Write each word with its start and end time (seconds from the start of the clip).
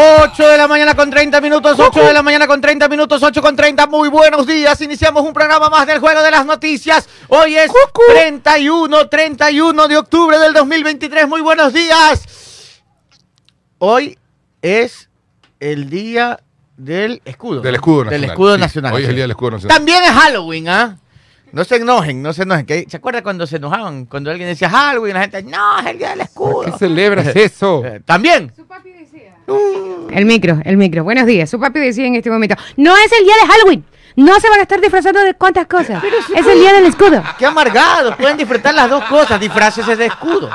8 0.00 0.46
de 0.48 0.56
la 0.56 0.68
mañana 0.68 0.94
con 0.94 1.10
30 1.10 1.40
minutos, 1.40 1.76
8 1.76 2.04
de 2.06 2.12
la 2.12 2.22
mañana 2.22 2.46
con 2.46 2.60
30 2.60 2.88
minutos, 2.88 3.20
8 3.20 3.42
con 3.42 3.56
30. 3.56 3.88
Muy 3.88 4.08
buenos 4.08 4.46
días. 4.46 4.80
Iniciamos 4.80 5.24
un 5.24 5.32
programa 5.32 5.68
más 5.70 5.88
del 5.88 5.98
Juego 5.98 6.22
de 6.22 6.30
las 6.30 6.46
Noticias. 6.46 7.08
Hoy 7.26 7.56
es 7.56 7.68
31, 8.08 9.08
31 9.08 9.88
de 9.88 9.96
octubre 9.96 10.38
del 10.38 10.52
2023. 10.52 11.26
Muy 11.26 11.40
buenos 11.40 11.72
días. 11.72 12.22
Hoy 13.78 14.16
es 14.62 15.08
el 15.58 15.90
día 15.90 16.38
del 16.76 17.20
escudo. 17.24 17.60
Del 17.60 17.74
escudo 17.74 18.04
Del 18.04 18.20
nacional. 18.20 18.30
escudo 18.30 18.54
Sí, 18.54 18.60
nacional. 18.60 18.94
Hoy 18.94 19.02
es 19.02 19.08
el 19.08 19.14
día 19.16 19.24
del 19.24 19.30
escudo 19.32 19.50
nacional. 19.50 19.76
También 19.78 20.04
es 20.04 20.10
Halloween, 20.10 20.68
¿ah? 20.68 20.96
No 21.50 21.64
se 21.64 21.74
enojen, 21.76 22.22
no 22.22 22.32
se 22.32 22.42
enojen. 22.44 22.66
que- 22.66 22.86
¿Se 22.88 22.98
acuerda 22.98 23.22
cuando 23.22 23.48
se 23.48 23.56
enojaban? 23.56 24.04
Cuando 24.04 24.30
alguien 24.30 24.48
decía 24.48 24.70
Halloween, 24.70 25.14
la 25.14 25.22
gente, 25.22 25.42
no, 25.42 25.80
es 25.80 25.86
el 25.86 25.98
día 25.98 26.10
del 26.10 26.20
escudo. 26.20 26.60
¿Qué 26.60 26.72
celebras 26.78 27.26
eso? 27.34 27.82
Eh, 27.84 28.00
También. 28.04 28.52
El 29.48 30.24
micro, 30.26 30.58
el 30.64 30.76
micro. 30.76 31.04
Buenos 31.04 31.26
días. 31.26 31.48
Su 31.48 31.60
papi 31.60 31.80
decía 31.80 32.06
en 32.06 32.14
este 32.14 32.30
momento, 32.30 32.56
no 32.76 32.96
es 32.96 33.12
el 33.12 33.24
día 33.24 33.34
de 33.42 33.46
Halloween. 33.46 33.84
No 34.18 34.40
se 34.40 34.50
van 34.50 34.58
a 34.58 34.62
estar 34.62 34.80
disfrazando 34.80 35.20
de 35.20 35.34
cuántas 35.34 35.68
cosas. 35.68 36.02
Es 36.34 36.44
el 36.44 36.58
día 36.58 36.72
del 36.72 36.86
escudo. 36.86 37.22
Qué 37.38 37.46
amargados, 37.46 38.16
pueden 38.16 38.36
disfrutar 38.36 38.74
las 38.74 38.90
dos 38.90 39.04
cosas, 39.04 39.38
disfraces 39.38 39.86
de 39.96 40.06
escudo. 40.06 40.50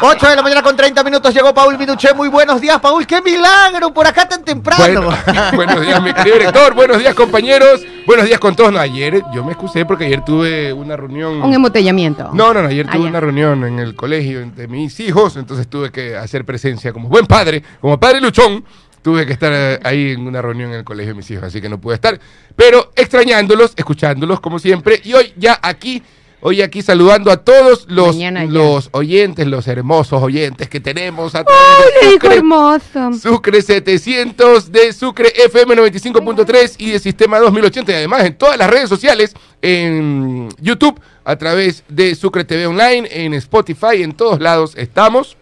8 0.00 0.28
de 0.28 0.34
la 0.34 0.42
mañana 0.42 0.62
con 0.62 0.74
30 0.74 1.04
minutos 1.04 1.32
llegó 1.32 1.54
Paul 1.54 1.78
Minuché. 1.78 2.12
Muy 2.12 2.26
buenos 2.26 2.60
días, 2.60 2.80
Paul. 2.80 3.06
¡Qué 3.06 3.22
milagro! 3.22 3.94
Por 3.94 4.08
acá 4.08 4.28
tan 4.28 4.42
temprano. 4.44 4.82
Bueno, 4.84 5.16
buenos 5.54 5.80
días, 5.80 6.02
mi 6.02 6.12
querido 6.12 6.38
director. 6.38 6.74
Buenos 6.74 6.98
días, 6.98 7.14
compañeros. 7.14 7.84
Buenos 8.04 8.26
días 8.26 8.40
con 8.40 8.56
todos. 8.56 8.72
No, 8.72 8.80
ayer 8.80 9.22
yo 9.32 9.44
me 9.44 9.52
excusé 9.52 9.86
porque 9.86 10.06
ayer 10.06 10.24
tuve 10.24 10.72
una 10.72 10.96
reunión. 10.96 11.40
Un 11.42 11.54
embotellamiento. 11.54 12.30
No, 12.32 12.52
no, 12.52 12.62
no, 12.62 12.68
ayer 12.68 12.86
tuve 12.90 13.06
Ah, 13.06 13.10
una 13.10 13.20
reunión 13.20 13.62
en 13.64 13.78
el 13.78 13.94
colegio 13.94 14.44
de 14.44 14.66
mis 14.66 14.98
hijos, 14.98 15.36
entonces 15.36 15.68
tuve 15.68 15.92
que 15.92 16.16
hacer 16.16 16.44
presencia 16.44 16.92
como 16.92 17.08
buen 17.08 17.26
padre, 17.26 17.62
como 17.80 17.98
padre 18.00 18.20
luchón, 18.20 18.64
tuve 19.02 19.26
que 19.26 19.32
estar 19.32 19.52
eh, 19.54 19.80
ahí 19.84 20.12
en 20.12 20.26
una 20.26 20.42
reunión 20.42 20.70
en 20.70 20.78
el 20.78 20.84
colegio 20.84 21.12
de 21.12 21.16
mis 21.16 21.30
hijos, 21.30 21.44
así 21.44 21.60
que 21.60 21.68
no 21.68 21.80
pude 21.80 21.94
estar, 21.94 22.18
pero 22.54 22.92
extrañándolos, 22.96 23.72
escuchándolos 23.76 24.40
como 24.40 24.58
siempre, 24.58 25.00
y 25.04 25.14
hoy 25.14 25.32
ya 25.36 25.58
aquí, 25.62 26.02
hoy 26.40 26.62
aquí 26.62 26.82
saludando 26.82 27.30
a 27.30 27.36
todos 27.38 27.86
los, 27.88 28.16
los 28.16 28.88
oyentes, 28.92 29.46
los 29.46 29.68
hermosos 29.68 30.22
oyentes 30.22 30.68
que 30.68 30.80
tenemos 30.80 31.34
a 31.34 31.44
través 31.44 31.62
¡Ay, 32.02 32.12
Sucre, 32.12 32.34
hermoso! 32.36 33.12
Sucre 33.20 33.62
700 33.62 34.72
de 34.72 34.92
Sucre 34.92 35.32
FM 35.44 35.76
95.3 35.76 36.74
y 36.78 36.90
de 36.90 36.98
Sistema 36.98 37.38
2080 37.38 37.92
y 37.92 37.94
además 37.94 38.24
en 38.24 38.36
todas 38.36 38.58
las 38.58 38.68
redes 38.68 38.88
sociales, 38.88 39.34
en 39.62 40.48
YouTube, 40.60 41.00
a 41.24 41.36
través 41.36 41.84
de 41.88 42.14
Sucre 42.14 42.44
TV 42.44 42.66
Online, 42.66 43.08
en 43.10 43.34
Spotify, 43.34 44.02
en 44.02 44.12
todos 44.12 44.40
lados 44.40 44.74
estamos. 44.76 45.36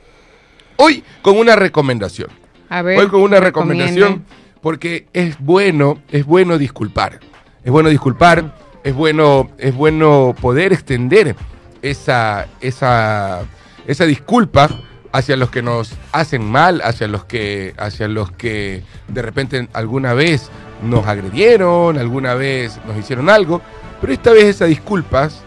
Hoy 0.76 1.04
con 1.22 1.38
una 1.38 1.56
recomendación. 1.56 2.43
A 2.74 2.82
ver, 2.82 2.98
Hoy 2.98 3.06
con 3.06 3.20
una 3.22 3.38
recomienda. 3.38 3.84
recomendación 3.84 4.24
porque 4.60 5.06
es 5.12 5.38
bueno, 5.38 6.00
es 6.10 6.26
bueno 6.26 6.58
disculpar. 6.58 7.20
Es 7.62 7.70
bueno 7.70 7.88
disculpar, 7.88 8.52
es 8.82 8.92
bueno, 8.92 9.48
es 9.58 9.72
bueno 9.72 10.34
poder 10.40 10.72
extender 10.72 11.36
esa, 11.82 12.48
esa, 12.60 13.42
esa 13.86 14.06
disculpa 14.06 14.68
hacia 15.12 15.36
los 15.36 15.50
que 15.50 15.62
nos 15.62 15.94
hacen 16.10 16.44
mal, 16.50 16.80
hacia 16.82 17.06
los 17.06 17.24
que, 17.24 17.74
hacia 17.78 18.08
los 18.08 18.32
que 18.32 18.82
de 19.06 19.22
repente 19.22 19.68
alguna 19.72 20.12
vez 20.12 20.50
nos 20.82 21.06
agredieron, 21.06 21.96
alguna 21.96 22.34
vez 22.34 22.80
nos 22.88 22.96
hicieron 22.96 23.30
algo, 23.30 23.62
pero 24.00 24.12
esta 24.12 24.32
vez 24.32 24.46
esas 24.46 24.68
disculpas, 24.68 25.44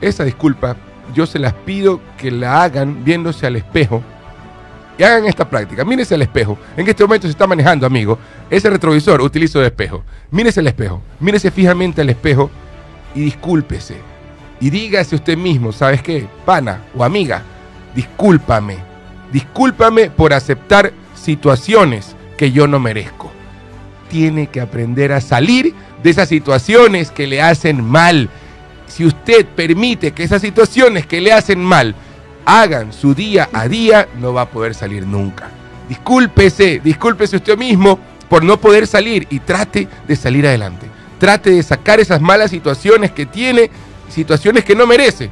esa 0.00 0.22
disculpa, 0.22 0.76
yo 1.12 1.26
se 1.26 1.40
las 1.40 1.54
pido 1.54 2.00
que 2.18 2.30
la 2.30 2.62
hagan 2.62 3.02
viéndose 3.04 3.48
al 3.48 3.56
espejo 3.56 4.04
hagan 5.04 5.26
esta 5.26 5.48
práctica. 5.48 5.84
Mírese 5.84 6.14
al 6.14 6.22
espejo. 6.22 6.58
En 6.76 6.86
este 6.86 7.04
momento 7.04 7.26
se 7.26 7.32
está 7.32 7.46
manejando, 7.46 7.86
amigo. 7.86 8.18
Ese 8.50 8.70
retrovisor 8.70 9.20
utilizo 9.20 9.60
de 9.60 9.66
espejo. 9.66 10.04
Mírese 10.30 10.60
al 10.60 10.66
espejo. 10.66 11.02
Mírese 11.20 11.50
fijamente 11.50 12.00
al 12.02 12.10
espejo 12.10 12.50
y 13.14 13.20
discúlpese. 13.20 13.96
Y 14.60 14.70
dígase 14.70 15.16
usted 15.16 15.36
mismo, 15.36 15.72
¿sabes 15.72 16.02
qué? 16.02 16.26
Pana 16.44 16.82
o 16.96 17.02
amiga, 17.02 17.42
discúlpame. 17.94 18.76
Discúlpame 19.32 20.10
por 20.10 20.32
aceptar 20.32 20.92
situaciones 21.14 22.14
que 22.36 22.52
yo 22.52 22.66
no 22.66 22.78
merezco. 22.78 23.30
Tiene 24.08 24.46
que 24.48 24.60
aprender 24.60 25.12
a 25.12 25.20
salir 25.20 25.74
de 26.02 26.10
esas 26.10 26.28
situaciones 26.28 27.10
que 27.10 27.26
le 27.26 27.40
hacen 27.40 27.82
mal. 27.82 28.28
Si 28.86 29.04
usted 29.04 29.46
permite 29.46 30.12
que 30.12 30.22
esas 30.22 30.42
situaciones 30.42 31.06
que 31.06 31.20
le 31.20 31.32
hacen 31.32 31.64
mal 31.64 31.94
hagan 32.44 32.92
su 32.92 33.14
día 33.14 33.48
a 33.52 33.68
día, 33.68 34.08
no 34.20 34.32
va 34.32 34.42
a 34.42 34.50
poder 34.50 34.74
salir 34.74 35.06
nunca. 35.06 35.48
Discúlpese, 35.88 36.80
discúlpese 36.82 37.36
usted 37.36 37.58
mismo 37.58 37.98
por 38.28 38.44
no 38.44 38.58
poder 38.58 38.86
salir 38.86 39.26
y 39.30 39.40
trate 39.40 39.88
de 40.06 40.16
salir 40.16 40.46
adelante. 40.46 40.86
Trate 41.18 41.50
de 41.50 41.62
sacar 41.62 42.00
esas 42.00 42.20
malas 42.20 42.50
situaciones 42.50 43.10
que 43.10 43.26
tiene, 43.26 43.70
situaciones 44.08 44.64
que 44.64 44.74
no 44.74 44.86
merece. 44.86 45.30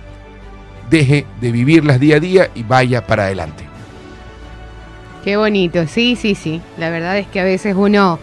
Deje 0.89 1.27
de 1.41 1.53
vivirlas 1.53 1.99
día 1.99 2.17
a 2.17 2.21
día 2.21 2.51
y 2.55 2.63
vaya 2.63 3.07
para 3.07 3.25
adelante. 3.25 3.65
Qué 5.25 5.37
bonito, 5.37 5.87
sí, 5.87 6.17
sí, 6.17 6.35
sí. 6.35 6.61
La 6.79 6.91
verdad 6.91 7.19
es 7.19 7.27
que 7.27 7.41
a 7.41 7.45
veces 7.45 7.75
uno 7.77 8.19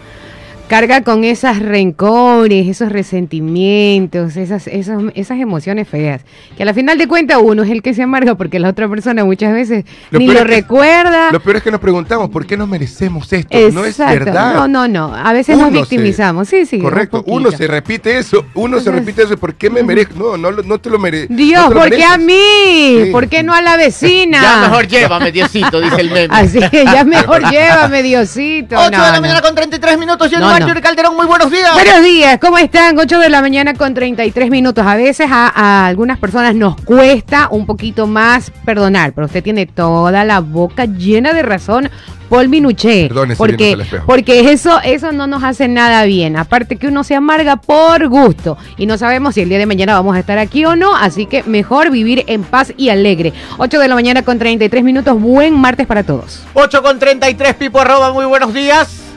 carga 0.68 1.02
con 1.02 1.24
esas 1.24 1.58
rencores, 1.60 2.66
esos 2.68 2.92
resentimientos, 2.92 4.36
esas, 4.36 4.66
esas, 4.66 5.02
esas 5.14 5.38
emociones 5.38 5.88
feas. 5.88 6.22
Que 6.56 6.62
a 6.62 6.66
la 6.66 6.74
final 6.74 6.98
de 6.98 7.08
cuentas 7.08 7.38
uno 7.42 7.62
es 7.62 7.70
el 7.70 7.82
que 7.82 7.94
se 7.94 8.02
amarga 8.02 8.34
porque 8.34 8.58
la 8.58 8.68
otra 8.68 8.88
persona 8.88 9.24
muchas 9.24 9.52
veces 9.52 9.84
Lo 10.10 10.18
ni 10.18 10.26
lo 10.26 10.34
es 10.40 10.46
recuerda. 10.46 11.30
Lo 11.32 11.40
peor 11.40 11.56
es 11.56 11.62
que 11.62 11.70
nos 11.70 11.80
preguntamos, 11.80 12.28
¿por 12.30 12.46
qué 12.46 12.56
nos 12.56 12.68
merecemos 12.68 13.32
esto? 13.32 13.56
No 13.72 13.84
es 13.84 13.98
verdad. 13.98 14.54
No, 14.54 14.68
no, 14.68 14.88
no. 14.88 15.14
A 15.14 15.32
veces 15.32 15.56
nos 15.56 15.68
se- 15.72 15.78
victimizamos. 15.78 16.48
Sí, 16.48 16.66
sí. 16.66 16.76
un 16.76 16.82
Correcto, 16.82 17.24
uno 17.26 17.50
se 17.50 17.66
repite 17.66 18.18
eso, 18.18 18.44
uno 18.54 18.78
se 18.80 18.90
repite 18.90 19.22
eso, 19.22 19.36
¿por 19.38 19.54
qué 19.54 19.70
me 19.70 19.82
merezco? 19.82 20.14
No, 20.18 20.36
no, 20.36 20.50
lo- 20.50 20.62
no 20.62 20.78
te 20.78 20.90
lo 20.90 20.98
mereces. 20.98 21.34
Dios, 21.36 21.72
¿por 21.72 21.90
qué 21.90 22.04
a 22.04 22.18
mí? 22.18 23.04
Sí. 23.04 23.08
¿Por 23.10 23.28
qué 23.28 23.42
no 23.42 23.54
a 23.54 23.62
la 23.62 23.76
vecina? 23.76 24.42
Ya 24.42 24.68
mejor 24.68 24.86
llévame, 24.86 25.32
Diosito, 25.32 25.80
dice 25.80 26.00
el 26.00 26.10
meme. 26.10 26.28
Así 26.30 26.60
que 26.70 26.84
ya 26.84 27.04
mejor 27.04 27.42
llévame, 27.50 28.02
Diosito. 28.02 28.76
8 28.78 28.90
No, 28.90 29.04
de 29.04 29.10
la 29.10 29.16
no. 29.16 29.20
mañana 29.22 29.40
con 29.40 29.54
33 29.54 29.98
minutos. 29.98 30.30
No, 30.32 30.57
Mario 30.60 30.74
no. 30.74 30.80
Calderón. 30.80 31.16
Muy 31.16 31.26
buenos 31.26 31.50
días. 31.50 31.72
Buenos 31.74 32.02
días, 32.02 32.38
¿cómo 32.40 32.58
están? 32.58 32.98
8 32.98 33.18
de 33.18 33.28
la 33.28 33.40
mañana 33.40 33.74
con 33.74 33.94
33 33.94 34.50
minutos. 34.50 34.86
A 34.86 34.96
veces 34.96 35.28
a, 35.30 35.48
a 35.48 35.86
algunas 35.86 36.18
personas 36.18 36.54
nos 36.54 36.80
cuesta 36.80 37.48
un 37.50 37.66
poquito 37.66 38.06
más 38.06 38.50
perdonar, 38.64 39.12
pero 39.12 39.26
usted 39.26 39.42
tiene 39.42 39.66
toda 39.66 40.24
la 40.24 40.40
boca 40.40 40.86
llena 40.86 41.32
de 41.32 41.42
razón, 41.42 41.90
Paul 42.28 42.48
Minuché. 42.48 43.08
Perdónese, 43.08 43.38
porque, 43.38 43.78
porque 44.06 44.50
eso, 44.52 44.80
eso 44.82 45.12
no 45.12 45.26
nos 45.26 45.42
hace 45.44 45.68
nada 45.68 46.04
bien. 46.04 46.36
Aparte 46.36 46.76
que 46.76 46.88
uno 46.88 47.04
se 47.04 47.14
amarga 47.14 47.56
por 47.56 48.08
gusto 48.08 48.58
y 48.76 48.86
no 48.86 48.98
sabemos 48.98 49.34
si 49.34 49.42
el 49.42 49.48
día 49.48 49.58
de 49.58 49.66
mañana 49.66 49.94
vamos 49.94 50.16
a 50.16 50.20
estar 50.20 50.38
aquí 50.38 50.64
o 50.64 50.76
no, 50.76 50.94
así 50.94 51.26
que 51.26 51.42
mejor 51.44 51.90
vivir 51.90 52.24
en 52.26 52.42
paz 52.42 52.72
y 52.76 52.90
alegre. 52.90 53.32
8 53.58 53.78
de 53.78 53.88
la 53.88 53.94
mañana 53.94 54.22
con 54.22 54.38
33 54.38 54.84
minutos. 54.84 55.20
Buen 55.20 55.54
martes 55.54 55.86
para 55.86 56.02
todos. 56.02 56.42
8 56.54 56.82
con 56.82 56.98
33, 56.98 57.54
Pipo 57.54 57.80
arroba. 57.80 58.12
Muy 58.12 58.26
buenos 58.26 58.52
días. 58.52 59.07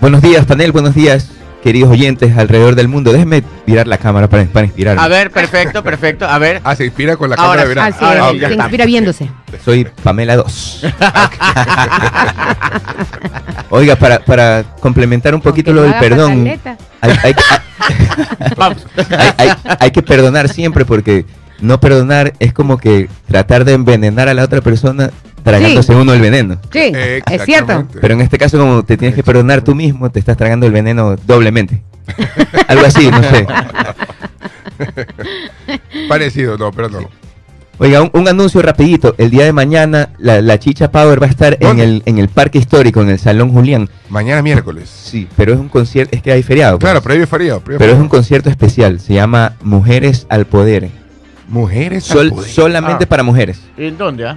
Buenos 0.00 0.22
días, 0.22 0.46
panel, 0.46 0.70
buenos 0.72 0.94
días, 0.94 1.28
queridos 1.62 1.90
oyentes 1.90 2.34
alrededor 2.36 2.74
del 2.76 2.88
mundo. 2.88 3.12
Déjenme 3.12 3.42
mirar 3.66 3.86
la 3.88 3.98
cámara 3.98 4.28
para, 4.28 4.44
para 4.44 4.64
inspirarme. 4.66 5.02
A 5.02 5.08
ver, 5.08 5.30
perfecto, 5.30 5.82
perfecto. 5.82 6.26
A 6.26 6.38
ver. 6.38 6.60
Ah, 6.64 6.74
se 6.76 6.84
inspira 6.86 7.16
con 7.16 7.30
la 7.30 7.36
Ahora 7.36 7.62
cámara 7.62 7.62
sí. 7.62 7.68
de 7.68 7.74
verano. 7.74 7.88
Es, 7.88 7.96
sí, 7.96 8.00
ya 8.40 8.46
se 8.48 8.52
está. 8.54 8.64
inspira 8.64 8.86
viéndose. 8.86 9.30
Soy 9.64 9.86
Pamela 10.02 10.36
2. 10.36 10.82
Oiga, 13.70 13.96
para, 13.96 14.20
para 14.20 14.64
complementar 14.80 15.34
un 15.34 15.40
poquito 15.40 15.70
Aunque 15.72 15.82
lo 15.82 15.88
no 15.88 15.92
del 15.92 16.00
perdón, 16.08 16.48
hay, 17.00 17.10
hay- 17.26 17.34
hay- 19.36 19.52
hay 19.80 19.90
que 19.90 20.02
perdonar 20.02 20.48
siempre 20.48 20.84
porque 20.84 21.26
no 21.60 21.80
perdonar 21.80 22.32
es 22.38 22.52
como 22.52 22.78
que 22.78 23.08
tratar 23.26 23.64
de 23.64 23.72
envenenar 23.74 24.28
a 24.28 24.34
la 24.34 24.44
otra 24.44 24.60
persona 24.62 25.10
tragándose 25.48 25.94
uno 25.94 26.12
el 26.14 26.20
veneno. 26.20 26.58
Sí, 26.72 26.92
es 27.30 27.42
cierto. 27.44 27.86
Pero 28.00 28.14
en 28.14 28.20
este 28.20 28.38
caso, 28.38 28.58
como 28.58 28.84
te 28.84 28.96
tienes 28.96 29.14
que 29.14 29.22
perdonar 29.22 29.62
tú 29.62 29.74
mismo, 29.74 30.10
te 30.10 30.18
estás 30.20 30.36
tragando 30.36 30.66
el 30.66 30.72
veneno 30.72 31.16
doblemente. 31.26 31.82
Algo 32.68 32.86
así, 32.86 33.10
no 33.10 33.22
sé. 33.22 33.46
Parecido, 36.08 36.56
no, 36.56 36.72
pero 36.72 36.88
no. 36.88 36.98
Oiga, 37.80 38.02
un, 38.02 38.10
un 38.12 38.26
anuncio 38.26 38.60
rapidito. 38.60 39.14
El 39.18 39.30
día 39.30 39.44
de 39.44 39.52
mañana 39.52 40.08
la, 40.18 40.40
la 40.42 40.58
Chicha 40.58 40.90
Power 40.90 41.22
va 41.22 41.26
a 41.26 41.30
estar 41.30 41.56
en 41.60 41.78
el, 41.78 42.02
en 42.06 42.18
el 42.18 42.28
Parque 42.28 42.58
Histórico, 42.58 43.00
en 43.02 43.10
el 43.10 43.20
Salón 43.20 43.50
Julián. 43.52 43.88
Mañana 44.08 44.42
miércoles. 44.42 44.88
Sí, 44.90 45.28
pero 45.36 45.52
es 45.52 45.60
un 45.60 45.68
concierto, 45.68 46.16
es 46.16 46.22
que 46.22 46.32
hay 46.32 46.42
feriado. 46.42 46.78
pues. 46.78 46.90
Claro, 46.90 47.02
previo 47.02 47.26
feriado. 47.28 47.60
previo 47.60 47.78
pero 47.78 47.92
es 47.92 47.98
un 47.98 48.08
concierto 48.08 48.50
especial. 48.50 48.98
Se 48.98 49.14
llama 49.14 49.54
Mujeres 49.62 50.26
al 50.28 50.46
Poder. 50.46 50.88
Mujeres 51.46 52.10
al 52.10 52.30
poder. 52.30 52.50
solamente 52.50 53.04
Ah, 53.04 53.08
para 53.08 53.22
mujeres. 53.22 53.60
¿En 53.76 53.96
dónde, 53.96 54.26
ah? 54.26 54.36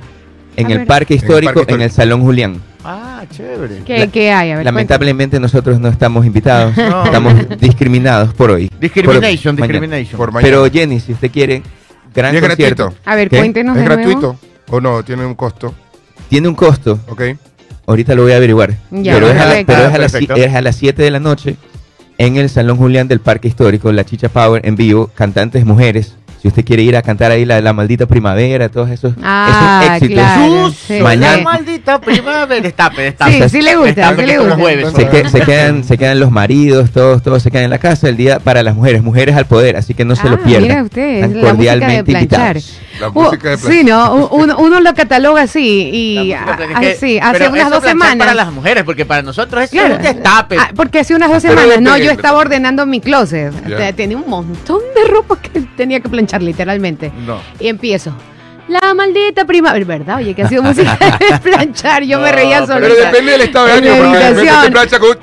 En 0.55 0.71
el. 0.71 0.85
Parque 0.85 1.13
Histórico, 1.15 1.63
en 1.67 1.81
el. 1.81 1.91
Salón 1.91 2.21
Julián. 2.21 2.61
Ah, 2.83 3.23
chévere. 3.29 3.83
¿Qué, 3.85 3.99
La- 3.99 4.07
qué 4.07 4.31
hay? 4.31 4.51
A 4.51 4.55
ver, 4.57 4.65
Lamentablemente 4.65 5.39
nosotros 5.39 5.79
no 5.79 5.87
estamos 5.89 6.25
invitados. 6.25 6.75
No. 6.77 7.05
Estamos 7.05 7.33
discriminados 7.59 8.33
por 8.33 8.51
hoy. 8.51 8.69
Discrimination, 8.79 9.55
Por- 9.55 9.61
mañana. 9.67 9.79
discrimination. 9.79 10.17
Por 10.17 10.31
mañana. 10.31 10.47
Pero 10.47 10.71
Jenny, 10.71 10.99
si 10.99 11.13
usted 11.13 11.29
quiere, 11.31 11.61
gran 12.13 12.33
¿Y 12.33 12.37
es 12.37 12.43
concierto. 12.47 12.83
gratuito? 12.85 13.09
A 13.09 13.15
ver, 13.15 13.29
¿Qué? 13.29 13.37
cuéntenos 13.37 13.77
¿Es 13.77 13.83
de 13.83 13.87
nuevo. 13.87 14.01
gratuito 14.03 14.39
o 14.69 14.81
no? 14.81 15.03
¿Tiene 15.03 15.25
un 15.25 15.35
costo? 15.35 15.73
Tiene 16.29 16.47
un 16.47 16.55
costo. 16.55 16.99
¿Ok? 17.07 17.21
ahorita 17.87 18.15
lo 18.15 18.23
voy 18.23 18.31
a 18.31 18.37
averiguar. 18.37 18.73
Ya, 18.91 19.13
pero 19.15 19.27
es 19.27 19.33
a, 19.37 19.43
perfecto. 19.43 19.73
pero 19.73 19.87
es 19.89 19.93
a 19.93 19.97
las, 19.97 20.13
es 20.15 20.55
a 20.55 20.61
las 20.61 20.75
7 20.77 21.01
de 21.03 21.11
la 21.11 21.19
noche 21.19 21.57
en 22.17 22.37
el 22.37 22.49
Salón 22.49 22.77
Julián 22.77 23.07
del 23.09 23.19
Parque 23.19 23.47
Histórico, 23.49 23.91
la 23.91 24.05
Chicha 24.05 24.29
Power 24.29 24.65
en 24.65 24.75
vivo, 24.77 25.09
cantantes 25.13 25.65
mujeres. 25.65 26.15
Si 26.41 26.47
usted 26.47 26.65
quiere 26.65 26.81
ir 26.81 26.97
a 26.97 27.03
cantar 27.03 27.29
ahí 27.31 27.45
la, 27.45 27.61
la 27.61 27.71
maldita 27.71 28.07
primavera, 28.07 28.67
todos 28.69 28.89
esos, 28.89 29.13
Ah, 29.21 29.81
esos 29.83 30.01
éxitos. 30.01 30.23
claro. 30.23 30.65
Sus, 30.69 30.75
sí. 30.75 30.99
Mañana- 30.99 31.37
la 31.37 31.43
maldita 31.43 32.01
primavera. 32.01 32.61
Destape, 32.61 33.01
destape. 33.03 33.43
Sí, 33.43 33.49
sí 33.49 33.61
le 33.61 33.75
gusta, 33.75 33.93
Destape 33.93 34.21
sí 34.21 34.27
le 34.27 34.37
gusta. 34.39 34.55
jueves, 34.55 34.87
Se, 34.95 35.07
que- 35.07 35.29
se 35.29 35.41
quedan, 35.41 35.83
se 35.83 35.97
quedan 35.99 36.19
los 36.19 36.31
maridos, 36.31 36.89
todos, 36.89 37.21
todos 37.21 37.43
se 37.43 37.51
quedan 37.51 37.65
en 37.65 37.69
la 37.69 37.77
casa 37.77 38.09
el 38.09 38.17
día 38.17 38.39
para 38.39 38.63
las 38.63 38.75
mujeres, 38.75 39.03
mujeres 39.03 39.35
al 39.35 39.45
poder, 39.45 39.77
así 39.77 39.93
que 39.93 40.03
no 40.03 40.15
se 40.15 40.27
Ah, 40.27 40.31
lo 40.31 40.39
pierdan. 40.41 40.63
mira 40.63 40.83
usted, 40.83 41.01
Están 41.15 41.21
la 41.21 41.27
música 41.27 41.41
de 41.45 41.51
cordialmente 41.55 42.11
planchar. 42.11 42.55
invitados. 42.57 42.77
La 42.99 43.09
música 43.09 43.49
de 43.51 43.57
sí, 43.57 43.83
¿no? 43.83 44.27
Uno, 44.31 44.57
uno 44.57 44.79
lo 44.79 44.93
cataloga 44.95 45.43
así 45.43 45.89
y 45.93 46.33
ah, 46.33 46.57
que- 46.79 46.95
sí, 46.95 47.19
hace 47.19 47.49
unas 47.49 47.69
dos 47.69 47.81
planchar 47.81 47.89
semanas. 47.89 48.17
para 48.17 48.33
las 48.33 48.51
mujeres, 48.51 48.83
porque 48.83 49.05
para 49.05 49.21
nosotros 49.21 49.63
es 49.63 49.69
Claro. 49.69 49.95
un 49.95 50.01
destape. 50.01 50.57
Ah, 50.59 50.71
porque 50.75 50.99
hace 50.99 51.13
unas 51.15 51.29
dos 51.31 51.43
Pero 51.43 51.61
semanas, 51.61 51.81
no, 51.81 51.97
yo 51.97 52.09
estaba 52.09 52.39
ordenando 52.39 52.85
mi 52.87 52.99
closet. 52.99 53.53
Sea, 53.67 53.93
Tenía 53.93 54.17
un 54.17 54.27
montón 54.27 54.79
de 55.01 55.07
ropa 55.07 55.37
que 55.41 55.61
tenía 55.75 55.99
que 55.99 56.09
planchar, 56.09 56.41
literalmente. 56.41 57.11
No. 57.25 57.39
Y 57.59 57.67
empiezo. 57.67 58.13
La 58.67 58.93
maldita 58.93 59.45
primavera, 59.45 59.85
¿verdad? 59.85 60.17
Oye, 60.17 60.33
que 60.33 60.43
ha 60.43 60.47
sido 60.47 60.63
música 60.63 60.97
de 61.19 61.39
planchar. 61.43 62.03
Yo 62.03 62.19
me 62.19 62.31
reía 62.31 62.65
solita. 62.65 62.79
Pero 62.79 62.95
depende 62.95 63.31
del 63.33 63.41
estado 63.41 63.65
de 63.65 63.73
ánimo, 63.73 63.95
porque 63.97 64.17
de 64.17 64.29
repente 64.29 64.53
te 64.65 64.71
plancha 64.71 64.99
con... 64.99 65.17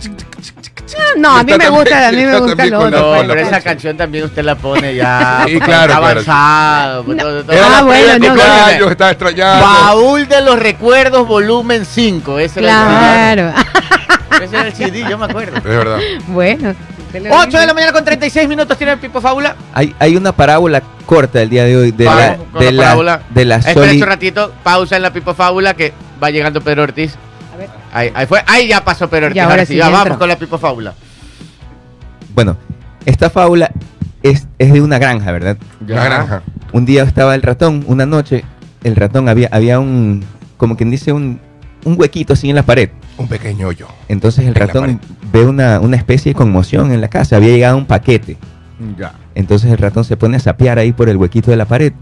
No, 1.18 1.36
a 1.36 1.42
mí 1.42 1.52
Está 1.52 1.64
me 1.64 1.76
gusta, 1.76 2.08
a 2.08 2.12
mí 2.12 2.16
me 2.18 2.24
está 2.24 2.38
gusta 2.38 2.66
lo 2.66 2.80
otro. 2.80 3.22
No, 3.22 3.28
pero 3.28 3.40
esa 3.40 3.60
canción 3.60 3.96
también 3.96 4.24
usted 4.24 4.42
la 4.42 4.54
pone 4.54 4.94
ya. 4.94 5.44
Sí, 5.46 5.60
claro, 5.60 5.92
está 5.92 5.96
avanzado. 5.96 7.00
Ah, 7.00 7.02
bueno, 7.04 7.24
no, 7.24 8.90
estaba 8.90 9.10
extrañando. 9.10 9.66
Baúl 9.66 10.28
de 10.28 10.40
los 10.42 10.58
recuerdos, 10.58 11.26
volumen 11.26 11.84
5. 11.84 12.38
Ese 12.38 12.60
era 12.60 12.82
el 12.82 13.36
Claro. 13.36 13.52
Ese 14.42 14.56
era 14.56 14.66
el 14.68 14.74
CD, 14.74 15.04
yo 15.08 15.18
me 15.18 15.26
acuerdo. 15.26 15.56
Es 15.56 15.64
verdad. 15.64 15.98
bueno. 16.28 16.74
Se 17.18 17.28
le 17.28 17.30
8 17.34 17.46
dice. 17.46 17.58
de 17.60 17.66
la 17.66 17.74
mañana 17.74 17.92
con 17.92 18.04
36 18.04 18.48
minutos 18.48 18.76
tiene 18.78 18.92
el 18.94 18.98
Pipo 18.98 19.20
Fábula. 19.20 19.56
Hay, 19.74 19.94
hay 19.98 20.16
una 20.16 20.32
parábola 20.32 20.82
corta 21.06 21.40
el 21.42 21.48
día 21.50 21.64
de 21.64 21.76
hoy 21.76 21.90
de 21.92 22.04
Vamos 22.04 22.20
la, 22.54 22.60
de 22.60 22.64
la 22.66 22.70
la, 22.72 22.82
parábola. 22.82 23.22
de 23.30 23.44
la 23.44 23.56
Espera 23.56 23.86
soli- 23.86 24.02
un 24.02 24.08
ratito, 24.08 24.52
pausa 24.62 24.96
en 24.96 25.02
la 25.02 25.12
Pipo 25.12 25.34
Fábula 25.34 25.74
que 25.74 25.92
va 26.22 26.30
llegando 26.30 26.60
Pedro 26.60 26.82
Ortiz. 26.84 27.14
A 27.54 27.56
ver. 27.56 27.68
Ahí, 27.92 28.10
ahí 28.14 28.26
fue, 28.26 28.42
ahí 28.46 28.68
ya 28.68 28.84
pasó 28.84 29.08
Pedro 29.08 29.26
Ortiz. 29.26 29.36
Ya, 29.36 29.42
ahora 29.44 29.54
ahora 29.54 29.66
sí, 29.66 29.76
ya 29.76 29.88
vamos 29.88 30.16
con 30.18 30.28
la 30.28 30.36
Pipo 30.38 30.58
Fábula. 30.58 30.94
Bueno, 32.34 32.56
esta 33.04 33.30
fábula 33.30 33.70
es, 34.22 34.46
es 34.58 34.72
de 34.72 34.80
una 34.80 34.98
granja, 34.98 35.32
¿verdad? 35.32 35.56
La 35.86 36.04
granja. 36.04 36.42
Un 36.72 36.84
día 36.84 37.02
estaba 37.02 37.34
el 37.34 37.42
ratón, 37.42 37.84
una 37.86 38.06
noche, 38.06 38.44
el 38.84 38.94
ratón 38.96 39.28
había, 39.28 39.48
había 39.50 39.80
un, 39.80 40.24
como 40.56 40.76
quien 40.76 40.90
dice, 40.90 41.12
un, 41.12 41.40
un 41.88 41.98
huequito 41.98 42.32
así 42.34 42.48
en 42.50 42.56
la 42.56 42.62
pared. 42.62 42.90
Un 43.16 43.26
pequeño 43.28 43.66
hoyo. 43.68 43.86
Entonces 44.08 44.42
el 44.44 44.48
En 44.48 44.54
ratón 44.54 45.00
ve 45.32 45.44
una, 45.44 45.80
una 45.80 45.96
especie 45.96 46.32
de 46.32 46.36
conmoción 46.36 46.92
en 46.92 47.00
la 47.00 47.08
casa, 47.08 47.36
había 47.36 47.48
llegado 47.50 47.76
un 47.76 47.86
paquete. 47.86 48.36
Ya. 48.96 49.14
Entonces 49.34 49.70
el 49.72 49.78
ratón 49.78 50.04
se 50.04 50.16
pone 50.16 50.36
a 50.36 50.40
sapear 50.40 50.78
ahí 50.78 50.92
por 50.92 51.08
el 51.08 51.16
huequito 51.16 51.50
de 51.50 51.56
la 51.56 51.64
pared. 51.64 51.92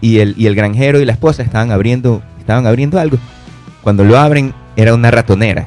Y 0.00 0.18
el, 0.18 0.34
y 0.36 0.46
el 0.46 0.54
granjero 0.56 1.00
y 1.00 1.04
la 1.04 1.12
esposa 1.12 1.42
estaban 1.44 1.70
abriendo, 1.70 2.22
estaban 2.40 2.66
abriendo 2.66 2.98
algo. 2.98 3.18
Cuando 3.82 4.02
lo 4.04 4.18
abren, 4.18 4.52
era 4.74 4.94
una 4.94 5.10
ratonera. 5.12 5.66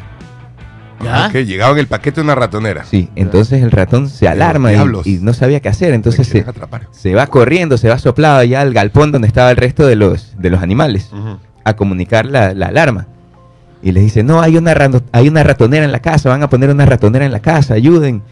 ¿Ya? 1.04 1.30
Que 1.30 1.46
llegaba 1.46 1.74
en 1.74 1.80
el 1.80 1.88
paquete 1.88 2.22
una 2.22 2.36
ratonera. 2.36 2.86
Sí, 2.86 3.10
entonces 3.16 3.62
el 3.62 3.72
ratón 3.72 4.10
se 4.10 4.28
alarma 4.28 4.72
y- 5.06 5.20
no 5.22 5.34
sabía 5.34 5.60
qué 5.60 5.70
hacer. 5.70 5.94
Entonces 5.94 6.28
se, 6.28 6.46
se 6.92 7.14
va 7.14 7.28
corriendo, 7.28 7.78
se 7.78 7.90
va 7.90 7.98
soplado 8.00 8.38
allá 8.40 8.62
al 8.62 8.74
galpón 8.74 9.12
donde 9.12 9.28
estaba 9.28 9.52
el 9.52 9.58
resto 9.58 9.86
de 9.86 9.96
los, 9.96 10.34
de 10.40 10.50
los 10.50 10.62
animales 10.62 11.12
a 11.64 11.74
comunicar 11.76 12.26
la, 12.26 12.54
la 12.54 12.68
alarma. 12.68 13.08
Y 13.86 13.92
les 13.92 14.04
dice, 14.04 14.24
no, 14.24 14.42
hay 14.42 14.58
una, 14.58 14.74
hay 15.12 15.28
una 15.30 15.44
ratonera 15.44 15.86
en 15.86 15.92
la 15.92 16.00
casa, 16.00 16.30
van 16.30 16.42
a 16.42 16.50
poner 16.50 16.72
una 16.72 16.88
ratonera 16.88 17.24
en 17.24 17.32
la 17.32 17.40
casa, 17.40 17.76
ayuden. 17.76 18.24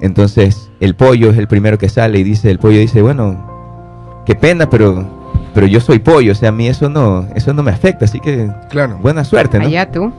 Entonces 0.00 0.70
el 0.80 0.94
pollo 0.96 1.30
es 1.30 1.36
el 1.38 1.46
primero 1.46 1.76
que 1.76 1.90
sale 1.90 2.18
y 2.18 2.22
dice, 2.24 2.50
el 2.50 2.58
pollo 2.58 2.78
dice, 2.78 3.02
bueno, 3.02 4.22
qué 4.24 4.34
pena, 4.34 4.70
pero, 4.70 5.06
pero 5.54 5.66
yo 5.66 5.80
soy 5.80 5.98
pollo, 5.98 6.32
o 6.32 6.34
sea, 6.34 6.48
a 6.48 6.52
mí 6.52 6.66
eso 6.66 6.88
no, 6.88 7.28
eso 7.34 7.52
no 7.52 7.62
me 7.62 7.70
afecta, 7.70 8.06
así 8.06 8.20
que 8.20 8.50
Claro. 8.70 8.96
buena 9.02 9.22
suerte, 9.22 9.58
¿no? 9.58 9.66
Allá 9.66 9.90
tú. 9.92 10.10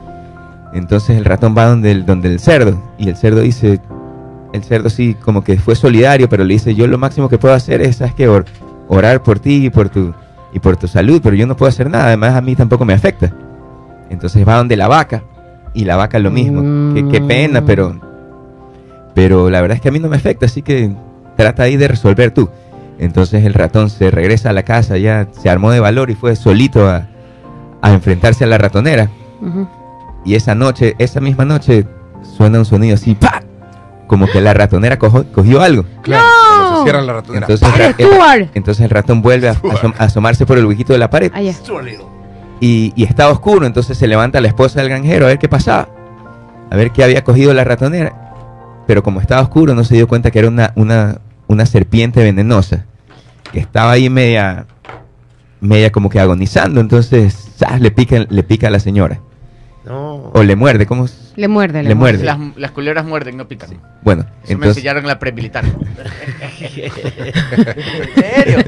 Entonces 0.72 1.16
el 1.18 1.24
ratón 1.24 1.56
va 1.58 1.66
donde 1.66 1.90
el, 1.90 2.06
donde 2.06 2.28
el 2.28 2.38
cerdo 2.38 2.80
y 2.96 3.08
el 3.08 3.16
cerdo 3.16 3.40
dice, 3.40 3.80
el 4.52 4.62
cerdo 4.62 4.90
sí 4.90 5.14
como 5.20 5.42
que 5.42 5.58
fue 5.58 5.74
solidario, 5.74 6.28
pero 6.28 6.44
le 6.44 6.54
dice, 6.54 6.74
yo 6.76 6.86
lo 6.86 6.98
máximo 6.98 7.28
que 7.28 7.36
puedo 7.38 7.52
hacer 7.54 7.82
es, 7.82 7.96
¿sabes 7.96 8.14
qué? 8.14 8.28
Or- 8.28 8.44
orar 8.86 9.24
por 9.24 9.40
ti 9.40 9.66
y 9.66 9.70
por 9.70 9.88
tu 9.88 10.14
y 10.52 10.60
por 10.60 10.76
tu 10.76 10.86
salud, 10.86 11.20
pero 11.20 11.34
yo 11.34 11.48
no 11.48 11.56
puedo 11.56 11.68
hacer 11.68 11.90
nada, 11.90 12.06
además 12.06 12.34
a 12.36 12.40
mí 12.40 12.54
tampoco 12.54 12.84
me 12.84 12.92
afecta. 12.94 13.32
Entonces 14.10 14.46
va 14.46 14.56
donde 14.56 14.76
la 14.76 14.88
vaca 14.88 15.22
y 15.74 15.84
la 15.84 15.96
vaca 15.96 16.18
lo 16.18 16.30
mismo. 16.30 16.94
Qué, 16.94 17.08
qué 17.08 17.20
pena, 17.20 17.60
Mm. 17.60 17.66
pero 17.66 18.00
pero 19.14 19.48
la 19.50 19.60
verdad 19.60 19.76
es 19.76 19.80
que 19.80 19.88
a 19.88 19.92
mí 19.92 20.00
no 20.00 20.08
me 20.08 20.16
afecta, 20.16 20.46
así 20.46 20.62
que 20.62 20.90
trata 21.36 21.62
ahí 21.64 21.76
de 21.76 21.88
resolver 21.88 22.32
tú. 22.32 22.48
Entonces 22.98 23.44
el 23.44 23.54
ratón 23.54 23.90
se 23.90 24.10
regresa 24.10 24.50
a 24.50 24.52
la 24.52 24.62
casa, 24.64 24.96
ya 24.98 25.28
se 25.32 25.48
armó 25.50 25.70
de 25.70 25.80
valor 25.80 26.10
y 26.10 26.14
fue 26.14 26.34
solito 26.36 26.88
a, 26.88 27.06
a 27.82 27.92
enfrentarse 27.92 28.44
a 28.44 28.46
la 28.48 28.58
ratonera. 28.58 29.08
Y 30.24 30.34
esa 30.34 30.54
noche, 30.54 30.94
esa 30.98 31.20
misma 31.20 31.44
noche, 31.44 31.86
suena 32.36 32.58
un 32.58 32.64
sonido 32.64 32.94
así, 32.94 33.14
¡pa! 33.14 33.42
Como 34.06 34.26
que 34.26 34.40
la 34.40 34.54
ratonera 34.54 34.98
cojo- 34.98 35.24
cogió 35.32 35.60
algo. 35.60 35.84
Claro. 36.02 36.24
No. 36.24 36.76
Se 36.78 36.82
cierran 36.84 37.06
la 37.06 37.12
ratonera. 37.14 37.46
Entonces, 37.46 37.68
¡Padre 37.68 37.94
el, 37.98 38.06
Stuart! 38.06 38.48
entonces 38.54 38.84
el 38.84 38.90
ratón 38.90 39.22
vuelve 39.22 39.48
a, 39.48 39.54
asom- 39.54 39.94
a 39.98 40.04
asomarse 40.04 40.46
por 40.46 40.58
el 40.58 40.66
huequito 40.66 40.92
de 40.92 40.98
la 40.98 41.10
pared 41.10 41.30
Allá. 41.34 41.52
Y, 42.64 42.94
y 42.96 43.04
está 43.04 43.28
oscuro. 43.28 43.66
Entonces 43.66 43.98
se 43.98 44.06
levanta 44.06 44.40
la 44.40 44.48
esposa 44.48 44.80
del 44.80 44.88
granjero 44.88 45.26
a 45.26 45.28
ver 45.28 45.38
qué 45.38 45.48
pasaba, 45.48 45.88
a 46.70 46.76
ver 46.76 46.90
qué 46.92 47.04
había 47.04 47.22
cogido 47.22 47.52
la 47.52 47.64
ratonera. 47.64 48.82
Pero 48.86 49.02
como 49.02 49.20
estaba 49.20 49.42
oscuro, 49.42 49.74
no 49.74 49.84
se 49.84 49.94
dio 49.94 50.08
cuenta 50.08 50.30
que 50.30 50.38
era 50.38 50.48
una, 50.48 50.72
una, 50.74 51.18
una 51.46 51.66
serpiente 51.66 52.22
venenosa 52.22 52.86
que 53.52 53.60
estaba 53.60 53.92
ahí 53.92 54.08
media, 54.08 54.66
media 55.60 55.92
como 55.92 56.08
que 56.08 56.20
agonizando. 56.20 56.80
Entonces, 56.80 57.50
le 57.78 57.90
pica, 57.90 58.24
le 58.28 58.42
pica 58.42 58.68
a 58.68 58.70
la 58.70 58.80
señora 58.80 59.20
No. 59.84 60.30
o 60.32 60.42
le 60.42 60.56
muerde. 60.56 60.86
¿Cómo? 60.86 61.04
es? 61.04 61.32
Le 61.36 61.48
muerde, 61.48 61.82
le, 61.82 61.90
Le 61.90 61.94
muerde. 61.94 62.24
Las, 62.24 62.38
las 62.56 62.70
culebras 62.70 63.04
muerden, 63.04 63.36
no 63.36 63.46
pican. 63.48 63.70
Bueno, 64.02 64.22
Eso 64.22 64.30
me 64.48 64.52
entonces, 64.54 64.76
enseñaron 64.78 65.02
en 65.04 65.08
la 65.08 65.18
premilitar. 65.18 65.64
¿En 65.64 65.72
serio? 68.14 68.58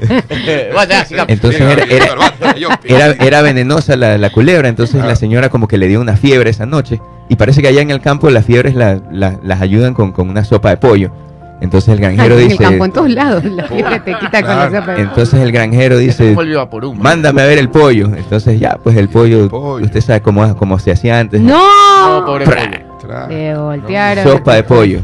bueno, 0.73 0.89
ya, 0.89 1.05
sigamos. 1.05 1.29
Entonces 1.29 1.61
era- 1.61 3.15
era- 3.19 3.41
venenosa 3.41 3.95
la, 3.95 4.17
la 4.17 4.29
culebra, 4.31 4.67
entonces 4.67 5.01
Ah. 5.01 5.07
la 5.07 5.15
señora 5.15 5.49
como 5.49 5.67
que 5.67 5.77
le 5.77 5.87
dio 5.87 6.01
una 6.01 6.17
fiebre 6.17 6.49
esa 6.49 6.65
noche. 6.65 6.99
Y 7.29 7.35
parece 7.35 7.61
que 7.61 7.67
allá 7.67 7.81
en 7.81 7.91
el 7.91 8.01
campo 8.01 8.29
las 8.29 8.45
fiebres 8.45 8.75
la- 8.75 9.01
la- 9.11 9.39
las 9.43 9.61
ayudan 9.61 9.93
con, 9.93 10.11
con 10.11 10.29
una 10.29 10.43
sopa 10.43 10.69
de 10.69 10.77
pollo. 10.77 11.11
Entonces 11.59 11.89
el 11.95 11.99
granjero 11.99 12.35
en 12.35 12.41
el 12.43 12.47
dice... 12.49 12.63
campo, 12.63 12.85
en 12.85 12.91
todos 12.91 13.09
lados. 13.09 13.43
La 13.45 13.63
fiebre 13.65 13.99
te 14.01 14.13
quita 14.13 14.41
con 14.41 14.51
Claro. 14.51 14.71
la 14.71 14.79
sopa. 14.79 14.95
Entonces 14.95 15.39
el 15.41 15.51
granjero 15.51 15.97
dice... 15.97 16.33
El 16.39 16.55
Vaporuma. 16.55 17.01
Mándame 17.01 17.41
a 17.41 17.45
ver 17.45 17.57
el 17.57 17.69
pollo. 17.69 18.07
Entonces 18.15 18.59
ya, 18.59 18.77
pues 18.83 18.95
el 18.95 19.09
pollo, 19.09 19.43
El 19.43 19.49
pollo. 19.49 19.83
usted 19.85 20.01
sabe 20.01 20.21
cómo, 20.21 20.55
cómo 20.55 20.77
se 20.77 20.91
hacía 20.91 21.19
antes. 21.19 21.41
No, 21.41 22.19
¡No! 22.19 22.25
pobre 22.25 22.45
pollo. 22.45 23.63
Voltearon. 23.63 24.23
Sopa 24.23 24.55
de 24.55 24.63
pollo. 24.63 24.99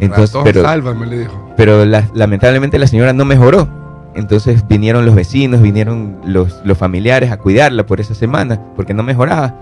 Entonces, 0.00 0.30
Ratón, 0.32 0.44
pero, 0.44 0.62
sálvame, 0.62 1.06
le 1.06 1.18
dijo. 1.20 1.52
pero 1.56 1.84
la- 1.84 2.04
lamentablemente 2.14 2.78
la 2.78 2.86
señora 2.86 3.12
no 3.12 3.24
mejoró. 3.24 3.68
Entonces 4.14 4.66
vinieron 4.68 5.06
los 5.06 5.14
vecinos, 5.14 5.60
vinieron 5.62 6.18
los, 6.24 6.60
los 6.64 6.76
familiares 6.78 7.30
a 7.30 7.36
cuidarla 7.36 7.84
por 7.86 8.00
esa 8.00 8.14
semana, 8.14 8.60
porque 8.76 8.94
no 8.94 9.02
mejoraba. 9.02 9.54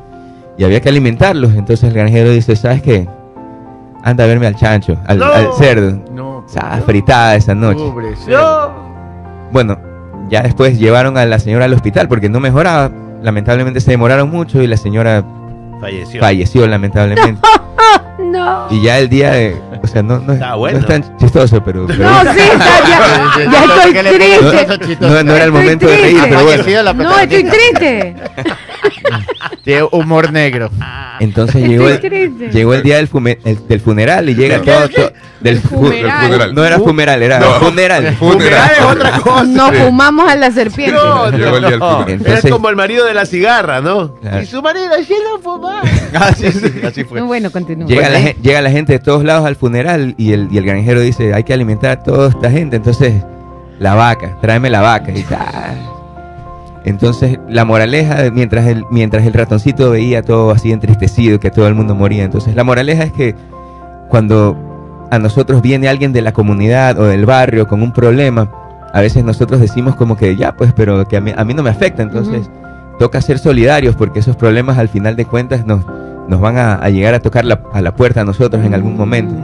Y 0.58 0.64
había 0.64 0.80
que 0.80 0.88
alimentarlos. 0.88 1.50
Entonces 1.54 1.84
el 1.84 1.94
granjero 1.94 2.30
dice, 2.30 2.56
¿sabes 2.56 2.82
qué? 2.82 3.06
Anda 4.06 4.22
a 4.22 4.26
verme 4.28 4.46
al 4.46 4.54
chancho, 4.54 4.96
al, 5.06 5.18
No. 5.18 5.26
al 5.26 5.48
cerdo. 5.58 6.00
No, 6.12 6.44
Estaba 6.46 6.76
fritada 6.78 7.34
esa 7.34 7.54
noche. 7.56 7.80
pobre 7.80 8.14
cerdo. 8.16 8.72
Bueno, 9.50 9.78
ya 10.30 10.42
después 10.42 10.78
llevaron 10.78 11.18
a 11.18 11.26
la 11.26 11.40
señora 11.40 11.64
al 11.64 11.72
hospital 11.72 12.06
porque 12.08 12.28
no 12.28 12.38
mejoraba. 12.38 12.90
Lamentablemente 13.22 13.80
se 13.80 13.90
demoraron 13.90 14.30
mucho 14.30 14.62
y 14.62 14.68
la 14.68 14.76
señora 14.76 15.24
Falleció. 15.80 16.20
falleció 16.20 16.66
lamentablemente. 16.66 17.40
No. 18.18 18.66
Y 18.70 18.82
ya 18.82 18.98
el 18.98 19.08
día 19.10 19.30
de... 19.32 19.56
O 19.86 19.92
sea, 19.92 20.02
no, 20.02 20.18
no, 20.18 20.32
es- 20.32 20.38
Está 20.40 20.50
no 20.50 20.58
bueno. 20.58 20.78
es 20.80 20.86
tan 20.86 21.16
chistoso, 21.18 21.62
pero... 21.64 21.86
pero- 21.86 22.04
No, 22.10 22.20
sí, 22.32 22.40
está, 22.40 22.88
ya, 22.88 23.50
ya 23.50 23.64
estoy 24.60 24.78
triste. 24.78 25.06
No, 25.06 25.22
no 25.22 25.34
era 25.34 25.44
el 25.44 25.52
momento 25.52 25.86
de 25.86 25.96
reír, 25.96 26.18
triste. 26.20 26.28
pero 26.28 26.44
bueno. 26.44 26.92
No, 27.04 27.18
estoy 27.20 27.44
triste. 27.44 28.16
Tiene 29.64 29.82
humor 29.90 30.32
negro. 30.32 30.70
Entonces 31.18 31.66
llegó 31.68 31.88
el, 31.88 32.00
triste. 32.00 32.50
llegó 32.52 32.74
el 32.74 32.82
día 32.82 32.96
del, 32.96 33.08
fume- 33.10 33.38
el- 33.44 33.66
del 33.66 33.80
funeral 33.80 34.28
y 34.28 34.34
llega 34.34 34.60
todo, 34.60 34.88
todo- 34.88 35.12
del 35.40 35.58
fu- 35.60 35.86
funeral. 35.86 36.54
No 36.54 36.64
era 36.64 36.78
funeral 36.78 37.22
era 37.22 37.38
No. 37.40 37.46
funeral 37.54 38.14
Funeral. 38.18 38.70
es 38.78 38.84
otra 38.84 39.10
cosa. 39.20 39.44
Nos 39.44 39.76
fumamos 39.76 40.28
a 40.30 40.36
la 40.36 40.50
serpiente. 40.50 40.92
No, 40.94 41.30
Llegó 41.30 41.56
el 41.56 41.62
día 41.62 41.70
del 41.70 41.78
no. 41.80 41.90
funeral. 41.98 42.10
Entonces- 42.20 42.44
es 42.44 42.50
como 42.50 42.68
el 42.68 42.76
marido 42.76 43.04
de 43.06 43.14
la 43.14 43.26
cigarra, 43.26 43.80
¿no? 43.80 44.14
Claro. 44.16 44.42
Y 44.42 44.46
su 44.46 44.62
marido, 44.62 44.90
sí 45.06 45.14
lo 45.32 45.40
fumaba. 45.40 45.82
Así, 46.14 46.52
sí, 46.52 46.72
así 46.86 47.04
fue. 47.04 47.20
No, 47.20 47.26
bueno, 47.26 47.50
continúa. 47.50 47.88
llega, 47.88 48.08
la, 48.08 48.20
llega 48.32 48.60
la 48.60 48.70
gente 48.70 48.92
de 48.92 48.98
todos 48.98 49.24
lados 49.24 49.46
al 49.46 49.56
funeral 49.56 49.75
y 50.18 50.32
el, 50.32 50.48
y 50.50 50.58
el 50.58 50.64
granjero 50.64 51.00
dice 51.00 51.34
hay 51.34 51.44
que 51.44 51.52
alimentar 51.52 51.90
a 51.90 52.02
toda 52.02 52.28
esta 52.30 52.50
gente 52.50 52.76
entonces 52.76 53.22
la 53.78 53.94
vaca 53.94 54.36
tráeme 54.40 54.70
la 54.70 54.80
vaca 54.80 55.12
y 55.12 55.22
tal 55.22 55.96
Entonces, 56.86 57.40
la 57.48 57.64
moraleja, 57.64 58.30
mientras 58.32 58.64
el, 58.66 58.84
mientras 58.92 59.26
el 59.26 59.32
ratoncito 59.32 59.90
veía 59.90 60.22
todo 60.22 60.52
así 60.52 60.70
entristecido, 60.70 61.40
que 61.40 61.50
todo 61.50 61.66
el 61.66 61.74
mundo 61.74 61.96
moría, 61.96 62.22
entonces 62.22 62.54
la 62.54 62.62
moraleja 62.62 63.02
es 63.02 63.12
que 63.12 63.34
cuando 64.08 64.56
a 65.10 65.18
nosotros 65.18 65.62
viene 65.62 65.88
alguien 65.88 66.12
de 66.12 66.22
la 66.22 66.32
comunidad 66.32 66.96
o 67.00 67.06
del 67.06 67.26
barrio 67.26 67.66
con 67.66 67.82
un 67.82 67.92
problema, 67.92 68.48
a 68.92 69.00
veces 69.00 69.24
nosotros 69.24 69.60
decimos 69.60 69.96
como 69.96 70.16
que 70.16 70.36
ya, 70.36 70.52
pues, 70.52 70.72
pero 70.74 71.08
que 71.08 71.16
a 71.16 71.20
mí, 71.20 71.32
a 71.36 71.44
mí 71.44 71.54
no 71.54 71.64
me 71.64 71.70
afecta, 71.70 72.04
entonces 72.04 72.48
toca 73.00 73.20
ser 73.20 73.40
solidarios 73.40 73.96
porque 73.96 74.20
esos 74.20 74.36
problemas 74.36 74.78
al 74.78 74.88
final 74.88 75.16
de 75.16 75.24
cuentas 75.24 75.66
nos, 75.66 75.84
nos 76.28 76.40
van 76.40 76.56
a, 76.56 76.76
a 76.76 76.88
llegar 76.88 77.14
a 77.14 77.18
tocar 77.18 77.44
la, 77.44 77.60
a 77.72 77.80
la 77.80 77.96
puerta 77.96 78.20
a 78.20 78.24
nosotros 78.24 78.64
en 78.64 78.74
algún 78.74 78.96
momento. 78.96 79.34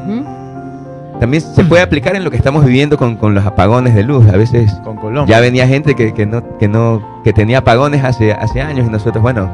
También 1.23 1.41
se 1.41 1.63
puede 1.65 1.83
aplicar 1.83 2.17
en 2.17 2.25
lo 2.25 2.33
que 2.33 2.37
estamos 2.37 2.65
viviendo 2.65 2.99
con, 2.99 3.15
con 3.15 3.33
los 3.33 3.47
apagones 3.47 3.95
de 3.95 4.03
luz. 4.03 4.27
A 4.29 4.37
veces 4.37 4.73
Con 4.83 4.97
Colombia. 4.97 5.37
ya 5.37 5.41
venía 5.41 5.69
gente 5.69 5.95
que, 5.95 6.13
que 6.13 6.27
no, 6.27 6.59
que 6.59 6.67
no, 6.67 7.21
que 7.23 7.33
tenía 7.33 7.59
apagones 7.59 8.03
hace, 8.03 8.33
hace 8.33 8.61
años 8.61 8.89
y 8.89 8.91
nosotros, 8.91 9.23
bueno, 9.23 9.49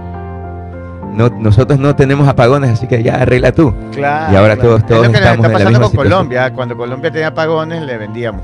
no, 1.12 1.28
nosotros 1.28 1.78
no 1.78 1.94
tenemos 1.94 2.26
apagones, 2.26 2.70
así 2.70 2.86
que 2.86 3.02
ya 3.02 3.16
arregla 3.16 3.52
tú. 3.52 3.74
Claro, 3.92 4.32
Y 4.32 4.36
ahora 4.36 4.54
claro. 4.54 4.70
todos- 4.70 4.86
todos 4.86 5.00
es 5.02 5.08
lo 5.08 5.12
que 5.12 5.20
nos 5.20 5.28
estamos 5.30 5.36
está 5.36 5.46
en 5.46 5.52
la 5.52 5.58
pasando 5.58 5.70
misma 5.70 5.80
con 5.82 5.90
situación. 5.90 6.12
Colombia. 6.12 6.52
Cuando 6.54 6.76
Colombia 6.78 7.10
tenía 7.10 7.26
apagones, 7.26 7.82
le 7.82 7.98
vendíamos. 7.98 8.42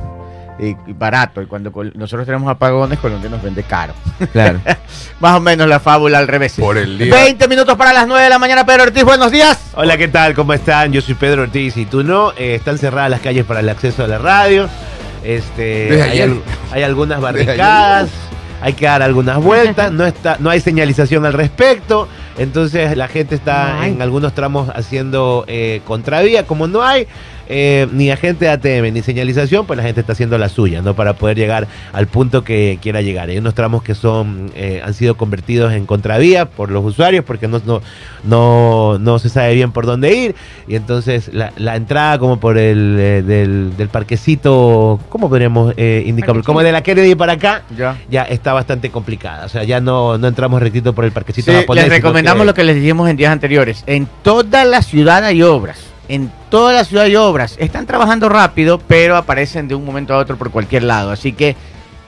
Y, 0.59 0.75
barato. 0.93 1.43
Y 1.43 1.47
cuando 1.47 1.73
col- 1.73 1.93
nosotros 1.97 2.27
tenemos 2.27 2.49
apagones, 2.51 2.99
Colombia 3.01 3.29
nos 3.29 3.43
vende 3.43 3.63
caro. 3.65 3.93
Claro. 4.33 4.61
Más 5.21 5.37
o 5.37 5.41
menos 5.41 5.67
la 5.69 5.81
fábula 5.81 6.19
al 6.19 6.29
revés. 6.29 6.55
Por 6.59 6.79
el 6.79 6.97
día. 6.99 7.13
20 7.15 7.49
minutos 7.49 7.77
para 7.77 7.93
las 7.93 8.07
9 8.07 8.23
de 8.23 8.31
la 8.31 8.39
mañana, 8.39 8.65
Pedro 8.65 8.85
Ortiz. 8.85 9.03
Buenos 9.05 9.33
días. 9.33 9.59
Hola, 9.75 9.97
¿qué 9.97 10.09
tal? 10.09 10.35
¿Cómo 10.35 10.53
están? 10.53 10.93
Yo 10.93 11.01
soy 11.01 11.15
Pedro 11.15 11.43
Ortiz 11.43 11.77
y 11.77 11.87
tú 11.87 12.05
no. 12.05 12.33
Eh, 12.37 12.55
están 12.55 12.79
cerradas 12.79 13.11
las 13.11 13.21
calles 13.21 13.45
para 13.45 13.61
el 13.61 13.69
acceso 13.69 14.05
a 14.05 14.07
la 14.07 14.19
radio. 14.19 14.69
Este, 15.25 16.03
hay, 16.03 16.21
al- 16.21 16.43
hay 16.71 16.83
algunas 16.83 17.21
barricadas. 17.21 18.11
Hay 18.61 18.73
que 18.75 18.87
dar 18.87 19.03
algunas 19.03 19.39
vueltas. 19.43 19.93
No 19.93 20.07
está, 20.07 20.37
no 20.39 20.51
hay 20.51 20.61
señalización 20.61 21.27
al 21.27 21.33
respecto. 21.33 22.09
Entonces 22.39 22.97
la 22.97 23.09
gente 23.09 23.35
está 23.35 23.81
Ay. 23.81 23.93
en 23.93 24.03
algunos 24.03 24.35
tramos 24.35 24.69
haciendo 24.75 25.45
eh, 25.49 25.81
contravía. 25.87 26.47
Como 26.47 26.67
no 26.67 26.83
hay 26.83 27.07
eh, 27.49 27.87
ni 27.93 28.11
agente 28.11 28.45
de 28.47 28.51
ATM 28.51 28.93
ni 28.95 29.03
señalización, 29.03 29.67
pues 29.67 29.77
la 29.77 29.83
gente 29.83 30.01
está 30.01 30.13
haciendo 30.13 30.39
la 30.39 30.49
suya, 30.49 30.83
¿no? 30.83 30.95
Para 30.95 31.15
poder 31.15 31.37
llegar 31.37 31.67
al 31.93 32.07
punto 32.07 32.45
que 32.45 32.79
quiera 32.81 33.03
llegar. 33.03 33.29
Hay 33.29 33.39
unos 33.39 33.55
tramos 33.55 33.83
que 33.83 33.95
son 33.95 34.51
eh, 34.55 34.81
han 34.85 34.95
sido 34.95 35.17
convertidos 35.17 35.73
en 35.73 35.87
contravía 35.87 36.47
por 36.47 36.71
los 36.71 36.85
usuarios 36.85 37.25
porque 37.25 37.49
no, 37.49 37.61
no, 37.67 37.81
no, 38.25 38.99
no 38.99 39.19
se 39.19 39.29
sabe 39.29 39.55
bien 39.55 39.73
por 39.73 39.87
dónde 39.87 40.15
ir. 40.15 40.35
Y 40.69 40.77
entonces 40.77 41.31
la, 41.33 41.53
la 41.57 41.77
entrada 41.77 42.19
como 42.19 42.39
por 42.41 42.59
el 42.59 42.97
eh, 42.99 43.23
del, 43.23 43.77
del 43.77 43.89
parquecito, 43.89 45.01
¿cómo 45.09 45.29
podríamos 45.29 45.75
eh, 45.77 46.03
indicarlo? 46.07 46.35
Parque 46.37 46.47
Como 46.47 46.63
de 46.63 46.73
la 46.73 46.83
Kennedy 46.83 47.15
para 47.15 47.35
acá. 47.35 47.63
Ya. 47.77 47.97
Ya 48.11 48.23
está 48.23 48.53
bastante 48.53 48.91
complicada. 48.91 49.47
O 49.47 49.49
sea, 49.49 49.65
ya 49.65 49.81
no, 49.81 50.19
no 50.19 50.29
entramos 50.29 50.61
rectito 50.63 50.93
por 50.95 51.05
el 51.05 51.13
parquecito 51.13 51.51
Sí, 51.53 51.59
japonés. 51.59 51.85
les 51.85 51.93
recomendamos 51.93 52.47
lo 52.47 52.55
que 52.55 52.65
les 52.65 52.77
dijimos 52.77 53.09
en 53.09 53.17
días 53.17 53.33
anteriores. 53.33 53.85
En 53.87 54.09
toda 54.23 54.65
la 54.65 54.83
ciudad 54.83 55.25
hay 55.25 55.43
obras. 55.43 55.79
En 56.09 56.31
toda 56.51 56.73
la 56.73 56.85
ciudad 56.85 57.05
hay 57.05 57.17
obras. 57.17 57.57
Están 57.59 57.87
trabajando 57.87 58.29
rápido, 58.29 58.79
pero 58.79 59.17
aparecen 59.17 59.69
de 59.69 59.75
un 59.75 59.85
momento 59.85 60.15
a 60.15 60.19
otro 60.19 60.37
por 60.37 60.51
cualquier 60.51 60.83
lado. 60.83 61.11
Así 61.11 61.33
que, 61.33 61.57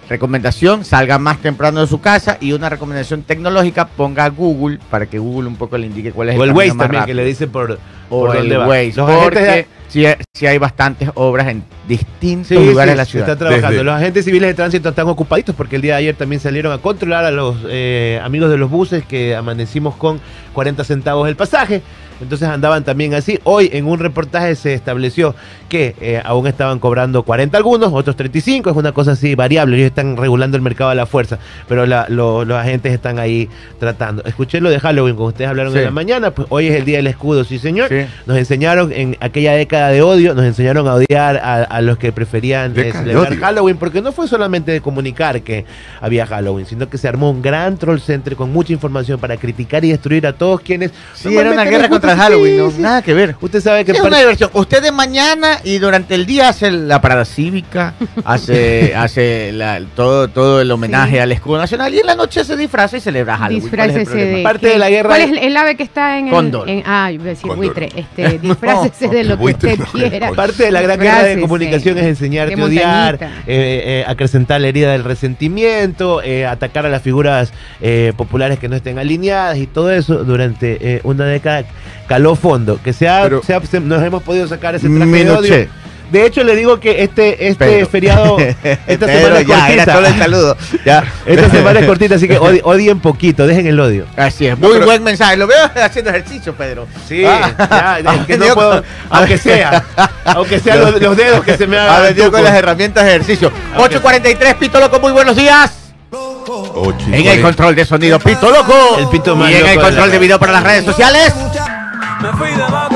recomendación, 0.09 0.85
salga 0.85 1.19
más 1.19 1.39
temprano 1.39 1.81
de 1.81 1.87
su 1.87 2.01
casa. 2.01 2.37
Y 2.41 2.53
una 2.53 2.69
recomendación 2.69 3.23
tecnológica, 3.23 3.87
ponga 3.89 4.29
Google 4.29 4.79
para 4.91 5.07
que 5.07 5.19
Google 5.19 5.49
un 5.49 5.57
poco 5.57 5.79
le 5.79 5.87
indique 5.87 6.13
cuál 6.13 6.29
es 6.29 6.39
O 6.39 6.45
el 6.45 6.51
camino 6.51 6.59
Waze 6.59 6.75
más 6.75 6.85
también, 6.87 7.05
que 7.07 7.15
le 7.15 7.25
dicen 7.25 7.51
por, 7.51 7.79
O 8.11 8.27
por 8.27 8.37
el. 8.37 8.57
Waze, 8.57 8.93
Los 8.97 9.07
de- 9.09 9.17
porque 9.23 9.67
si, 9.89 10.05
si 10.35 10.47
hay 10.47 10.59
bastantes 10.59 11.11
obras 11.15 11.49
en 11.49 11.63
distintos 11.89 12.49
Sí, 12.49 12.55
lugares 12.55 12.91
sí, 12.91 12.91
de 12.91 12.97
la 12.97 13.05
se 13.05 13.11
ciudad. 13.13 13.29
está 13.31 13.39
trabajando. 13.39 13.71
Desde- 13.71 13.85
Los 13.85 13.95
agentes 13.95 14.25
civiles 14.25 14.49
de 14.49 14.55
tránsito 14.55 14.89
están 14.89 15.09
ocupaditos 15.09 15.55
porque 15.55 15.77
el 15.77 15.83
día 15.83 15.93
de 15.95 15.99
ayer 16.01 16.15
también 16.17 16.41
salieron 16.41 16.73
a 16.73 16.79
controlar 16.79 17.25
a 17.25 17.31
los 17.31 17.57
eh, 17.69 18.21
amigos 18.23 18.51
de 18.51 18.57
los 18.59 18.71
buses 18.71 19.05
que 19.05 19.35
amanecimos 19.37 19.95
con 19.97 20.21
40 20.53 20.85
centavos 20.85 21.29
el 21.29 21.37
pasaje. 21.37 21.83
Entonces 22.19 22.49
andaban 22.49 22.83
también 22.83 23.13
así. 23.13 23.39
Hoy 23.45 23.69
en 23.75 23.85
un 23.85 23.99
reportaje 23.99 24.55
se 24.55 24.73
estableció 24.73 25.35
que 25.69 25.95
eh, 26.01 26.23
aún 26.25 26.47
estaban 26.47 26.79
cobrando 26.79 27.23
40 27.25 27.59
algunos, 27.59 27.93
otros 27.93 28.17
35. 28.17 28.71
Es 28.71 28.77
una 28.77 28.93
cosa 28.93 29.13
así 29.13 29.35
variable. 29.35 29.77
Ellos 29.77 29.89
están 29.89 30.17
regulando 30.17 30.57
el 30.57 30.63
mercado 30.63 30.89
a 30.89 30.95
la 30.95 31.05
fuerza. 31.05 31.39
Pero 31.69 31.85
la- 31.85 32.07
lo- 32.09 32.47
los 32.47 32.57
agentes 32.57 32.95
están 32.95 33.19
ahí 33.19 33.51
tratando. 33.79 34.25
Escuché 34.25 34.63
lo 34.63 34.71
de 34.71 34.81
Halloween, 34.81 35.15
como 35.15 35.29
ustedes 35.29 35.51
hablaron 35.51 35.75
Sí. 35.75 35.79
en 35.81 35.85
la 35.85 35.91
mañana. 35.91 36.31
Pues 36.31 36.49
hoy 36.51 36.69
es 36.69 36.75
el 36.77 36.87
día 36.87 36.97
del 36.97 37.07
escudo, 37.09 37.45
sí 37.45 37.59
señor. 37.59 37.91
Sí. 37.91 37.96
Nos 38.27 38.37
enseñaron 38.39 38.93
en 38.93 39.17
aquella 39.21 39.53
década 39.53 39.89
de 39.91 40.03
odio, 40.03 40.35
nos 40.35 40.45
enseñaron 40.45 40.87
a 40.89 40.95
odiar 40.95 41.37
a, 41.37 41.63
a 41.65 41.81
los 41.81 41.99
que 41.99 42.13
preferían 42.13 42.73
eh, 42.79 42.93
celebrar. 42.93 43.37
Halloween, 43.39 43.77
porque 43.77 44.03
no 44.03 44.13
fue 44.13 44.29
solamente 44.29 44.73
de 44.73 44.81
comunicar 44.81 45.43
que 45.43 45.65
había 46.01 46.27
Halloween, 46.27 46.67
sino 46.67 46.89
que 46.89 46.99
se 46.99 47.09
armó 47.09 47.31
un 47.31 47.43
gran 47.43 47.77
troll 47.79 47.99
center 48.01 48.37
con 48.37 48.53
mucha 48.53 48.73
información 48.73 49.19
para 49.21 49.37
criticar 49.37 49.85
y 49.85 49.91
destruir 49.91 50.27
a 50.27 50.33
todos 50.33 50.61
quienes. 50.61 50.91
Sí, 51.15 51.37
era 51.37 51.51
una 51.51 51.65
guerra 51.65 51.89
contra 51.89 52.13
el 52.13 52.19
Halloween, 52.19 52.53
Sí, 52.55 52.59
¿no? 52.59 52.71
sí. 52.71 52.81
Nada 52.81 53.03
que 53.03 53.15
ver. 53.15 53.37
Usted 53.41 53.61
sabe 53.61 53.85
que 53.85 53.93
es 53.93 53.99
par- 53.99 54.09
una 54.09 54.19
diversión. 54.19 54.51
Usted 54.53 54.83
de 54.83 54.93
mañana 54.93 55.59
y 55.65 55.79
durante 55.79 56.15
el 56.15 56.27
día 56.27 56.49
hace 56.49 56.71
la 56.71 57.01
parada 57.01 57.25
cívica, 57.25 57.95
hace, 58.25 58.95
hace 58.95 59.53
la- 59.53 59.81
todo, 59.95 60.29
todo 60.29 60.61
el 60.61 60.71
homenaje 60.71 61.13
Sí. 61.13 61.19
al 61.19 61.31
escudo 61.33 61.59
nacional 61.59 61.95
y 61.95 62.01
en 62.01 62.07
la 62.07 62.15
noche 62.15 62.45
se 62.45 62.57
disfraza 62.57 62.97
y 62.97 63.01
celebra 63.01 63.37
Halloween. 63.37 63.69
¿Cuál 63.69 63.91
es 63.91 63.97
el 63.97 64.01
Disfrácese 64.01 64.27
de. 64.37 64.43
Parte 64.43 64.67
¿qué? 64.67 64.73
de 64.73 64.79
la 64.79 64.91
guerra 64.91 65.09
¿Cuál 65.09 65.21
es- 65.23 65.31
es 65.33 65.43
el 65.43 65.57
ave 65.57 65.77
que 65.77 65.83
está 65.83 66.19
en 66.19 66.27
el. 66.29 66.33
Cóndor. 66.33 66.69
en- 66.69 66.83
ah, 66.87 67.11
iba 67.13 67.25
a 67.25 67.27
decir 67.29 67.49
Cóndor. 67.49 67.67
Buitre. 67.95 68.01
Este, 68.01 68.39
disfrácese 68.43 69.09
de 69.09 69.25
lo 69.25 69.39
que 69.39 69.45
usted 69.45 69.79
quiera. 69.93 70.31
Parte 70.33 70.65
de 70.65 70.71
la 70.71 70.83
gran 70.83 70.99
guerra 71.01 71.23
de 71.25 71.41
comunicación 71.41 71.99
es 71.99 72.05
enseñarte 72.05 72.55
a 72.55 72.65
odiar, 72.65 73.15
eh, 73.47 73.83
eh, 73.87 74.05
acrecentar 74.07 74.61
la 74.61 74.69
herida 74.69 74.93
del 74.93 75.05
resentimiento, 75.05 76.23
eh, 76.23 76.47
atacar 76.47 76.87
a 76.87 76.89
las 76.89 77.03
figuras 77.03 77.53
eh, 77.81 78.13
populares 78.17 78.59
que 78.59 78.69
no 78.69 78.77
estén 78.77 78.99
alineadas 78.99 79.59
y 79.59 79.67
todo 79.67 79.91
eso 79.91 80.25
durante 80.25 80.79
eh, 80.97 81.01
una 81.05 81.25
década 81.27 81.65
caló 82.09 82.35
fondo. 82.37 82.81
Que 82.83 82.93
se 82.93 83.09
ha- 83.09 83.23
Pero- 83.23 83.43
se 83.43 83.55
ha- 83.55 83.61
se- 83.63 83.81
nos 83.81 84.03
hemos 84.03 84.23
podido 84.23 84.47
sacar 84.49 84.75
ese 84.75 84.89
traje 84.89 85.11
de 85.25 85.31
odio. 85.31 85.69
De 86.11 86.25
hecho, 86.25 86.45
le 86.45 86.55
digo 86.55 86.79
que 86.79 87.03
este, 87.03 87.49
este 87.49 87.65
Pedro. 87.67 87.87
feriado, 87.89 88.37
esta 88.87 89.07
semana 89.07 89.41
es 89.41 89.47
ya, 89.47 89.69
era 89.71 89.85
cortita. 89.85 89.93
solo 89.95 90.07
el 90.07 90.19
saludo. 90.19 90.57
Ya. 90.85 91.05
Esta 91.27 91.51
semana 91.51 91.81
es 91.81 91.87
cortita, 91.87 92.15
así 92.15 92.29
que 92.29 92.39
odi- 92.39 92.61
odien 92.63 93.01
poquito, 93.01 93.47
dejen 93.47 93.67
el 93.67 93.79
odio. 93.81 94.07
Así 94.17 94.47
es, 94.47 94.57
muy 94.59 94.73
pero- 94.75 94.85
buen 94.87 95.03
mensaje. 95.03 95.37
Lo 95.37 95.47
veo 95.47 95.59
haciendo 95.83 96.11
ejercicio, 96.11 96.55
Pedro. 96.55 96.87
Sí, 97.09 97.25
Ah. 97.25 97.99
ya, 98.05 98.15
es 98.15 98.27
que 98.27 98.39
no 98.39 98.47
puedo, 98.55 98.71
con- 98.71 98.85
aunque 99.11 99.37
sea, 99.39 99.85
aunque 100.25 100.61
sean 100.61 100.81
los, 100.81 101.01
los 101.01 101.17
dedos 101.17 101.45
que 101.45 101.57
se 101.57 101.67
me 101.67 101.77
Ha 101.77 101.85
hagan. 101.97 102.03
venido 102.05 102.25
con 102.31 102.41
tucos. 102.41 102.51
las 102.51 102.55
herramientas 102.59 103.05
de 103.05 103.11
ejercicio. 103.11 103.51
8.43, 103.77 104.55
Pito 104.57 104.79
Loco, 104.81 105.01
muy 105.01 105.13
buenos 105.13 105.35
días. 105.37 105.73
Ocho 106.13 106.95
En 107.11 107.27
el 107.27 107.43
control 107.43 107.75
de 107.75 107.85
sonido, 107.85 108.19
Pito 108.21 108.49
Loco. 108.51 108.97
El 108.99 109.09
pito 109.09 109.35
más 109.35 109.51
y 109.51 109.55
en 109.55 109.61
loco 109.61 109.71
el 109.73 109.77
de 109.79 109.83
control 109.83 110.07
la 110.09 110.13
de 110.13 110.19
video 110.21 110.39
para 110.39 110.53
las 110.53 110.63
redes 110.63 110.85
sociales. 110.85 111.35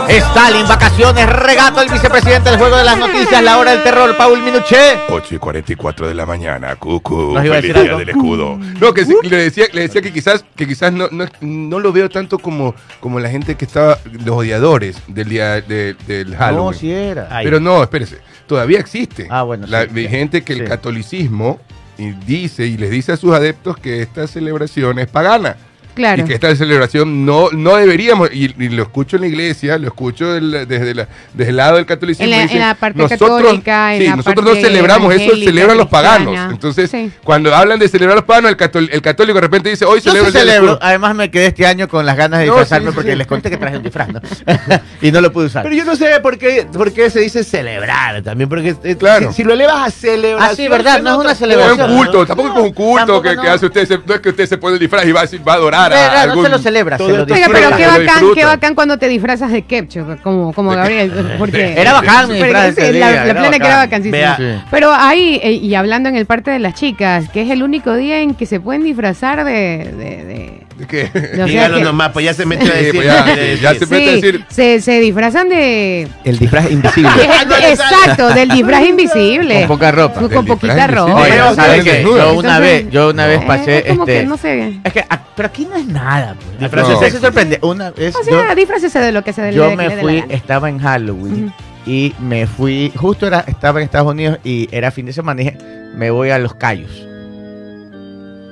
Stalin, 0.09 0.67
vacaciones, 0.67 1.27
regato, 1.29 1.81
el 1.83 1.89
vicepresidente 1.89 2.51
del 2.51 2.59
juego 2.59 2.77
de 2.77 2.85
las 2.85 2.99
noticias, 2.99 3.43
la 3.43 3.59
hora 3.59 3.71
del 3.73 3.83
terror, 3.83 4.17
Paul 4.17 4.43
Minuché. 4.43 4.99
8 5.09 5.35
y 5.37 5.39
44 5.39 6.09
de 6.09 6.15
la 6.15 6.27
mañana, 6.27 6.75
cucu, 6.77 7.33
¿Nos 7.35 7.45
iba 7.45 7.57
a 7.57 7.61
feliz 7.61 7.75
decir 7.75 7.75
día 7.75 7.83
algo? 7.83 7.99
del 7.99 8.09
escudo. 8.09 8.59
No, 8.81 8.93
que 8.93 9.05
sí, 9.05 9.15
le 9.23 9.37
decía, 9.37 9.67
le 9.73 9.83
decía 9.83 10.03
que 10.03 10.13
quizás, 10.13 10.45
que 10.57 10.67
quizás 10.67 10.93
no, 10.93 11.09
no, 11.13 11.27
no 11.41 11.79
lo 11.79 11.93
veo 11.93 12.09
tanto 12.09 12.39
como, 12.39 12.75
como 12.99 13.21
la 13.21 13.29
gente 13.31 13.55
que 13.55 13.65
estaba, 13.67 13.99
los 14.25 14.37
odiadores 14.37 14.97
del 15.07 15.29
día 15.29 15.61
de- 15.61 15.95
del 16.07 16.37
Halloween. 16.37 16.67
No, 16.67 16.73
si 16.73 16.93
era. 16.93 17.29
Ay. 17.31 17.45
Pero 17.45 17.61
no, 17.61 17.83
espérese, 17.83 18.19
todavía 18.47 18.81
existe. 18.81 19.29
Ah, 19.31 19.43
bueno, 19.43 19.67
La 19.69 19.85
sí. 19.85 19.91
hay 19.95 20.09
gente 20.09 20.43
que 20.43 20.55
el 20.55 20.61
Sí. 20.61 20.65
catolicismo 20.67 21.61
y 21.99 22.11
dice 22.11 22.67
y 22.67 22.77
les 22.77 22.91
dice 22.91 23.13
a 23.13 23.17
sus 23.17 23.33
adeptos 23.33 23.77
que 23.79 24.03
esta 24.03 24.27
celebración 24.27 24.99
es 24.99 25.07
pagana. 25.07 25.57
Claro. 25.95 26.23
Y 26.23 26.27
que 26.27 26.35
esta 26.35 26.55
celebración 26.55 27.25
no, 27.27 27.51
no 27.51 27.77
deberíamos, 27.77 28.31
y, 28.33 28.55
y 28.59 28.69
lo 28.71 28.83
escucho 28.83 29.17
en 29.17 29.23
la 29.23 29.29
iglesia, 29.29 29.79
lo 29.79 29.89
escucho 29.89 30.33
del- 30.33 30.67
desde, 30.69 30.95
la- 30.95 31.09
desde 31.35 31.51
el 31.51 31.57
lado 31.57 31.77
del 31.77 31.87
catolicismo. 31.87 32.25
En 32.25 32.31
la- 32.31 32.43
dicen, 32.43 32.57
en 32.59 32.69
la 32.69 32.75
parte 32.75 32.99
nosotros, 32.99 33.41
católica, 33.43 33.95
en 33.95 34.01
sí, 34.03 34.07
la 34.09 34.17
nosotros 34.17 34.45
parte 34.47 34.61
no 34.61 34.67
celebramos 34.69 35.15
eso, 35.15 35.37
celebran 35.37 35.77
los 35.77 35.89
paganos. 35.89 36.53
Entonces, 36.53 36.91
Sí. 36.91 37.11
cuando 37.25 37.55
hablan 37.55 37.79
de 37.79 37.89
celebrar 37.89 38.17
los 38.17 38.25
paganos, 38.25 38.51
el, 38.51 38.57
catol- 38.57 38.89
el 38.91 39.03
católico 39.03 39.35
de 39.37 39.41
repente 39.43 39.69
dice, 39.71 39.85
hoy 39.85 40.01
Yo 40.01 40.11
celebro 40.13 40.31
sí 40.31 40.39
el 40.39 40.45
día 40.45 40.53
del 40.55 40.61
celebro. 40.63 40.79
Además 40.83 41.15
me 41.15 41.31
quedé 41.31 41.47
este 41.47 41.67
año 41.67 41.89
con 41.89 42.07
las 42.07 42.17
ganas 42.17 42.41
de 42.41 42.47
No, 42.47 42.53
disfrazarme 42.55 42.87
sí, 42.87 42.91
sí, 42.93 42.95
porque 42.95 43.11
sí. 43.13 43.17
les 43.17 43.27
conté 43.27 43.51
que 43.51 43.57
traje 43.57 43.77
un 43.77 43.83
disfraz, 43.83 44.09
¿no? 44.09 44.21
y 45.03 45.11
no 45.13 45.21
lo 45.21 45.33
pude 45.33 45.47
usar. 45.47 45.63
Pero 45.63 45.75
yo 45.75 45.85
no 45.85 45.97
sé 45.97 46.21
por 46.21 46.39
qué, 46.39 46.67
por 46.73 46.93
qué 46.93 47.11
se 47.11 47.21
dice 47.21 47.45
celebrar 47.45 48.23
también, 48.23 48.49
porque 48.49 48.75
eh, 48.85 48.97
Claro. 48.97 49.31
si, 49.31 49.37
si 49.39 49.45
lo 49.45 49.55
elevas 49.55 49.89
a 49.89 49.91
celebrar. 49.91 50.51
Ah, 50.51 50.55
sí, 50.55 50.69
verdad, 50.69 51.03
no 51.03 51.11
es 51.11 51.15
una 51.17 51.25
No 51.25 51.31
es 51.31 51.39
celebración. 51.39 51.91
un 51.91 51.97
culto, 51.97 52.19
¿no? 52.21 52.27
tampoco 52.27 52.59
es 52.59 52.65
un 52.65 52.73
culto 52.73 53.23
que, 53.23 53.37
no. 53.37 53.43
que 53.43 53.49
hace 53.49 53.67
usted, 53.67 54.01
no 54.07 54.15
es 54.15 54.21
que 54.21 54.29
usted 54.31 54.47
se 54.49 54.59
pone 54.59 54.75
el 54.75 54.81
disfraz 54.81 55.05
y 55.07 55.13
va, 55.13 55.21
a 55.21 55.27
decir- 55.27 55.41
a 55.87 55.89
no 56.27 56.31
algún... 56.33 56.45
se 56.45 56.51
lo 56.51 56.59
celebra, 56.59 56.97
se 56.99 57.09
lo 57.09 57.23
Oiga, 57.25 57.49
pero 57.53 57.77
qué 57.77 57.85
Lo 57.87 57.91
bacán, 57.99 58.25
qué 58.35 58.45
bacán 58.45 58.75
cuando 58.75 58.99
te 58.99 59.09
disfrazas 59.09 59.51
de 59.53 59.63
ketchup, 59.63 60.21
como, 60.23 60.53
como 60.53 60.71
Gabriel, 60.71 61.13
porque 61.39 61.75
Era 61.81 61.93
bacán 61.95 62.29
mi 62.29 62.35
disfraz 62.35 62.77
la, 62.77 62.85
día, 62.91 63.11
la 63.11 63.25
era 63.25 63.41
plena 63.41 63.51
que 63.59 63.67
era 63.67 63.77
bacán. 63.77 63.91
vacancísimo. 63.91 64.13
Vea. 64.13 64.37
Sí. 64.37 64.65
Pero 64.71 64.93
ahí, 64.93 65.41
eh, 65.43 65.53
y 65.53 65.75
hablando 65.75 66.09
en 66.09 66.17
el 66.17 66.27
parte 66.27 66.51
de 66.51 66.59
las 66.59 66.75
chicas, 66.75 67.29
que 67.31 67.43
es 67.43 67.51
el 67.51 67.63
único 67.63 67.95
día 67.95 68.21
en 68.21 68.35
que 68.35 68.47
se 68.47 68.61
pueden 68.61 68.83
disfrazar 68.85 69.45
de, 69.45 69.53
de, 69.53 70.25
de- 70.25 70.60
¿Qué? 70.89 71.11
No 71.37 71.45
Dígalo 71.47 71.79
que- 71.79 71.85
nomás, 71.85 72.11
pues 72.13 72.25
ya 72.25 72.35
se 72.35 72.47
mete 72.47 72.65
a 72.65 72.67
Sí, 72.67 72.73
decir. 72.85 72.95
pues 72.95 73.07
ya, 73.07 73.27
ya 73.61 73.75
se 73.75 73.87
mete 73.87 73.97
a 74.11 74.15
Sí, 74.15 74.21
decir. 74.21 74.45
se, 74.49 74.81
se 74.81 75.01
disfrazan 75.01 75.49
de... 75.49 76.09
El 76.25 76.39
disfraz 76.39 76.71
invisible. 76.71 77.11
Exacto, 77.71 78.29
del 78.35 78.49
disfraz 78.49 78.85
invisible. 78.87 79.59
Con 79.61 79.69
poca 79.69 79.93
ropa. 79.93 80.21
Con, 80.29 80.47
poquita 80.47 80.87
ropa. 80.87 81.15
Oye, 81.23 81.33
¿sabes 81.55 81.85
qué? 81.85 82.03
Yo 82.03 82.35
una 82.35 82.59
vez, 82.59 82.91
yo 82.91 83.11
una 83.11 83.27
vez 83.27 83.41
Eh, 83.43 83.45
pasé, 83.47 83.79
es 83.79 83.85
como 83.89 84.05
este, 84.05 84.21
que 84.21 84.27
no 84.27 84.37
sé. 84.37 84.81
es 84.85 84.93
que, 84.93 85.05
ah, 85.09 85.21
pero 85.37 85.49
aquí 85.49 85.67
no 85.71 85.77
es 85.77 85.87
nada, 85.87 86.35
pues. 86.35 86.61
Disfraces 86.61 86.95
No. 86.95 87.01
se 87.01 87.21
sorprende. 87.21 87.59
Una 87.63 87.91
vez 87.91 88.15
O 88.17 88.19
yo, 88.25 88.41
sea, 88.43 88.55
disfrácese 88.55 88.99
de 89.01 89.13
lo 89.13 89.23
que 89.25 89.33
se 89.33 89.43
le 89.43 89.53
yo 89.53 89.75
me 89.77 89.89
dé 89.89 89.97
fui, 89.99 90.25
estaba 90.29 90.69
en 90.69 90.79
Halloween 90.79 91.45
Ujú. 91.47 91.53
y 91.87 92.15
me 92.21 92.47
fui, 92.47 92.93
justo 92.97 93.27
era, 93.27 93.45
estaba 93.47 93.81
en 93.81 93.85
Estados 93.85 94.11
Unidos 94.11 94.39
y 94.45 94.69
era 94.73 94.91
fin 94.91 95.07
de 95.07 95.13
semana 95.13 95.41
y 95.43 95.45
dije, 95.45 95.59
me 95.95 96.11
voy 96.11 96.31
a 96.31 96.39
Los 96.39 96.55
Cayos. 96.55 97.07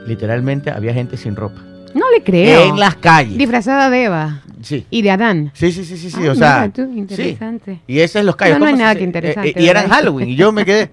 Literalmente 0.06 0.70
había 0.70 0.94
gente 0.94 1.16
sin 1.16 1.36
ropa. 1.36 1.60
No 1.94 2.10
le 2.10 2.22
creo. 2.22 2.68
En 2.70 2.78
las 2.78 2.96
calles. 2.96 3.36
Disfrazada 3.38 3.90
de 3.90 4.04
Eva 4.04 4.40
Sí. 4.62 4.84
y 4.90 5.02
de 5.02 5.10
Adán. 5.10 5.50
Sí, 5.54 5.70
sí, 5.72 5.84
sí, 5.84 5.96
sí, 5.96 6.10
sí, 6.10 6.26
Ah, 6.26 6.32
o 6.32 6.34
sea, 6.34 6.60
mira 6.60 6.72
tú, 6.72 6.90
sí. 6.92 6.98
interesante. 6.98 7.80
Y 7.86 8.00
ese 8.00 8.18
es 8.18 8.24
Los 8.24 8.36
Cayos. 8.36 8.58
No, 8.58 8.64
no 8.64 8.70
¿cómo 8.70 8.76
hay 8.76 8.82
nada 8.82 8.94
que 8.96 9.04
interesante, 9.04 9.48
Eh, 9.50 9.54
eh, 9.56 9.62
y 9.62 9.68
era 9.68 9.80
en 9.82 9.86
¿verdad? 9.88 9.96
Halloween 10.02 10.28
y 10.30 10.36
yo 10.36 10.50
me 10.52 10.64
quedé, 10.64 10.90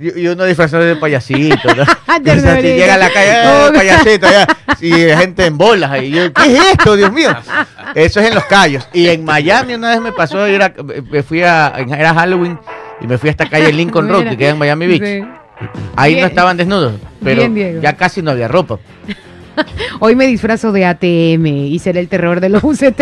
y, 0.00 0.20
y 0.22 0.26
uno 0.28 0.44
disfrazado 0.44 0.82
de 0.82 0.96
payasito, 0.96 1.74
¿no? 1.74 1.84
Ah, 2.08 2.18
O 2.22 2.40
sea, 2.40 2.56
si 2.56 2.62
llega 2.62 2.94
a 2.94 2.98
la 2.98 3.10
calle, 3.12 3.32
Oh. 3.46 3.68
"Eh, 3.68 3.72
payasito, 3.74 4.26
ya. 4.30 4.46
y 4.80 4.90
gente 4.92 5.46
en 5.46 5.58
bolas 5.58 5.90
ahí. 5.90 6.10
Yo, 6.10 6.32
¿Qué 6.32 6.52
es 6.56 6.64
esto, 6.72 6.96
Dios 6.96 7.12
mío? 7.12 7.30
Eso 7.94 8.20
es 8.20 8.28
en 8.28 8.34
Los 8.34 8.44
Cayos. 8.46 8.88
Y 8.92 9.08
en 9.08 9.24
Miami 9.24 9.74
una 9.74 9.90
vez 9.90 10.00
me 10.00 10.12
pasó, 10.12 10.44
era, 10.46 10.72
me 11.10 11.22
fui 11.22 11.42
a, 11.42 11.68
era 11.76 12.14
Halloween 12.14 12.58
y 13.00 13.06
me 13.06 13.18
fui 13.18 13.28
a 13.28 13.32
esta 13.32 13.48
calle 13.48 13.72
Lincoln 13.72 14.08
Road, 14.08 14.28
que 14.30 14.36
queda 14.36 14.50
en 14.50 14.58
Miami 14.58 14.86
Beach. 14.86 15.02
Sí. 15.02 15.28
Ahí 15.96 16.14
Bien. 16.14 16.22
no 16.24 16.28
estaban 16.28 16.56
desnudos, 16.56 16.94
pero 17.22 17.48
Bien, 17.48 17.80
ya 17.80 17.92
casi 17.94 18.20
no 18.22 18.30
había 18.32 18.48
ropa. 18.48 18.78
Hoy 20.00 20.16
me 20.16 20.26
disfrazo 20.26 20.72
de 20.72 20.84
ATM 20.84 21.46
y 21.46 21.78
seré 21.78 22.00
el 22.00 22.08
terror 22.08 22.40
de 22.40 22.48
los 22.48 22.62
UCT. 22.62 23.00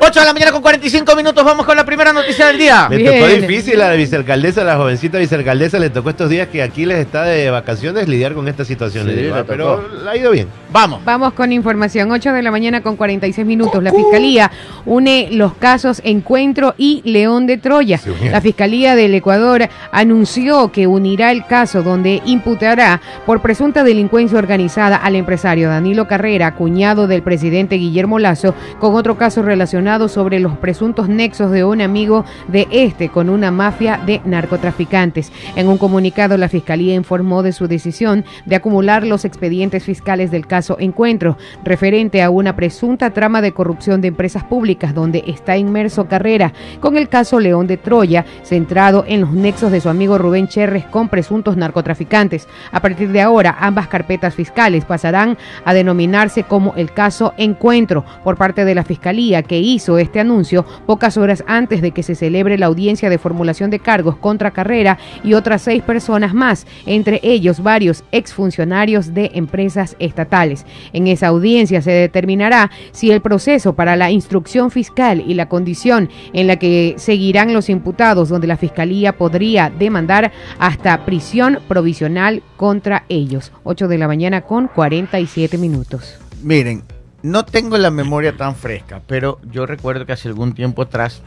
8 0.00 0.20
de 0.20 0.26
la 0.26 0.32
mañana 0.32 0.52
con 0.52 0.62
45 0.62 1.16
minutos, 1.16 1.44
vamos 1.44 1.66
con 1.66 1.76
la 1.76 1.84
primera 1.84 2.12
noticia 2.12 2.46
del 2.46 2.58
día. 2.58 2.88
Le 2.90 2.96
Bien. 2.96 3.20
tocó 3.20 3.26
difícil 3.32 3.80
a 3.80 3.88
la 3.88 3.94
vicealcaldesa, 3.94 4.62
a 4.62 4.64
la 4.64 4.76
jovencita 4.76 5.18
vicealcaldesa, 5.18 5.78
le 5.78 5.90
tocó 5.90 6.10
estos 6.10 6.30
días 6.30 6.48
que 6.48 6.62
aquí 6.62 6.86
les 6.86 6.98
está 6.98 7.24
de 7.24 7.50
vacaciones 7.50 8.08
lidiar 8.08 8.34
con 8.34 8.48
estas 8.48 8.66
situaciones. 8.66 9.14
Sí, 9.14 9.22
digo, 9.22 9.34
le 9.34 9.40
ah, 9.40 9.44
pero 9.46 9.86
le 10.04 10.10
ha 10.10 10.16
ido 10.16 10.30
bien. 10.30 10.48
Vamos. 10.72 11.04
Vamos 11.04 11.32
con 11.32 11.52
información. 11.52 12.10
8 12.10 12.32
de 12.32 12.42
la 12.42 12.50
mañana 12.50 12.82
con 12.82 12.96
46 12.96 13.46
minutos. 13.46 13.82
La 13.82 13.92
Fiscalía 13.92 14.50
une 14.84 15.28
los 15.30 15.54
casos 15.54 16.02
Encuentro 16.04 16.74
y 16.76 17.02
León 17.04 17.46
de 17.46 17.56
Troya. 17.56 18.00
La 18.30 18.40
Fiscalía 18.40 18.94
del 18.94 19.14
Ecuador 19.14 19.68
anunció 19.92 20.70
que 20.72 20.86
unirá 20.86 21.30
el 21.30 21.46
caso 21.46 21.82
donde 21.82 22.20
imputará 22.26 23.00
por 23.24 23.40
presunta 23.40 23.84
delincuencia 23.84 24.38
organizada 24.38 24.96
al 25.06 25.14
empresario 25.14 25.68
Danilo 25.68 26.08
Carrera, 26.08 26.56
cuñado 26.56 27.06
del 27.06 27.22
presidente 27.22 27.76
Guillermo 27.76 28.18
Lazo, 28.18 28.56
con 28.80 28.96
otro 28.96 29.16
caso 29.16 29.40
relacionado 29.40 30.08
sobre 30.08 30.40
los 30.40 30.58
presuntos 30.58 31.08
nexos 31.08 31.52
de 31.52 31.62
un 31.62 31.80
amigo 31.80 32.24
de 32.48 32.66
este 32.72 33.08
con 33.08 33.30
una 33.30 33.52
mafia 33.52 34.00
de 34.04 34.20
narcotraficantes. 34.24 35.30
En 35.54 35.68
un 35.68 35.78
comunicado, 35.78 36.36
la 36.36 36.48
Fiscalía 36.48 36.96
informó 36.96 37.44
de 37.44 37.52
su 37.52 37.68
decisión 37.68 38.24
de 38.46 38.56
acumular 38.56 39.06
los 39.06 39.24
expedientes 39.24 39.84
fiscales 39.84 40.32
del 40.32 40.48
caso 40.48 40.76
Encuentro, 40.80 41.38
referente 41.62 42.20
a 42.20 42.30
una 42.30 42.56
presunta 42.56 43.10
trama 43.10 43.40
de 43.40 43.52
corrupción 43.52 44.00
de 44.00 44.08
empresas 44.08 44.42
públicas 44.42 44.92
donde 44.92 45.22
está 45.28 45.56
inmerso 45.56 46.08
Carrera, 46.08 46.52
con 46.80 46.96
el 46.96 47.08
caso 47.08 47.38
León 47.38 47.68
de 47.68 47.76
Troya, 47.76 48.24
centrado 48.42 49.04
en 49.06 49.20
los 49.20 49.30
nexos 49.30 49.70
de 49.70 49.80
su 49.80 49.88
amigo 49.88 50.18
Rubén 50.18 50.48
Cherres 50.48 50.84
con 50.86 51.08
presuntos 51.08 51.56
narcotraficantes. 51.56 52.48
A 52.72 52.80
partir 52.80 53.12
de 53.12 53.22
ahora, 53.22 53.56
ambas 53.60 53.86
carpetas 53.86 54.34
fiscales 54.34 54.84
pasarán 54.96 55.36
a 55.66 55.74
denominarse 55.74 56.44
como 56.44 56.72
el 56.74 56.90
caso 56.90 57.34
Encuentro 57.36 58.02
por 58.24 58.38
parte 58.38 58.64
de 58.64 58.74
la 58.74 58.82
Fiscalía 58.82 59.42
que 59.42 59.58
hizo 59.58 59.98
este 59.98 60.20
anuncio 60.20 60.64
pocas 60.86 61.18
horas 61.18 61.44
antes 61.46 61.82
de 61.82 61.90
que 61.90 62.02
se 62.02 62.14
celebre 62.14 62.56
la 62.56 62.64
audiencia 62.64 63.10
de 63.10 63.18
formulación 63.18 63.68
de 63.68 63.78
cargos 63.78 64.16
contra 64.16 64.52
Carrera 64.52 64.96
y 65.22 65.34
otras 65.34 65.60
seis 65.60 65.82
personas 65.82 66.32
más, 66.32 66.66
entre 66.86 67.20
ellos 67.22 67.62
varios 67.62 68.04
exfuncionarios 68.10 69.12
de 69.12 69.32
empresas 69.34 69.96
estatales. 69.98 70.64
En 70.94 71.08
esa 71.08 71.26
audiencia 71.26 71.82
se 71.82 71.90
determinará 71.90 72.70
si 72.92 73.10
el 73.10 73.20
proceso 73.20 73.74
para 73.74 73.96
la 73.96 74.10
instrucción 74.10 74.70
fiscal 74.70 75.22
y 75.26 75.34
la 75.34 75.50
condición 75.50 76.08
en 76.32 76.46
la 76.46 76.56
que 76.56 76.94
seguirán 76.96 77.52
los 77.52 77.68
imputados, 77.68 78.30
donde 78.30 78.46
la 78.46 78.56
Fiscalía 78.56 79.12
podría 79.12 79.68
demandar 79.68 80.32
hasta 80.58 81.04
prisión 81.04 81.58
provisional 81.68 82.42
contra 82.56 83.04
ellos. 83.10 83.52
8 83.64 83.88
de 83.88 83.98
la 83.98 84.08
mañana 84.08 84.40
con 84.40 84.68
47 84.86 85.58
minutos. 85.58 86.16
Miren, 86.44 86.84
no 87.22 87.44
tengo 87.44 87.76
la 87.76 87.90
memoria 87.90 88.36
tan 88.36 88.54
fresca, 88.54 89.02
pero 89.04 89.40
yo 89.50 89.66
recuerdo 89.66 90.06
que 90.06 90.12
hace 90.12 90.28
algún 90.28 90.54
tiempo 90.54 90.82
atrás 90.82 91.22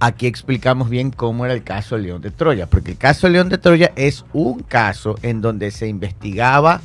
aquí 0.00 0.26
explicamos 0.26 0.88
bien 0.88 1.10
cómo 1.10 1.44
era 1.44 1.52
el 1.52 1.62
caso 1.62 1.98
León 1.98 2.22
de 2.22 2.30
Troya, 2.30 2.68
porque 2.68 2.92
el 2.92 2.96
caso 2.96 3.28
León 3.28 3.50
de 3.50 3.58
Troya 3.58 3.92
es 3.96 4.24
un 4.32 4.60
caso 4.60 5.16
en 5.20 5.42
donde 5.42 5.70
se 5.70 5.88
investigaba 5.88 6.80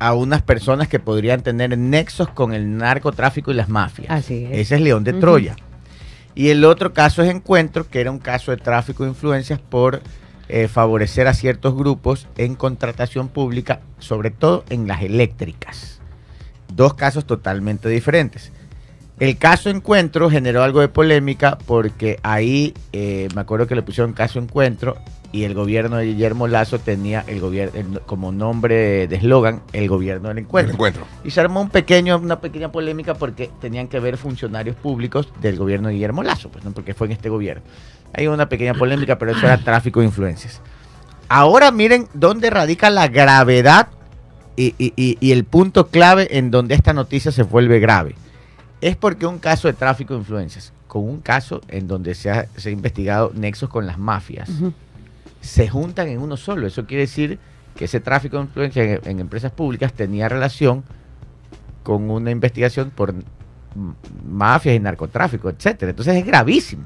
a 0.00 0.14
unas 0.14 0.42
personas 0.42 0.88
que 0.88 0.98
podrían 0.98 1.42
tener 1.42 1.78
nexos 1.78 2.28
con 2.28 2.52
el 2.52 2.76
narcotráfico 2.76 3.52
y 3.52 3.54
las 3.54 3.68
mafias. 3.68 4.10
Así 4.10 4.46
es. 4.46 4.58
Ese 4.58 4.74
es 4.74 4.80
León 4.80 5.04
de. 5.04 5.12
Troya. 5.12 5.54
Y 6.34 6.48
el 6.48 6.64
otro 6.64 6.92
caso 6.92 7.22
es 7.22 7.30
Encuentro, 7.30 7.88
que 7.88 8.00
era 8.00 8.10
un 8.10 8.18
caso 8.18 8.50
de 8.50 8.56
tráfico 8.56 9.04
de 9.04 9.10
influencias 9.10 9.60
por 9.60 10.02
eh, 10.48 10.68
favorecer 10.68 11.26
a 11.26 11.34
ciertos 11.34 11.74
grupos 11.74 12.28
en 12.36 12.54
contratación 12.54 13.28
pública, 13.28 13.80
sobre 13.98 14.30
todo 14.30 14.64
en 14.70 14.86
las 14.86 15.02
eléctricas. 15.02 16.00
Dos 16.72 16.94
casos 16.94 17.26
totalmente 17.26 17.88
diferentes. 17.88 18.52
El 19.20 19.38
caso 19.38 19.70
Encuentro 19.70 20.28
generó 20.28 20.64
algo 20.64 20.80
de 20.80 20.88
polémica 20.88 21.56
porque 21.66 22.18
ahí 22.24 22.74
eh, 22.92 23.28
me 23.34 23.42
acuerdo 23.42 23.68
que 23.68 23.76
le 23.76 23.82
pusieron 23.82 24.12
caso 24.12 24.40
Encuentro 24.40 24.96
y 25.30 25.44
el 25.44 25.54
gobierno 25.54 25.96
de 25.96 26.06
Guillermo 26.06 26.46
Lazo 26.46 26.78
tenía 26.78 27.24
el 27.26 27.40
gobierno 27.40 28.00
como 28.06 28.30
nombre 28.32 29.08
de 29.08 29.16
eslogan 29.16 29.62
el 29.72 29.88
gobierno 29.88 30.28
del 30.28 30.38
El 30.38 30.44
encuentro. 30.44 30.74
encuentro. 30.74 31.06
Y 31.24 31.30
se 31.30 31.40
armó 31.40 31.60
un 31.60 31.70
pequeño, 31.70 32.18
una 32.18 32.40
pequeña 32.40 32.70
polémica 32.70 33.14
porque 33.14 33.50
tenían 33.60 33.88
que 33.88 33.98
ver 33.98 34.16
funcionarios 34.16 34.76
públicos 34.76 35.32
del 35.40 35.56
gobierno 35.56 35.88
de 35.88 35.94
Guillermo 35.94 36.22
Lazo, 36.22 36.50
pues, 36.50 36.64
¿no? 36.64 36.72
porque 36.72 36.94
fue 36.94 37.08
en 37.08 37.12
este 37.14 37.28
gobierno. 37.28 37.64
Hay 38.16 38.26
una 38.28 38.48
pequeña 38.48 38.74
polémica, 38.74 39.18
pero 39.18 39.32
eso 39.32 39.44
era 39.46 39.58
tráfico 39.58 40.00
de 40.00 40.06
influencias. 40.06 40.60
Ahora 41.28 41.70
miren 41.70 42.06
dónde 42.14 42.50
radica 42.50 42.90
la 42.90 43.08
gravedad 43.08 43.88
y, 44.56 44.74
y- 44.78 44.92
y- 44.96 45.18
y 45.20 45.32
el 45.32 45.44
punto 45.44 45.88
clave 45.88 46.38
en 46.38 46.50
donde 46.50 46.74
esta 46.74 46.92
noticia 46.92 47.32
se 47.32 47.42
vuelve 47.42 47.80
grave. 47.80 48.14
Es 48.80 48.96
porque 48.96 49.26
un 49.26 49.38
caso 49.38 49.66
de 49.68 49.74
tráfico 49.74 50.14
de 50.14 50.20
influencias, 50.20 50.72
con 50.86 51.08
un 51.08 51.20
caso 51.20 51.60
en 51.68 51.88
donde 51.88 52.14
se 52.14 52.30
ha, 52.30 52.46
se 52.56 52.68
ha 52.68 52.72
investigado 52.72 53.32
nexos 53.34 53.68
con 53.68 53.86
las 53.86 53.98
mafias, 53.98 54.48
se 55.40 55.68
juntan 55.68 56.08
en 56.08 56.20
uno 56.20 56.36
solo. 56.36 56.66
Eso 56.66 56.86
quiere 56.86 57.02
decir 57.02 57.38
que 57.74 57.86
ese 57.86 57.98
tráfico 58.00 58.36
de 58.36 58.44
influencia 58.44 58.82
en, 58.84 59.00
en 59.04 59.20
empresas 59.20 59.50
públicas 59.50 59.92
tenía 59.92 60.28
relación 60.28 60.84
con 61.82 62.10
una 62.10 62.30
investigación 62.30 62.90
por 62.90 63.14
mafias 64.26 64.76
y 64.76 64.80
narcotráfico, 64.80 65.48
etcétera. 65.50 65.90
Entonces 65.90 66.14
es 66.16 66.24
gravísimo. 66.24 66.84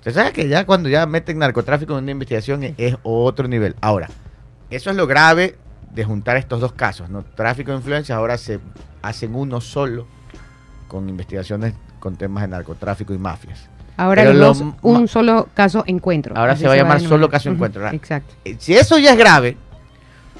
Usted 0.00 0.14
sabe 0.14 0.32
que 0.32 0.48
ya 0.48 0.64
cuando 0.66 0.88
ya 0.88 1.06
meten 1.06 1.38
narcotráfico 1.38 1.92
en 1.96 2.04
una 2.04 2.10
investigación 2.12 2.62
es, 2.64 2.74
es 2.78 2.96
otro 3.02 3.48
nivel. 3.48 3.76
Ahora, 3.80 4.08
eso 4.70 4.90
es 4.90 4.96
lo 4.96 5.06
grave 5.06 5.56
de 5.92 6.04
juntar 6.04 6.36
estos 6.36 6.60
dos 6.60 6.72
casos, 6.72 7.10
¿no? 7.10 7.22
Tráfico 7.22 7.70
de 7.70 7.78
influencias 7.78 8.16
ahora 8.16 8.38
se 8.38 8.60
hacen 9.02 9.34
uno 9.34 9.60
solo 9.60 10.06
con 10.88 11.08
investigaciones 11.08 11.74
con 11.98 12.16
temas 12.16 12.42
de 12.42 12.48
narcotráfico 12.48 13.12
y 13.12 13.18
mafias. 13.18 13.68
Ahora 13.96 14.22
Pero 14.22 14.34
los 14.34 14.60
lo 14.60 14.74
un 14.82 15.06
solo 15.08 15.48
caso 15.52 15.84
encuentro. 15.86 16.34
Ahora 16.36 16.56
se 16.56 16.66
va 16.66 16.72
a 16.72 16.76
llamar 16.76 17.00
solo 17.00 17.28
caso 17.28 17.50
encuentro, 17.50 17.82
¿verdad? 17.82 17.94
Exacto. 17.94 18.34
Eh, 18.46 18.56
Si 18.58 18.74
eso 18.74 18.96
ya 18.98 19.12
es 19.12 19.18
grave, 19.18 19.58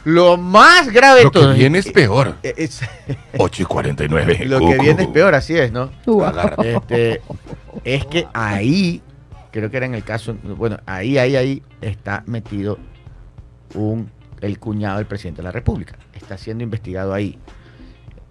lo 0.04 0.38
más 0.38 0.90
grave 0.90 1.18
de 1.18 1.24
Lo 1.24 1.30
que 1.30 1.38
todo 1.40 1.52
viene 1.52 1.78
es 1.78 1.92
peor. 1.92 2.36
eh, 2.42 2.54
es- 2.56 2.80
8 3.38 3.62
y 3.62 3.64
49. 3.66 4.46
lo 4.46 4.60
que 4.60 4.78
viene 4.78 5.02
es 5.02 5.08
peor, 5.08 5.34
así 5.34 5.58
es, 5.58 5.70
¿no? 5.72 5.90
Este, 6.64 7.20
es 7.84 8.06
que 8.06 8.26
ahí, 8.32 9.02
creo 9.50 9.70
que 9.70 9.76
era 9.76 9.86
en 9.86 9.94
el 9.94 10.04
caso, 10.04 10.36
bueno, 10.42 10.78
ahí, 10.86 11.18
ahí, 11.18 11.36
ahí 11.36 11.62
está 11.80 12.22
metido 12.26 12.78
un, 13.74 14.10
el 14.40 14.58
cuñado 14.58 14.98
del 14.98 15.06
presidente 15.06 15.42
de 15.42 15.44
la 15.44 15.52
República. 15.52 15.96
Está 16.14 16.38
siendo 16.38 16.64
investigado 16.64 17.12
ahí. 17.12 17.38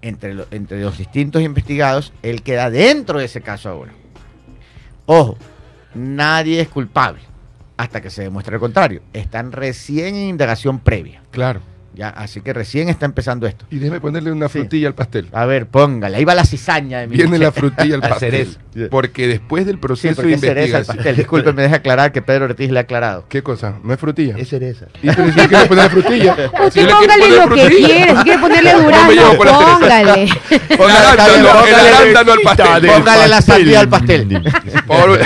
Entre, 0.01 0.33
entre 0.51 0.81
los 0.81 0.97
distintos 0.97 1.41
investigados, 1.41 2.13
él 2.23 2.41
queda 2.41 2.69
dentro 2.69 3.19
de 3.19 3.25
ese 3.25 3.41
caso 3.41 3.69
ahora. 3.69 3.91
Ojo, 5.05 5.37
nadie 5.93 6.61
es 6.61 6.69
culpable 6.69 7.21
hasta 7.75 8.01
que 8.01 8.09
se 8.09 8.23
demuestre 8.23 8.53
lo 8.53 8.59
contrario. 8.59 9.01
Están 9.13 9.51
recién 9.51 10.15
en 10.15 10.29
indagación 10.29 10.79
previa. 10.79 11.21
Claro. 11.31 11.61
Ya, 11.95 12.09
así 12.09 12.39
que 12.41 12.53
recién 12.53 12.87
está 12.87 13.05
empezando 13.05 13.45
esto. 13.47 13.65
Y 13.71 13.77
déjeme 13.79 13.99
ponerle 13.99 14.31
una 14.31 14.47
Sí. 14.47 14.59
frutilla 14.59 14.87
al 14.87 14.93
pastel. 14.95 15.27
A 15.33 15.45
ver, 15.45 15.65
póngale. 15.65 16.17
Ahí 16.17 16.23
va 16.23 16.33
la 16.35 16.45
cizaña 16.45 16.99
de 16.99 17.07
mi 17.07 17.17
Viene 17.17 17.37
la 17.39 17.51
frutilla 17.51 17.95
al 17.95 18.01
La 18.01 18.09
pastel. 18.09 18.31
cereza. 18.31 18.59
Porque 18.91 19.27
después 19.27 19.65
del 19.65 19.75
Sí, 19.75 19.81
proceso 19.81 20.15
porque 20.15 20.29
de 20.29 20.35
es 20.35 20.41
cereza 20.41 20.59
investigación. 20.67 20.95
pastel. 20.97 21.15
Disculpe, 21.17 21.53
me 21.53 21.63
deja 21.63 21.75
aclarar 21.77 22.11
que 22.11 22.21
Pedro 22.21 22.45
Ortiz 22.45 22.69
le 22.71 22.79
ha 22.79 22.83
aclarado. 22.83 23.25
¿Qué 23.27 23.41
cosa? 23.43 23.73
¿No 23.83 23.93
es 23.93 23.99
frutilla? 23.99 24.35
Es 24.37 24.47
cereza. 24.49 24.85
¿Y 25.01 25.09
si 25.09 25.21
le 25.21 25.47
quiere 25.47 25.65
poner 25.65 25.89
frutilla? 25.89 26.35
Si 26.35 26.41
Usted 26.43 26.71
quiere 26.71 26.93
póngale 26.93 27.29
lo 27.35 27.49
que 27.55 27.67
quiere. 27.75 28.15
Si 28.17 28.23
quiere 28.23 28.39
ponerle 28.39 28.73
durazno, 28.83 29.13
la 29.13 29.29
póngale. 29.33 30.29
Póngale, 30.77 31.35
el 31.35 31.45
póngale- 31.45 31.75
arándano 31.95 32.31
al 32.33 32.39
pastel. 32.41 32.87
Póngale 32.87 33.27
la 33.27 33.41
sandía 33.41 33.79
al 33.81 33.89
pastel. 33.89 34.43
Por- 34.87 35.19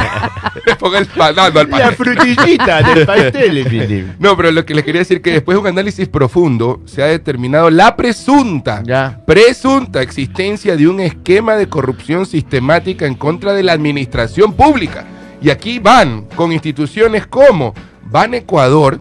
Le 0.65 0.75
ponga 0.77 0.99
el 0.99 1.07
banano 1.15 1.59
al 1.59 1.69
La 1.69 1.77
pastel. 1.77 1.95
frutillita 1.95 2.81
del 2.81 3.05
pastel. 3.05 4.15
No, 4.19 4.37
pero 4.37 4.51
lo 4.51 4.65
que 4.65 4.73
les 4.73 4.83
quería 4.85 4.99
decir 4.99 5.21
que 5.21 5.31
después 5.31 5.55
de 5.55 5.61
un 5.61 5.67
análisis 5.67 6.07
profundo 6.07 6.62
se 6.85 7.01
ha 7.03 7.07
determinado 7.07 7.69
la 7.69 7.95
presunta, 7.95 8.81
Ya. 8.85 9.21
presunta 9.25 10.01
existencia 10.01 10.75
de 10.75 10.87
un 10.87 10.99
esquema 10.99 11.55
de 11.55 11.67
corrupción 11.67 12.25
sistemática 12.25 13.05
en 13.05 13.15
contra 13.15 13.53
de 13.53 13.63
la 13.63 13.73
administración 13.73 14.53
pública. 14.53 15.05
Y 15.41 15.49
aquí 15.49 15.79
van 15.79 16.25
con 16.35 16.51
instituciones 16.51 17.27
como 17.27 17.73
Ban 18.09 18.33
Ecuador, 18.33 18.99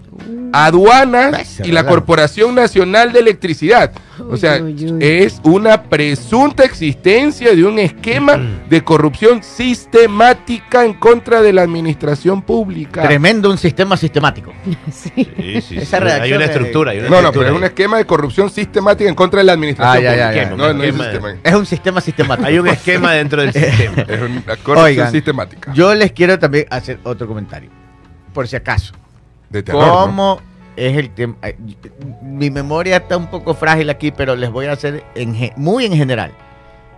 Aduanas 0.52 1.60
y 1.64 1.70
la. 1.72 1.82
Corporación 1.86 2.54
Nacional 2.54 3.12
de 3.12 3.18
Electricidad. 3.20 3.92
O 4.30 4.36
sea, 4.36 4.60
es 5.00 5.40
una 5.42 5.82
presunta 5.82 6.64
existencia 6.64 7.54
de 7.54 7.64
un 7.64 7.78
esquema 7.78 8.38
de 8.70 8.82
corrupción 8.84 9.42
sistemática 9.42 10.84
en 10.84 10.94
contra 10.94 11.42
de 11.42 11.52
la 11.52 11.62
administración 11.62 12.40
pública. 12.42 13.02
Tremendo 13.02 13.50
un 13.50 13.58
sistema 13.58 13.96
sistemático. 13.96 14.52
Sí. 14.92 15.10
Sí, 15.16 15.60
sí, 15.60 15.78
Esa 15.78 15.98
sí. 15.98 16.02
redacción 16.04 16.22
Hay 16.22 16.32
una 16.34 16.44
estructura. 16.44 16.90
hay 16.92 16.98
una 17.00 17.08
No, 17.10 17.22
no, 17.22 17.32
pero 17.32 17.46
es 17.46 17.52
un 17.52 17.64
esquema 17.64 17.96
de 17.98 18.04
corrupción 18.06 18.48
sistemática 18.50 19.08
en 19.08 19.14
contra 19.16 19.38
de 19.40 19.44
la 19.44 19.52
administración 19.52 19.96
Ah, 19.96 20.00
ya, 20.00 20.16
ya, 20.16 20.26
pública. 20.28 20.50
ya. 20.50 20.56
No, 20.56 20.72
no 20.74 20.82
es 20.82 20.88
Esquema. 20.90 21.04
sistema. 21.10 21.36
Es 21.42 21.54
un 21.54 21.66
sistema 21.66 22.00
sistemático. 22.00 22.48
Hay 22.48 22.58
un 22.58 22.68
esquema 22.68 23.12
dentro 23.12 23.42
del 23.42 23.52
sistema. 23.52 24.02
Es 24.02 24.20
una 24.20 24.42
corrupción 24.56 24.78
Oigan, 24.78 25.12
sistemática. 25.12 25.72
Yo 25.74 25.94
les 25.94 26.12
quiero 26.12 26.38
también 26.38 26.66
hacer 26.70 26.98
otro 27.02 27.26
comentario. 27.26 27.70
Por 28.32 28.46
si 28.48 28.56
acaso. 28.56 28.94
De. 29.52 29.64
¿Cómo 29.64 30.40
es 30.76 30.96
el 30.96 31.10
tema? 31.10 31.36
Mi 32.22 32.50
memoria 32.50 32.96
está 32.96 33.16
un 33.16 33.28
poco 33.28 33.54
frágil 33.54 33.90
aquí, 33.90 34.10
pero 34.10 34.34
les 34.34 34.50
voy 34.50 34.66
a 34.66 34.72
hacer 34.72 35.04
muy 35.56 35.84
en 35.84 35.92
general. 35.92 36.32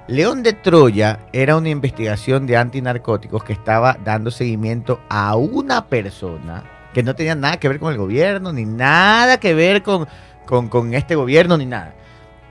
León 0.06 0.42
de 0.42 0.52
Troya 0.52 1.20
era 1.32 1.56
una 1.56 1.70
investigación 1.70 2.46
de 2.46 2.58
antinarcóticos 2.58 3.42
que 3.42 3.54
estaba 3.54 3.96
dando 4.04 4.30
seguimiento 4.30 5.00
a 5.08 5.34
una 5.36 5.86
persona 5.86 6.62
que 6.92 7.02
no 7.02 7.14
tenía 7.14 7.34
nada 7.34 7.58
que 7.58 7.68
ver 7.68 7.80
con 7.80 7.90
el 7.90 7.98
gobierno, 7.98 8.52
ni 8.52 8.66
nada 8.66 9.38
que 9.38 9.54
ver 9.54 9.82
con, 9.82 10.06
con, 10.46 10.68
con 10.68 10.94
este 10.94 11.16
gobierno, 11.16 11.56
ni 11.56 11.66
nada. 11.66 11.94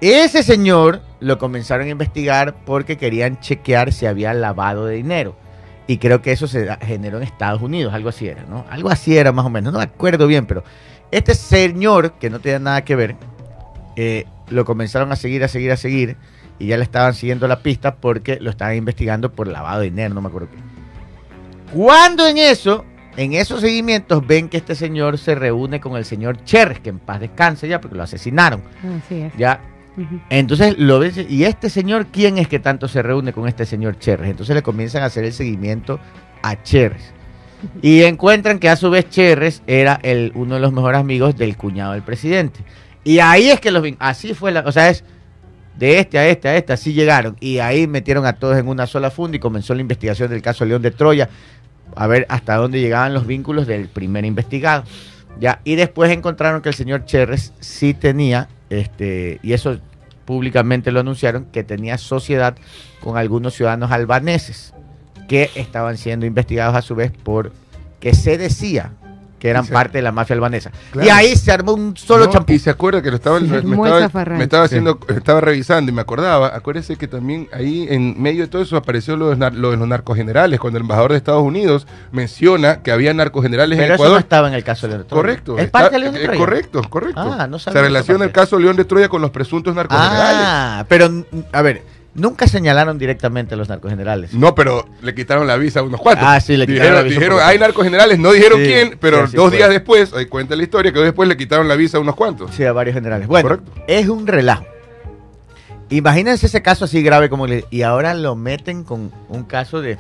Ese 0.02 0.44
señor 0.44 1.02
lo 1.20 1.38
comenzaron 1.38 1.88
a 1.88 1.92
investigar 1.92 2.56
porque 2.66 2.98
querían 2.98 3.40
chequear 3.40 3.94
si 3.94 4.06
había 4.06 4.34
lavado 4.34 4.86
de 4.86 4.96
dinero. 4.96 5.36
Y 5.88 5.98
creo 5.98 6.22
que 6.22 6.32
eso 6.32 6.48
se 6.48 6.68
generó 6.82 7.18
en 7.18 7.24
Estados 7.24 7.62
Unidos, 7.62 7.94
algo 7.94 8.10
así 8.10 8.28
era, 8.28 8.44
¿no? 8.50 8.66
Algo 8.70 8.90
así 8.90 9.18
era 9.18 9.32
más 9.32 9.46
o 9.46 9.50
menos, 9.50 9.74
no 9.74 9.80
me 9.80 9.86
acuerdo 9.86 10.28
bien, 10.28 10.46
pero 10.46 10.64
este 11.12 11.36
señor, 11.36 12.14
que 12.14 12.30
no 12.30 12.40
tenía 12.40 12.60
nada 12.60 12.86
que 12.86 12.96
ver, 12.96 13.16
eh, 13.96 14.26
lo 14.50 14.64
comenzaron 14.66 15.12
a 15.12 15.16
seguir, 15.16 15.44
a 15.44 15.48
seguir, 15.48 15.72
a 15.72 15.78
seguir, 15.78 16.16
y 16.58 16.68
ya 16.68 16.78
le 16.78 16.84
estaban 16.84 17.14
siguiendo 17.14 17.48
la 17.48 17.60
pista 17.60 17.96
porque 17.96 18.40
lo 18.40 18.50
estaban 18.50 18.76
investigando 18.78 19.32
por 19.34 19.48
lavado 19.48 19.80
de 19.82 19.86
dinero, 19.90 20.14
no 20.14 20.22
me 20.22 20.30
acuerdo 20.30 20.48
qué. 20.52 20.58
Cuando 21.78 22.28
en 22.28 22.38
eso, 22.38 22.86
en 23.18 23.34
esos 23.34 23.62
seguimientos, 23.62 24.26
ven 24.26 24.48
que 24.48 24.58
este 24.58 24.76
señor 24.76 25.18
se 25.18 25.36
reúne 25.36 25.80
con 25.82 25.98
el 25.98 26.06
señor 26.06 26.44
Cherres, 26.46 26.80
que 26.80 26.90
en 26.90 27.00
paz 27.00 27.20
descanse 27.20 27.68
ya, 27.68 27.82
porque 27.82 27.98
lo 27.98 28.04
asesinaron, 28.04 28.62
Así 29.06 29.22
es. 29.22 29.34
ya 29.36 29.60
Entonces 30.30 30.78
lo 30.78 31.00
ves, 31.00 31.20
y 31.30 31.44
este 31.44 31.70
señor, 31.70 32.08
¿quién 32.08 32.38
es 32.38 32.48
que 32.48 32.60
tanto 32.60 32.88
se 32.88 33.02
reúne 33.02 33.32
con 33.34 33.48
este 33.48 33.66
señor 33.66 34.00
Cherres? 34.00 34.30
Entonces 34.30 34.56
le 34.56 34.64
comienzan 34.64 35.04
a 35.04 35.06
hacer 35.06 35.24
el 35.24 35.34
seguimiento 35.34 36.00
a 36.42 36.62
Cherres. 36.64 37.14
Y 37.82 38.04
encuentran 38.04 38.60
que 38.60 38.70
a 38.70 38.76
su 38.76 38.90
vez 38.90 39.10
Cherres 39.10 39.62
era 39.68 40.00
el, 40.04 40.32
uno 40.36 40.56
de 40.56 40.62
los 40.62 40.74
mejores 40.74 41.00
amigos 41.00 41.36
del 41.38 41.56
cuñado 41.56 41.94
del 41.94 42.02
presidente. 42.02 42.62
Y 43.04 43.20
ahí 43.20 43.50
es 43.50 43.60
que 43.60 43.72
los 43.72 43.86
así 44.00 44.34
fue 44.34 44.52
la, 44.52 44.62
o 44.62 44.72
sea, 44.72 44.90
es 44.90 45.04
de 45.78 46.00
este 46.00 46.20
a 46.20 46.28
este 46.28 46.50
a 46.50 46.58
este, 46.58 46.74
así 46.74 46.94
llegaron. 46.94 47.38
Y 47.40 47.60
ahí 47.60 47.88
metieron 47.88 48.26
a 48.26 48.34
todos 48.34 48.58
en 48.58 48.68
una 48.68 48.88
sola 48.88 49.12
funda 49.12 49.38
y 49.38 49.40
comenzó 49.40 49.74
la 49.74 49.82
investigación 49.82 50.30
del 50.30 50.42
caso 50.42 50.66
León 50.66 50.82
de 50.82 50.92
Troya, 50.92 51.30
a 51.96 52.08
ver 52.08 52.26
hasta 52.30 52.56
dónde 52.56 52.80
llegaban 52.80 53.14
los 53.14 53.28
vínculos 53.28 53.68
del 53.68 53.88
primer 53.88 54.26
investigado. 54.26 54.84
Ya, 55.40 55.60
y 55.64 55.76
después 55.76 56.12
encontraron 56.12 56.62
que 56.62 56.70
el 56.70 56.76
señor 56.76 57.06
Cherres 57.06 57.54
sí 57.60 57.94
tenía, 57.94 58.48
este, 58.70 59.40
y 59.42 59.54
eso 59.54 59.80
públicamente 60.26 60.92
lo 60.92 61.00
anunciaron, 61.00 61.46
que 61.46 61.64
tenía 61.64 61.98
sociedad 61.98 62.56
con 63.02 63.18
algunos 63.18 63.54
ciudadanos 63.56 63.92
albaneses 63.92 64.74
que 65.28 65.50
estaban 65.56 65.98
siendo 65.98 66.26
investigados 66.26 66.76
a 66.76 66.82
su 66.82 66.96
vez 66.96 67.12
por 67.12 67.52
que 68.00 68.14
se 68.14 68.38
decía 68.38 68.92
que 69.44 69.50
eran 69.50 69.66
se- 69.66 69.74
parte 69.74 69.98
de 69.98 70.02
la 70.02 70.14
mafia 70.14 70.36
albanesa. 70.36 70.72
Claro. 70.92 71.06
Y 71.06 71.12
ahí 71.12 71.36
se 71.36 71.52
armó 71.52 71.74
un 71.74 71.98
solo 71.98 72.28
No, 72.28 72.32
champú. 72.32 72.54
Y 72.54 72.60
se 72.60 72.70
acuerda 72.70 73.02
que 73.02 73.10
lo 73.10 73.18
estaba, 73.18 73.40
Se 73.40 73.44
me, 73.46 73.58
estaba, 73.58 74.00
zafarrancho. 74.00 74.38
me 74.38 74.44
estaba 74.46 74.64
Sí. 74.64 74.76
haciendo, 74.76 75.00
estaba 75.10 75.42
revisando 75.42 75.92
y 75.92 75.94
me 75.94 76.00
acordaba. 76.00 76.56
Acuérdese 76.56 76.96
que 76.96 77.10
también 77.10 77.50
ahí 77.52 77.86
en 77.90 78.22
medio 78.22 78.44
de 78.44 78.48
todo 78.48 78.62
eso 78.62 78.78
apareció 78.78 79.18
lo 79.18 79.36
de, 79.36 79.52
lo 79.52 79.72
de 79.72 79.76
los 79.76 79.86
narcogenerales, 79.86 80.62
cuando 80.62 80.78
el 80.78 80.84
embajador 80.84 81.12
de 81.12 81.18
Estados 81.18 81.44
Unidos 81.44 81.86
menciona 82.14 82.82
que 82.82 82.92
había 82.94 83.14
narcogenerales 83.14 83.78
Pero 83.78 83.86
en 83.88 83.94
eso 83.96 84.02
no 84.04 84.06
Ecuador. 84.08 84.20
estaba 84.22 84.48
en 84.48 84.54
el 84.54 84.64
caso 84.64 84.88
de 84.88 84.92
León 84.94 85.02
de 85.04 85.10
Troya. 85.10 85.22
Correcto. 85.22 85.58
Es 85.58 85.66
está- 85.66 85.80
parte 85.80 85.96
de 85.96 86.00
León 86.00 86.14
de 86.14 86.20
es 86.22 86.26
Troya. 86.26 86.40
correcto, 86.40 86.82
correcto. 86.90 87.22
Ah, 87.38 87.48
no 87.48 87.60
Se 87.60 87.70
relaciona 87.72 88.24
el 88.24 88.32
caso 88.32 88.58
León 88.58 88.78
de 88.78 88.86
Troya 88.86 89.10
con 89.10 89.22
los 89.22 89.32
presuntos 89.32 89.76
narcogenerales. 89.76 90.46
Ah, 90.48 90.86
pero 90.88 91.26
a 91.52 91.62
ver, 91.62 91.84
nunca 92.16 92.48
señalaron 92.48 92.98
directamente 92.98 93.56
a 93.56 93.58
los 93.58 93.70
narcogenerales. 93.70 94.34
No, 94.34 94.56
pero 94.56 94.88
le 95.02 95.14
quitaron 95.16 95.48
la 95.48 95.58
visa 95.58 95.80
a 95.80 95.84
unos 95.84 96.00
cuantos. 96.02 96.26
Ah, 96.28 96.40
sí, 96.40 96.58
le 96.58 96.66
quitaron 96.68 96.82
dijeron, 96.82 96.96
la 96.96 97.02
visa 97.04 97.20
Dijeron, 97.20 97.40
hay 97.44 97.60
narcogenerales, 97.60 98.20
no 98.20 98.32
dijeron 98.32 98.60
Sí, 98.60 98.66
quién, 98.66 98.98
pero 99.00 99.28
sí, 99.28 99.36
dos 99.36 99.50
fue. 99.50 99.58
días 99.58 99.70
después, 99.70 100.14
ahí 100.14 100.26
cuenta 100.28 100.56
la 100.56 100.64
historia, 100.64 100.92
que 100.92 101.00
después 101.00 101.28
le 101.28 101.38
quitaron 101.38 101.68
la 101.68 101.76
visa 101.76 101.98
a 101.98 102.02
unos 102.02 102.16
cuantos. 102.16 102.54
Sí, 102.56 102.64
a 102.64 102.72
varios 102.74 102.94
generales. 102.94 103.28
Bueno, 103.28 103.50
Correcto. 103.50 103.72
es 103.88 104.08
un 104.10 104.28
relajo. 104.28 104.66
Imagínense 105.90 106.48
ese 106.48 106.62
caso 106.62 106.86
así 106.86 107.04
grave 107.04 107.30
como 107.30 107.46
le... 107.46 107.66
Y 107.70 107.84
ahora 107.84 108.14
lo 108.16 108.36
meten 108.36 108.84
con 108.84 109.12
un 109.30 109.44
caso 109.44 109.82
de 109.82 109.98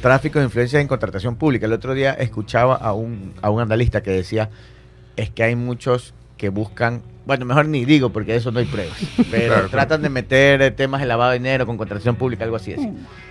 tráfico 0.00 0.38
de 0.38 0.46
influencias 0.46 0.80
en 0.80 0.88
contratación 0.88 1.36
pública. 1.36 1.66
El 1.66 1.72
otro 1.74 1.92
día 1.92 2.12
escuchaba 2.14 2.76
a 2.76 2.92
un, 2.94 3.34
a 3.42 3.50
un 3.50 3.60
analista 3.60 4.02
que 4.02 4.10
decía, 4.10 4.48
es 5.16 5.28
que 5.30 5.42
hay 5.42 5.56
muchos 5.56 6.14
que 6.38 6.48
buscan... 6.48 7.02
Bueno, 7.30 7.44
mejor 7.46 7.68
ni 7.68 7.84
digo 7.84 8.10
porque 8.10 8.32
de 8.32 8.38
eso 8.38 8.50
no 8.50 8.58
hay 8.58 8.64
pruebas. 8.64 8.96
Pero 9.30 9.52
Claro, 9.54 9.68
tratan 9.68 10.02
de 10.02 10.08
meter 10.08 10.60
eh, 10.62 10.70
temas 10.72 11.00
de 11.00 11.06
lavado 11.06 11.30
de 11.30 11.38
dinero 11.38 11.64
con 11.64 11.76
contratación 11.76 12.16
pública, 12.16 12.42
algo 12.42 12.56
así. 12.56 12.72
así. 12.72 12.90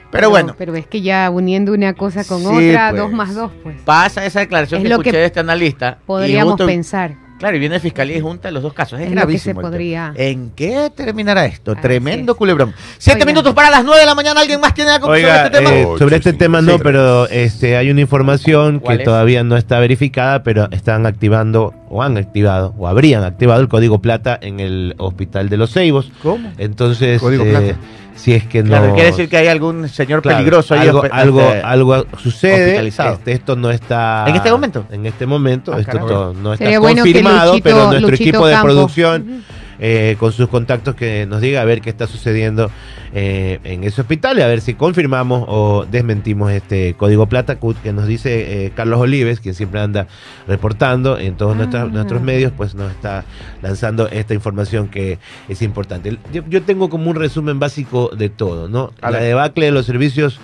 Pero 0.09 0.29
bueno, 0.29 0.55
Pero 0.57 0.73
es 0.75 0.87
que 0.87 1.01
ya 1.01 1.29
uniendo 1.29 1.73
una 1.73 1.91
cosa 1.95 2.23
con 2.23 2.39
Sí, 2.39 2.69
otra, 2.69 2.91
pues. 2.91 3.01
dos 3.01 3.11
más 3.11 3.35
dos, 3.35 3.51
pues. 3.61 3.75
pasa 3.83 4.25
esa 4.25 4.39
declaración 4.39 4.77
Es 4.79 4.83
que 4.83 4.87
lo 4.89 4.95
escuché 4.95 5.11
que 5.11 5.17
de 5.17 5.25
este 5.25 5.41
analista. 5.41 5.97
y 6.01 6.05
Podríamos 6.05 6.53
justo- 6.53 6.65
pensar. 6.65 7.13
Claro, 7.39 7.55
y 7.55 7.59
viene 7.59 7.79
Fiscalía 7.79 8.17
y 8.17 8.21
Junta 8.21 8.51
los 8.51 8.61
dos 8.63 8.73
casos. 8.73 8.99
Es, 8.99 9.05
Es 9.05 9.11
lo 9.11 9.15
que 9.15 9.15
gravísimo. 9.21 9.61
se 9.61 9.67
podría- 9.67 10.13
¿En 10.15 10.51
qué 10.51 10.91
terminará 10.93 11.45
esto? 11.45 11.71
Así 11.71 11.81
Tremendo 11.81 12.33
es. 12.33 12.37
culebrón. 12.37 12.73
Siete 12.97 13.19
Oiga. 13.19 13.25
minutos 13.27 13.53
para 13.53 13.69
las 13.69 13.83
nueve 13.85 13.99
de 14.01 14.05
la 14.05 14.15
mañana. 14.15 14.41
¿Alguien 14.41 14.59
más 14.59 14.73
tiene 14.73 14.91
algo 14.91 15.07
Oiga, 15.07 15.27
sobre 15.27 15.45
este 15.45 15.57
tema? 15.57 15.69
eh, 15.73 15.87
sobre 15.99 16.15
este 16.17 16.33
tema 16.33 16.61
no, 16.61 16.79
pero 16.79 17.27
este, 17.29 17.77
hay 17.77 17.91
una 17.91 18.01
información 18.01 18.79
¿Cuál 18.79 18.97
que 18.97 19.03
es? 19.03 19.05
todavía 19.05 19.43
no 19.45 19.55
está 19.55 19.79
verificada, 19.79 20.43
pero 20.43 20.69
están 20.71 21.05
activando 21.05 21.73
o 21.89 22.01
han 22.03 22.17
activado 22.17 22.73
o 22.77 22.87
habrían 22.87 23.23
activado 23.23 23.61
el 23.61 23.67
código 23.67 23.99
plata 24.01 24.37
en 24.41 24.59
el 24.59 24.95
hospital 24.97 25.49
de 25.49 25.57
los 25.57 25.71
Ceibos. 25.73 26.11
¿Cómo? 26.21 26.51
Entonces, 26.57 27.19
Código 27.21 27.43
eh, 27.45 27.49
plata. 27.49 27.75
si 28.15 28.33
es 28.33 28.45
que 28.45 28.61
no 28.63 28.69
Claro, 28.69 28.93
quiere 28.93 29.09
decir 29.11 29.27
que 29.29 29.37
hay 29.37 29.47
algún 29.47 29.87
señor 29.89 30.21
Claro, 30.21 30.37
peligroso 30.37 30.73
ahí. 30.75 30.81
algo, 30.87 31.03
algo, 31.11 31.41
este, 31.41 31.61
algo 31.61 32.05
sucede. 32.21 32.87
Este, 32.87 33.31
esto 33.31 33.55
no 33.55 33.71
está. 33.71 34.25
¿En 34.27 34.35
este 34.35 34.51
momento? 34.51 34.85
En 34.91 35.05
este 35.05 35.25
momento. 35.25 35.73
Ah, 35.73 35.79
esto 35.79 35.97
to- 35.99 36.33
no 36.33 36.53
está 36.53 36.65
Sería 36.65 36.79
bueno 36.79 37.01
confirmado, 37.03 37.53
Luchito- 37.53 37.63
pero 37.63 37.77
nuestro 37.87 38.09
Luchito 38.09 38.23
equipo 38.29 38.47
de 38.47 38.53
Campo. 38.53 38.67
producción, 38.67 39.21
Ujú. 39.21 39.41
Eh, 39.79 40.15
con 40.19 40.31
sus 40.31 40.47
contactos, 40.47 40.95
que 40.95 41.25
nos 41.25 41.41
diga 41.41 41.61
a 41.61 41.65
ver 41.65 41.81
qué 41.81 41.89
está 41.89 42.07
sucediendo 42.07 42.71
eh, 43.13 43.59
en 43.63 43.83
ese 43.83 44.01
hospital 44.01 44.39
y 44.39 44.41
a 44.41 44.47
ver 44.47 44.61
si 44.61 44.73
confirmamos 44.73 45.45
o 45.47 45.85
desmentimos 45.89 46.51
este 46.51 46.93
código 46.95 47.27
plata 47.27 47.57
que 47.83 47.93
nos 47.93 48.07
dice 48.07 48.65
eh, 48.65 48.71
Carlos 48.75 48.99
Olives, 48.99 49.39
quien 49.39 49.55
siempre 49.55 49.81
anda 49.81 50.07
reportando 50.47 51.17
en 51.17 51.35
todos 51.35 51.53
Ah. 51.53 51.57
nuestros, 51.57 51.91
nuestros 51.91 52.21
medios, 52.21 52.51
pues 52.55 52.75
nos 52.75 52.91
está 52.91 53.25
lanzando 53.61 54.07
esta 54.09 54.33
información 54.33 54.87
que 54.87 55.19
es 55.47 55.61
importante. 55.61 56.17
Yo, 56.31 56.43
yo 56.49 56.61
tengo 56.63 56.89
como 56.89 57.09
un 57.09 57.15
resumen 57.15 57.59
básico 57.59 58.09
de 58.15 58.29
todo, 58.29 58.67
¿no? 58.67 58.91
A 59.01 59.11
La 59.11 59.19
debacle 59.19 59.65
de 59.65 59.71
los 59.71 59.85
servicios 59.85 60.39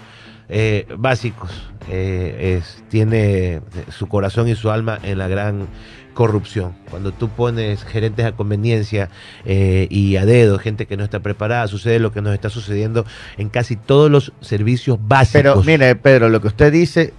eh, 0.48 0.86
básicos 0.98 1.50
eh, 1.90 2.58
es, 2.60 2.84
tiene 2.90 3.62
su 3.90 4.08
corazón 4.08 4.48
y 4.48 4.56
su 4.56 4.70
alma 4.70 5.00
en 5.04 5.18
la 5.18 5.28
gran 5.28 5.68
corrupción. 6.16 6.74
Cuando 6.90 7.12
tú 7.12 7.30
pones 7.30 7.84
gerentes 7.84 8.26
a 8.26 8.32
conveniencia 8.32 9.10
eh, 9.46 9.86
y 9.92 10.16
a 10.16 10.26
dedo, 10.26 10.58
gente 10.58 10.88
que 10.88 10.98
no 10.98 11.04
está 11.04 11.20
preparada, 11.20 11.68
sucede 11.68 12.00
lo 12.00 12.12
que 12.12 12.24
nos 12.24 12.34
está 12.34 12.50
sucediendo 12.50 13.06
en 13.38 13.50
casi 13.50 13.76
todos 13.76 14.10
los 14.10 14.34
servicios 14.42 14.98
básicos. 15.00 15.34
Pero 15.44 15.64
mire, 15.64 15.96
Pedro, 15.96 16.30
lo 16.30 16.42
que 16.42 16.48
usted 16.48 16.72
dice 16.72 17.14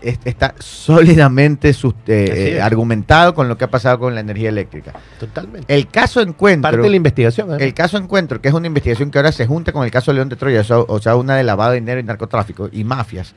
es- 0.00 0.20
está 0.24 0.54
sólidamente 0.60 1.70
eh, 1.70 1.74
eh, 2.06 2.60
argumentado 2.62 3.34
con 3.34 3.48
lo 3.48 3.58
que 3.58 3.64
ha 3.64 3.70
pasado 3.70 3.98
con 3.98 4.14
la 4.14 4.20
energía 4.20 4.50
eléctrica. 4.50 4.92
Totalmente. 5.18 5.74
El 5.74 5.88
caso 5.88 6.20
encuentro, 6.20 6.70
Parte 6.70 6.82
de 6.82 6.90
la 6.90 6.96
investigación. 6.96 7.52
¿eh? 7.54 7.56
el 7.64 7.74
caso 7.74 7.96
encuentro, 7.96 8.40
que 8.40 8.46
es 8.48 8.54
una 8.54 8.66
investigación 8.68 9.10
que 9.10 9.18
ahora 9.18 9.32
se 9.32 9.46
junta 9.46 9.72
con 9.72 9.84
el 9.84 9.90
caso 9.90 10.12
León 10.12 10.28
de 10.28 10.36
Troya, 10.36 10.62
o 10.68 11.00
sea, 11.00 11.16
una 11.16 11.34
de 11.34 11.42
lavado 11.44 11.72
de 11.72 11.80
dinero 11.80 11.98
y 11.98 12.04
narcotráfico 12.04 12.68
y 12.70 12.84
mafias, 12.84 13.34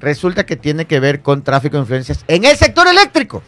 resulta 0.00 0.44
que 0.46 0.56
tiene 0.56 0.84
que 0.86 1.00
ver 1.00 1.20
con 1.22 1.42
tráfico 1.42 1.76
de 1.76 1.80
influencias 1.82 2.24
en 2.28 2.44
el 2.44 2.56
sector 2.56 2.86
eléctrico. 2.86 3.42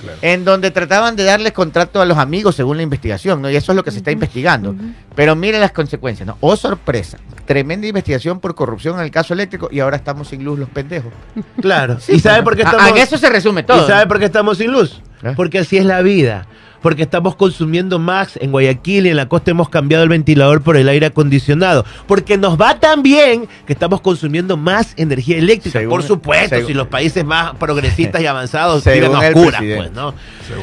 Claro. 0.00 0.18
En 0.22 0.44
donde 0.44 0.70
trataban 0.70 1.16
de 1.16 1.24
darles 1.24 1.52
contrato 1.52 2.00
a 2.00 2.04
los 2.04 2.18
amigos 2.18 2.54
según 2.54 2.76
la 2.76 2.82
investigación, 2.82 3.40
¿no? 3.40 3.50
Y 3.50 3.56
eso 3.56 3.72
es 3.72 3.76
lo 3.76 3.84
que 3.84 3.90
se 3.90 3.98
está 3.98 4.10
investigando. 4.10 4.74
Pero 5.14 5.36
mire 5.36 5.58
las 5.58 5.72
consecuencias, 5.72 6.26
¿no? 6.26 6.36
Oh, 6.40 6.56
sorpresa. 6.56 7.18
Tremenda 7.46 7.86
investigación 7.86 8.40
por 8.40 8.54
corrupción 8.54 8.96
en 8.98 9.04
el 9.04 9.10
caso 9.10 9.34
eléctrico 9.34 9.68
y 9.70 9.80
ahora 9.80 9.96
estamos 9.96 10.28
sin 10.28 10.44
luz 10.44 10.58
los 10.58 10.68
pendejos. 10.68 11.12
Claro. 11.60 11.98
¿Y 12.08 12.20
sabe 12.20 12.42
por 12.42 12.56
qué 12.56 12.62
estamos, 12.62 12.90
en 12.90 12.96
eso 12.98 13.16
se 13.16 13.30
resume 13.30 13.62
todo. 13.62 13.84
¿Y 13.84 13.86
sabe 13.86 14.06
por 14.06 14.18
qué 14.18 14.26
estamos 14.26 14.58
sin 14.58 14.70
luz? 14.70 15.00
¿Eh? 15.22 15.32
Porque 15.34 15.60
así 15.60 15.78
es 15.78 15.86
la 15.86 16.02
vida. 16.02 16.46
Porque 16.84 17.02
estamos 17.02 17.34
consumiendo 17.34 17.98
más 17.98 18.36
en 18.36 18.50
Guayaquil 18.52 19.06
y 19.06 19.08
en 19.08 19.16
la 19.16 19.26
costa 19.26 19.50
hemos 19.52 19.70
cambiado 19.70 20.04
el 20.04 20.10
ventilador 20.10 20.60
por 20.60 20.76
el 20.76 20.86
aire 20.88 21.06
acondicionado. 21.06 21.86
Porque 22.06 22.36
nos 22.36 22.60
va 22.60 22.78
tan 22.78 23.02
bien 23.02 23.48
que 23.66 23.72
estamos 23.72 24.02
consumiendo 24.02 24.58
más 24.58 24.92
energía 24.96 25.38
eléctrica. 25.38 25.78
Según- 25.80 25.90
por 25.90 26.02
supuesto, 26.02 26.50
según- 26.56 26.66
si 26.68 26.74
los 26.74 26.86
países 26.88 27.24
más 27.24 27.54
progresistas 27.56 28.20
y 28.20 28.26
avanzados 28.26 28.84
viven 28.92 29.14
oscuras, 29.14 29.62
pues, 29.62 29.92
¿no? 29.92 30.12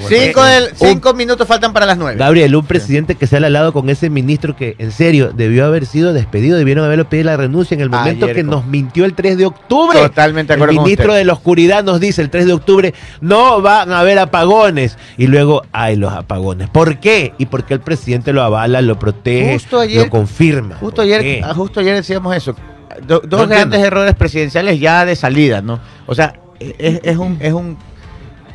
Cinco, 0.08 1.10
un- 1.10 1.18
minutos 1.18 1.48
faltan 1.48 1.74
para 1.74 1.88
las 1.88 1.98
nueve. 1.98 2.18
Gabriel, 2.20 2.56
un 2.56 2.66
presidente 2.66 3.16
que 3.16 3.26
se 3.26 3.36
ha 3.36 3.40
alado 3.40 3.74
con 3.74 3.90
ese 3.90 4.10
ministro 4.12 4.56
que, 4.56 4.76
en 4.78 4.92
serio, 4.92 5.32
debió 5.36 5.66
haber 5.66 5.88
sido 5.88 6.14
despedido, 6.14 6.56
debieron 6.58 6.86
haberlo 6.86 7.10
pedido 7.10 7.26
la 7.26 7.38
renuncia 7.38 7.74
en 7.74 7.82
el 7.82 7.90
momento 7.90 8.26
Ayer 8.26 8.36
que 8.36 8.42
con- 8.44 8.52
nos 8.52 8.66
mintió 8.68 9.06
el 9.06 9.16
3 9.16 9.38
de 9.40 9.48
octubre. 9.48 10.00
Totalmente 10.00 10.54
de 10.54 10.58
acuerdo 10.58 10.72
El 10.72 10.78
con 10.78 10.86
ministro 10.86 11.08
usted. 11.08 11.18
de 11.20 11.26
la 11.26 11.34
oscuridad 11.34 11.84
nos 11.84 12.00
dice 12.00 12.22
el 12.22 12.30
3 12.30 12.46
de 12.46 12.54
octubre, 12.54 12.94
no 13.22 13.62
van 13.62 13.92
a 13.92 14.00
haber 14.02 14.20
apagones. 14.20 14.98
Y 15.18 15.26
luego 15.26 15.64
hay 15.72 15.96
los 15.96 16.11
apagones. 16.12 16.70
¿Por 16.70 17.00
qué? 17.00 17.34
Y 17.38 17.46
porque 17.48 17.74
el 17.74 17.80
presidente 17.82 18.34
lo 18.34 18.42
avala, 18.44 18.82
lo 18.82 18.98
protege, 19.00 19.54
Justo 19.54 19.80
ayer- 19.80 20.04
lo 20.06 20.10
confirma. 20.10 20.76
Justo 20.76 20.98
¿Por 20.98 21.06
ayer, 21.06 21.42
ah, 21.44 21.54
justo 21.54 21.80
ayer 21.80 21.96
decíamos 21.96 22.36
eso. 22.36 22.56
Do- 23.08 23.22
dos 23.26 23.48
grandes 23.48 23.82
errores 23.82 24.16
presidenciales 24.16 24.80
ya 24.80 25.06
de 25.06 25.16
salida, 25.16 25.62
¿no? 25.62 25.80
O 26.08 26.14
sea, 26.16 26.34
es, 26.60 27.00
es 27.04 27.18
un, 27.18 27.38
es 27.40 27.54
un, 27.54 27.78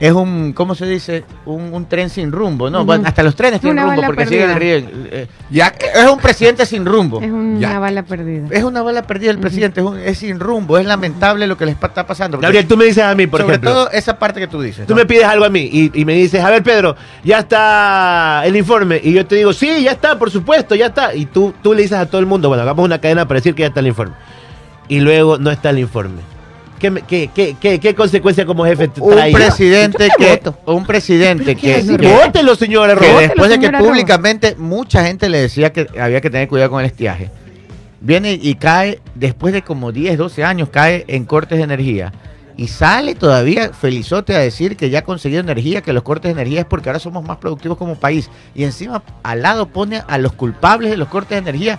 es 0.01 0.13
un, 0.13 0.53
¿cómo 0.53 0.75
se 0.75 0.87
dice? 0.87 1.25
Un, 1.45 1.73
un 1.73 1.87
tren 1.87 2.11
sin 2.11 2.31
rumbo, 2.33 2.69
¿no? 2.71 2.85
Bueno, 2.85 3.05
hasta 3.07 3.23
los 3.23 3.35
trenes 3.37 3.61
tienen 3.61 3.85
rumbo 3.85 4.03
porque 4.07 4.27
siguen 4.27 4.53
perdida. 4.53 4.79
río. 4.81 4.89
eh, 5.11 5.27
Ya 5.51 5.71
que- 5.73 5.87
Es 5.95 6.07
un 6.07 6.19
presidente 6.19 6.67
sin 6.67 6.85
rumbo. 6.85 7.21
Es 7.21 7.31
una 7.31 7.59
Ya. 7.61 7.79
bala 7.79 8.03
perdida. 8.03 8.49
Es 8.51 8.65
una 8.65 8.83
bala 8.83 9.03
perdida 9.03 9.31
el 9.31 9.39
presidente, 9.39 9.81
es, 9.81 9.87
un- 9.87 9.99
es 9.99 10.19
sin 10.19 10.39
rumbo, 10.41 10.79
es 10.79 10.87
lamentable 10.87 11.47
lo 11.47 11.57
que 11.57 11.67
les 11.67 11.75
está 11.81 12.07
pasando. 12.07 12.39
Gabriel, 12.39 12.67
tú 12.67 12.77
me 12.77 12.85
dices 12.85 13.05
a 13.05 13.15
mí, 13.15 13.27
por 13.27 13.41
sobre 13.41 13.55
ejemplo. 13.55 13.73
todo 13.73 13.91
esa 13.91 14.19
parte 14.19 14.41
que 14.41 14.47
tú 14.49 14.61
dices. 14.61 14.87
Tú 14.87 14.95
¿no? 14.95 15.01
me 15.01 15.07
pides 15.07 15.25
algo 15.25 15.45
a 15.45 15.51
mí 15.51 15.69
y, 15.73 15.91
y 16.01 16.05
me 16.05 16.15
dices, 16.15 16.43
a 16.45 16.51
ver 16.51 16.63
Pedro, 16.63 16.97
ya 17.25 17.39
está 17.41 18.43
el 18.45 18.57
informe. 18.57 19.01
Y 19.03 19.13
yo 19.13 19.27
te 19.27 19.37
digo, 19.37 19.53
sí, 19.53 19.83
ya 19.83 19.93
está, 19.93 20.19
por 20.19 20.31
supuesto, 20.31 20.75
ya 20.75 20.87
está. 20.87 21.15
Y 21.15 21.27
tú, 21.27 21.55
tú 21.63 21.73
le 21.75 21.83
dices 21.83 21.99
a 21.99 22.07
todo 22.07 22.21
el 22.21 22.27
mundo, 22.27 22.49
bueno, 22.49 22.63
hagamos 22.63 22.85
una 22.85 23.01
cadena 23.01 23.27
para 23.27 23.39
decir 23.39 23.55
que 23.55 23.63
ya 23.63 23.69
está 23.69 23.81
el 23.81 23.87
informe. 23.89 24.15
Y 24.89 25.01
luego 25.01 25.39
no 25.39 25.51
está 25.51 25.71
el 25.71 25.79
informe. 25.79 26.21
¿Qué, 26.79 26.93
qué, 27.07 27.31
qué, 27.35 27.57
qué, 27.59 27.81
qué 27.81 27.95
consecuencia 27.95 28.45
como 28.45 28.65
jefe 28.65 28.89
te 28.89 29.01
un 29.01 29.13
trae? 29.13 29.33
presidente 29.33 30.09
que 30.19 30.43
un 30.67 30.85
presidente 30.85 31.57
que, 31.57 31.83
Vótelo, 31.83 32.55
señora 32.55 32.95
que 32.97 33.13
después 33.13 33.51
de 33.51 33.59
que 33.59 33.71
públicamente 33.71 34.55
mucha 34.57 35.05
gente 35.05 35.29
le 35.29 35.41
decía 35.41 35.73
que 35.73 35.87
había 35.99 36.21
que 36.21 36.31
tener 36.31 36.49
cuidado 36.49 36.71
con 36.71 36.81
el 36.81 36.87
estiaje, 36.87 37.31
viene 38.01 38.39
y 38.41 38.55
cae, 38.55 39.01
después 39.15 39.53
de 39.53 39.63
como 39.63 39.93
10, 39.93 40.19
12 40.19 40.45
años, 40.45 40.69
cae 40.71 41.05
en 41.09 41.25
cortes 41.25 41.59
de 41.59 41.65
energía. 41.65 42.13
Y 42.59 42.69
sale 42.69 43.15
todavía 43.15 43.75
felizote 43.75 44.35
a 44.35 44.39
decir 44.39 44.77
que 44.77 44.89
ya 44.89 45.01
ha 45.01 45.05
conseguido 45.05 45.41
energía, 45.41 45.83
que 45.83 45.93
los 45.93 46.03
cortes 46.03 46.35
de 46.35 46.41
energía 46.41 46.61
es 46.61 46.67
porque 46.67 46.89
ahora 46.89 46.99
somos 46.99 47.23
más 47.23 47.37
productivos 47.37 47.77
como 47.77 47.97
país. 47.97 48.31
Y 48.55 48.65
encima 48.65 49.03
al 49.23 49.43
lado 49.43 49.69
pone 49.69 50.03
a 50.09 50.17
los 50.17 50.33
culpables 50.33 50.91
de 50.91 50.97
los 50.97 51.09
cortes 51.09 51.31
de 51.31 51.51
energía. 51.51 51.79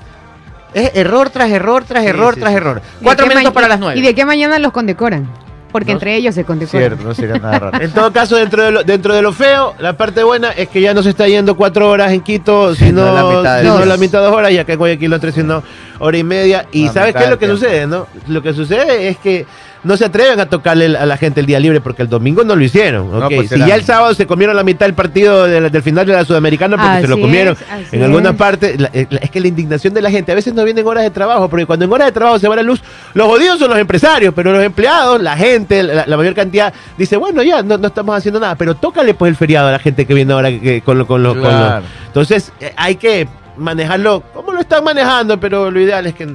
Es 0.73 0.91
error 0.95 1.29
tras 1.29 1.49
error, 1.49 1.83
tras 1.85 2.03
Sí, 2.03 2.09
error, 2.09 2.33
sí, 2.35 2.39
tras 2.41 2.51
sí. 2.51 2.57
error. 2.57 2.81
¿Y 2.83 2.97
de 2.99 3.03
Cuatro 3.03 3.27
minutos 3.27 3.53
para 3.53 3.67
las 3.67 3.79
nueve. 3.79 3.99
¿Y 3.99 4.03
de 4.03 4.13
qué 4.13 4.25
mañana 4.25 4.59
los 4.59 4.71
condecoran? 4.71 5.27
Porque 5.71 5.91
No 5.91 5.93
entre 5.97 6.15
ellos 6.15 6.33
se 6.33 6.43
condecoran. 6.45 6.87
Cierto, 6.89 7.03
no 7.03 7.13
sería 7.13 7.39
nada 7.39 7.59
raro. 7.59 7.79
En 7.81 7.91
todo 7.91 8.11
caso, 8.13 8.35
dentro 8.37 8.63
de, 8.63 8.71
lo, 8.71 8.83
dentro 8.83 9.13
de 9.13 9.21
lo 9.21 9.33
feo, 9.33 9.73
la 9.79 9.97
parte 9.97 10.23
buena 10.23 10.51
es 10.51 10.69
que 10.69 10.79
ya 10.81 10.93
no 10.93 11.03
se 11.03 11.09
está 11.09 11.27
yendo 11.27 11.55
cuatro 11.57 11.89
horas 11.89 12.11
en 12.13 12.21
Quito, 12.21 12.73
sino, 12.73 13.13
la 13.13 13.23
mitad 13.23 13.55
de 13.57 13.61
sino 13.63 13.77
dos. 13.77 13.87
la 13.87 13.97
mitad 13.97 14.19
de 14.19 14.25
dos 14.27 14.35
horas, 14.35 14.51
y 14.51 14.57
acá 14.57 14.73
en 14.73 14.79
Guayaquil 14.79 15.09
lo 15.11 15.19
tres, 15.19 15.35
sino 15.35 15.61
hora 15.99 16.17
y 16.17 16.23
media. 16.23 16.65
Y 16.71 16.85
La 16.85 16.93
¿sabes 16.93 17.15
qué 17.15 17.23
es 17.25 17.29
lo 17.29 17.37
que 17.37 17.47
sucede, 17.47 17.85
no? 17.85 18.07
Lo 18.27 18.41
que 18.41 18.53
sucede 18.53 19.09
es 19.09 19.17
que 19.17 19.45
no 19.83 19.95
se 19.95 20.05
atreven 20.05 20.39
a 20.39 20.47
tocarle 20.47 20.97
a 20.97 21.05
la 21.05 21.17
gente 21.17 21.39
el 21.39 21.45
día 21.45 21.59
libre 21.59 21.79
porque 21.81 22.01
el 22.01 22.09
domingo 22.09 22.43
no 22.43 22.55
lo 22.55 22.63
hicieron. 22.63 23.11
No, 23.19 23.29
pues 23.29 23.49
si 23.49 23.59
ya 23.59 23.75
el 23.75 23.83
sábado 23.83 24.13
se 24.13 24.25
comieron 24.27 24.55
la 24.55 24.63
mitad 24.63 24.85
del 24.85 24.93
partido 24.95 25.45
del, 25.45 25.71
del 25.71 25.81
final 25.83 26.05
de 26.05 26.13
la 26.13 26.25
Sudamericana 26.25 26.75
porque 26.77 27.01
se 27.01 27.07
lo 27.07 27.19
comieron 27.21 27.55
es, 27.81 27.93
en 27.93 28.03
algunas 28.03 28.33
es. 28.33 28.37
partes, 28.37 28.79
la- 28.81 28.89
eh, 28.93 29.07
la- 29.09 29.19
es 29.19 29.29
que 29.31 29.39
la 29.39 29.47
indignación 29.47 29.93
de 29.93 30.01
la 30.01 30.09
gente 30.11 30.31
a 30.31 30.35
veces 30.35 30.53
no 30.53 30.63
viene 30.63 30.81
en 30.81 30.87
horas 30.87 31.03
de 31.03 31.11
trabajo, 31.11 31.47
porque 31.49 31.65
cuando 31.65 31.85
en 31.85 31.91
horas 31.93 32.07
de 32.07 32.11
trabajo 32.11 32.39
se 32.39 32.47
va 32.47 32.55
la 32.55 32.63
luz, 32.63 32.81
los 33.13 33.27
jodidos 33.27 33.59
son 33.59 33.69
los 33.69 33.79
empresarios, 33.79 34.33
pero 34.35 34.51
los 34.51 34.63
empleados, 34.63 35.21
la 35.21 35.37
gente, 35.37 35.83
la, 35.83 36.05
la 36.05 36.17
mayor 36.17 36.33
cantidad, 36.33 36.73
dice, 36.97 37.15
bueno, 37.17 37.43
ya, 37.43 37.61
no, 37.63 37.77
no 37.77 37.87
estamos 37.87 38.15
haciendo 38.17 38.39
nada, 38.39 38.55
pero 38.55 38.75
tócale 38.75 39.13
pues 39.13 39.29
el 39.29 39.35
feriado 39.35 39.67
a 39.69 39.71
la 39.71 39.79
gente 39.79 40.05
que 40.05 40.13
viene 40.13 40.33
ahora 40.33 40.49
que- 40.49 40.81
con 40.81 40.97
lo, 40.97 41.07
con 41.07 41.23
lo, 41.23 41.29
con 41.33 41.43
lo- 41.43 41.49
Claro. 41.49 41.85
Entonces, 42.07 42.51
eh, 42.59 42.73
hay 42.75 42.95
que 42.95 43.27
manejarlo 43.57 44.21
como 44.33 44.51
lo 44.53 44.59
están 44.61 44.83
manejando, 44.83 45.39
pero 45.39 45.71
lo 45.71 45.79
ideal 45.79 46.05
es 46.07 46.13
que 46.13 46.27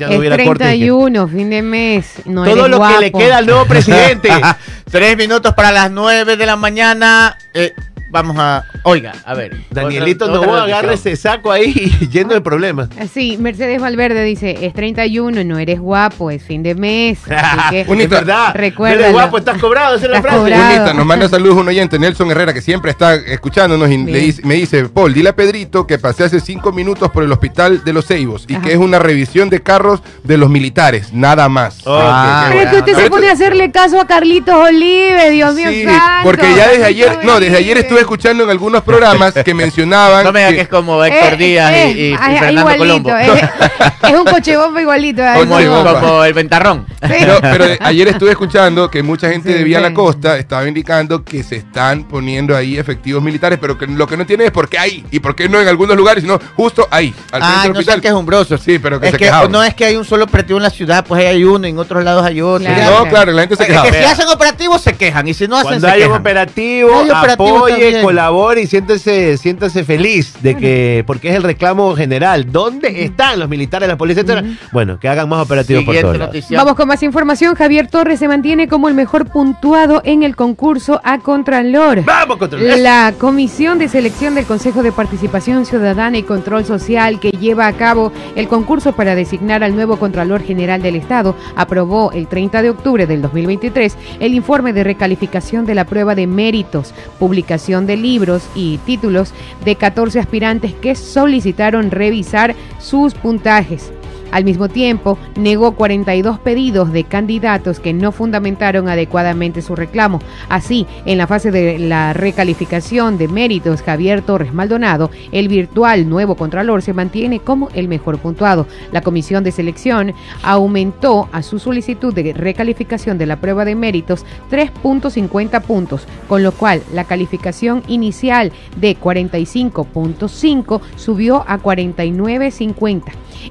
ya 0.00 0.06
no 0.06 0.12
es 0.14 0.18
hubiera 0.18 0.36
cortes. 0.42 0.66
y 0.66 0.70
que- 0.80 0.86
31, 0.86 1.28
fin 1.28 1.50
de 1.50 1.62
mes. 1.62 2.06
No 2.24 2.44
todo 2.44 2.66
eres 2.66 2.78
lo 2.78 2.86
que 2.88 2.98
le 3.00 3.12
queda 3.12 3.36
al 3.38 3.46
nuevo 3.46 3.66
presidente. 3.66 4.30
Tres 4.90 5.16
minutos 5.16 5.54
para 5.54 5.70
las 5.70 5.90
nueve 5.90 6.36
de 6.36 6.46
la 6.46 6.56
mañana. 6.56 7.36
Eh, 7.54 7.74
vamos 8.10 8.36
a. 8.38 8.64
Oiga, 8.84 9.12
a 9.24 9.34
ver. 9.34 9.56
Danielito 9.70 10.26
otra- 10.26 10.34
no 10.46 10.52
otra 10.52 10.64
agarre 10.64 10.94
ese 10.94 11.16
saco 11.16 11.50
ahí 11.52 11.72
lleno 12.10 12.34
de 12.34 12.40
problemas. 12.40 12.88
Sí, 13.12 13.36
Mercedes 13.38 13.80
Valverde 13.80 14.22
dice, 14.24 14.56
es 14.66 14.72
31, 14.74 15.44
no 15.44 15.58
eres 15.58 15.80
guapo, 15.80 16.30
es 16.30 16.42
fin 16.42 16.62
de 16.62 16.74
mes. 16.74 17.18
Así 17.30 17.70
que 17.70 17.84
Unita. 17.88 18.04
es 18.04 18.10
verdad. 18.10 18.52
Recuérdalo. 18.54 19.00
Eres 19.02 19.12
guapo, 19.12 19.38
estás 19.38 19.58
cobrado, 19.58 19.96
esa 19.96 20.06
es 20.06 20.10
la 20.12 20.22
frase. 20.22 20.38
cobrado. 20.38 20.62
Bonita, 20.74 20.94
nos 20.94 21.06
manda 21.06 21.28
saludos 21.28 21.56
un 21.58 21.68
oyente, 21.68 21.98
Nelson 21.98 22.30
Herrera, 22.30 22.52
que 22.52 22.60
siempre 22.62 22.90
está 22.90 23.14
escuchándonos 23.14 23.88
y 23.90 23.98
le 23.98 24.18
dice- 24.18 24.42
me 24.44 24.54
dice, 24.54 24.88
Paul, 24.88 25.12
dile 25.14 25.30
a 25.30 25.36
Pedrito 25.36 25.86
que 25.86 25.98
pasé 25.98 26.24
hace 26.24 26.40
cinco 26.40 26.72
minutos 26.72 27.10
por 27.10 27.22
el 27.24 27.32
hospital 27.32 27.84
de 27.84 27.92
los 27.92 28.06
Ceibos 28.06 28.44
y 28.48 28.54
Ajá. 28.54 28.62
que 28.64 28.72
es 28.72 28.78
una 28.78 28.98
revisión 28.98 29.50
de 29.50 29.62
carros 29.62 30.02
de 30.24 30.36
los 30.36 30.50
militares, 30.50 31.12
nada 31.12 31.48
más. 31.48 31.86
Oh, 31.86 31.98
Ah, 32.02 32.48
qué 32.50 32.58
Pero 32.58 32.64
es 32.64 32.70
que 32.70 32.76
usted 32.92 33.04
se 33.04 33.10
pone 33.10 33.28
a 33.28 33.32
hacerle 33.32 33.70
caso 33.70 34.00
a 34.00 34.06
Carlitos 34.06 34.54
Olive, 34.54 35.30
Dios 35.30 35.54
mío 35.54 35.70
Sí, 35.70 35.84
santo. 35.84 36.00
porque 36.24 36.46
ya 36.56 36.68
desde 36.68 36.84
ayer, 36.84 37.18
no, 37.24 37.38
desde 37.40 37.56
ayer 37.56 37.76
Olive. 37.78 37.88
Estuve 38.00 38.16
escuchando 38.16 38.44
en 38.44 38.50
algunos 38.50 38.82
programas 38.82 39.34
que 39.34 39.54
mencionaban 39.54 40.24
No 40.24 40.32
me 40.32 40.40
diga 40.40 40.50
que- 40.50 40.56
que 40.56 40.62
es 40.62 40.68
como 40.68 41.02
Héctor 41.04 41.34
Eh, 41.34 41.36
Díaz 41.36 41.72
eh, 41.72 41.90
y, 41.90 42.00
y- 42.00 42.10
y 42.10 42.14
ah, 42.14 42.36
Fernando 42.40 42.60
igualito, 42.72 43.02
Colombo. 43.10 43.16
Es, 43.16 44.10
es 44.10 44.18
un 44.18 44.24
coche 44.24 44.56
bomba 44.56 44.80
igualito. 44.80 45.22
como, 45.38 45.58
el, 45.58 45.66
no. 45.66 45.76
bomba. 45.76 46.00
como 46.00 46.24
el 46.24 46.34
ventarrón. 46.34 46.86
Pero, 47.00 47.38
pero 47.40 47.64
ayer 47.80 48.08
estuve 48.08 48.30
escuchando 48.30 48.90
que 48.90 49.02
mucha 49.02 49.30
gente 49.30 49.50
Sí, 49.52 49.58
de 49.58 49.64
Vía 49.64 49.78
sí. 49.78 49.82
La 49.84 49.94
Costa 49.94 50.36
estaba 50.38 50.66
indicando 50.68 51.24
que 51.24 51.42
se 51.42 51.56
están 51.56 52.04
poniendo 52.04 52.56
ahí 52.56 52.78
efectivos 52.78 53.22
militares, 53.22 53.58
pero 53.60 53.78
que 53.78 53.86
lo 53.86 54.06
que 54.06 54.16
no 54.16 54.22
entienden 54.22 54.46
es 54.48 54.52
por 54.52 54.68
qué 54.68 54.78
ahí 54.78 55.04
y 55.10 55.18
por 55.20 55.34
qué 55.34 55.48
no 55.48 55.60
en 55.60 55.68
algunos 55.68 55.96
lugares, 55.96 56.22
sino 56.22 56.38
justo 56.56 56.86
ahí, 56.90 57.14
al 57.32 57.40
del 57.40 57.48
no 57.50 57.56
hospital. 57.56 57.84
sean 57.84 58.00
quejumbrosos. 58.00 58.60
Sí, 58.60 58.78
pero 58.78 59.00
que 59.00 59.06
es 59.06 59.12
se 59.12 59.18
que 59.18 59.24
quejaban. 59.26 59.50
no 59.50 59.62
es 59.62 59.74
que 59.74 59.84
hay 59.86 59.96
un 59.96 60.04
solo 60.04 60.24
operativo 60.24 60.58
en 60.58 60.62
la 60.62 60.70
ciudad, 60.70 61.04
pues 61.06 61.20
ahí 61.22 61.26
hay 61.28 61.44
uno, 61.44 61.66
y 61.66 61.70
en 61.70 61.78
otros 61.78 62.04
lados 62.04 62.24
hay 62.24 62.40
otro. 62.40 62.66
Claro. 62.72 63.04
No, 63.04 63.08
claro, 63.10 63.32
la 63.32 63.42
gente 63.42 63.56
se 63.56 63.62
Es 63.72 63.80
que 63.80 63.92
si 63.98 64.04
hacen 64.04 64.28
operativos 64.28 64.80
se 64.82 64.94
quejan, 64.94 65.26
y 65.28 65.34
si 65.34 65.48
no 65.48 65.56
hacen 65.56 65.68
Cuando 65.80 65.86
se 65.88 65.92
hay 65.92 66.00
un 66.02 66.06
quejan. 66.08 66.20
operativo, 66.20 67.00
Hay 67.00 67.10
operativo 67.10 67.56
apoye, 67.58 67.89
colabore 68.02 68.62
y 68.62 68.66
siéntese, 68.66 69.36
siéntase 69.36 69.84
feliz 69.84 70.34
de 70.42 70.56
que, 70.56 71.04
porque 71.06 71.30
es 71.30 71.36
el 71.36 71.42
reclamo 71.42 71.94
general. 71.94 72.50
¿Dónde 72.50 73.04
están 73.04 73.38
los 73.38 73.48
militares, 73.48 73.88
la 73.88 73.96
policía, 73.96 74.22
etcétera? 74.22 74.46
Bueno, 74.72 74.98
que 74.98 75.08
hagan 75.08 75.28
más 75.28 75.42
operativos 75.42 75.84
por 75.84 75.96
todos 75.96 76.18
lados. 76.18 76.36
Vamos 76.50 76.74
con 76.74 76.88
más 76.88 77.02
información. 77.02 77.54
Javier 77.54 77.88
Torres 77.88 78.18
se 78.18 78.28
mantiene 78.28 78.68
como 78.68 78.88
el 78.88 78.94
mejor 78.94 79.26
puntuado 79.26 80.02
en 80.04 80.22
el 80.22 80.36
concurso 80.36 81.00
a 81.04 81.18
Contralor. 81.18 82.04
Vamos 82.04 82.36
contra 82.36 82.58
La 82.76 83.14
Comisión 83.18 83.78
de 83.78 83.88
Selección 83.88 84.34
del 84.34 84.44
Consejo 84.44 84.82
de 84.82 84.92
Participación 84.92 85.66
Ciudadana 85.66 86.18
y 86.18 86.22
Control 86.22 86.64
Social 86.64 87.20
que 87.20 87.30
lleva 87.30 87.66
a 87.66 87.72
cabo 87.72 88.12
el 88.36 88.48
concurso 88.48 88.92
para 88.92 89.14
designar 89.14 89.62
al 89.62 89.74
nuevo 89.74 89.96
Contralor 89.98 90.42
General 90.42 90.82
del 90.82 90.96
Estado 90.96 91.34
aprobó 91.56 92.12
el 92.12 92.26
30 92.26 92.62
de 92.62 92.70
octubre 92.70 93.06
del 93.06 93.22
2023 93.22 93.96
el 94.20 94.34
informe 94.34 94.72
de 94.72 94.84
recalificación 94.84 95.66
de 95.66 95.74
la 95.74 95.84
prueba 95.84 96.14
de 96.14 96.26
méritos, 96.26 96.94
publicación 97.18 97.79
de 97.86 97.96
libros 97.96 98.48
y 98.54 98.78
títulos 98.78 99.32
de 99.64 99.76
14 99.76 100.18
aspirantes 100.18 100.74
que 100.74 100.94
solicitaron 100.94 101.90
revisar 101.90 102.54
sus 102.78 103.14
puntajes. 103.14 103.92
Al 104.30 104.44
mismo 104.44 104.68
tiempo, 104.68 105.18
negó 105.36 105.72
42 105.72 106.38
pedidos 106.38 106.92
de 106.92 107.04
candidatos 107.04 107.80
que 107.80 107.92
no 107.92 108.12
fundamentaron 108.12 108.88
adecuadamente 108.88 109.62
su 109.62 109.74
reclamo. 109.76 110.20
Así, 110.48 110.86
en 111.04 111.18
la 111.18 111.26
fase 111.26 111.50
de 111.50 111.78
la 111.78 112.12
recalificación 112.12 113.18
de 113.18 113.28
méritos, 113.28 113.82
Javier 113.82 114.22
Torres 114.22 114.54
Maldonado, 114.54 115.10
el 115.32 115.48
virtual 115.48 116.08
nuevo 116.08 116.36
Contralor, 116.36 116.82
se 116.82 116.92
mantiene 116.92 117.40
como 117.40 117.68
el 117.74 117.88
mejor 117.88 118.18
puntuado. 118.18 118.66
La 118.92 119.02
comisión 119.02 119.44
de 119.44 119.52
selección 119.52 120.14
aumentó 120.42 121.28
a 121.32 121.42
su 121.42 121.58
solicitud 121.58 122.14
de 122.14 122.32
recalificación 122.32 123.18
de 123.18 123.26
la 123.26 123.40
prueba 123.40 123.64
de 123.64 123.74
méritos 123.74 124.24
3.50 124.50 125.60
puntos, 125.62 126.06
con 126.28 126.42
lo 126.42 126.52
cual 126.52 126.82
la 126.92 127.04
calificación 127.04 127.82
inicial 127.88 128.52
de 128.76 128.96
45.5 128.96 130.80
subió 130.96 131.44
a 131.46 131.58
49.50. 131.58 133.02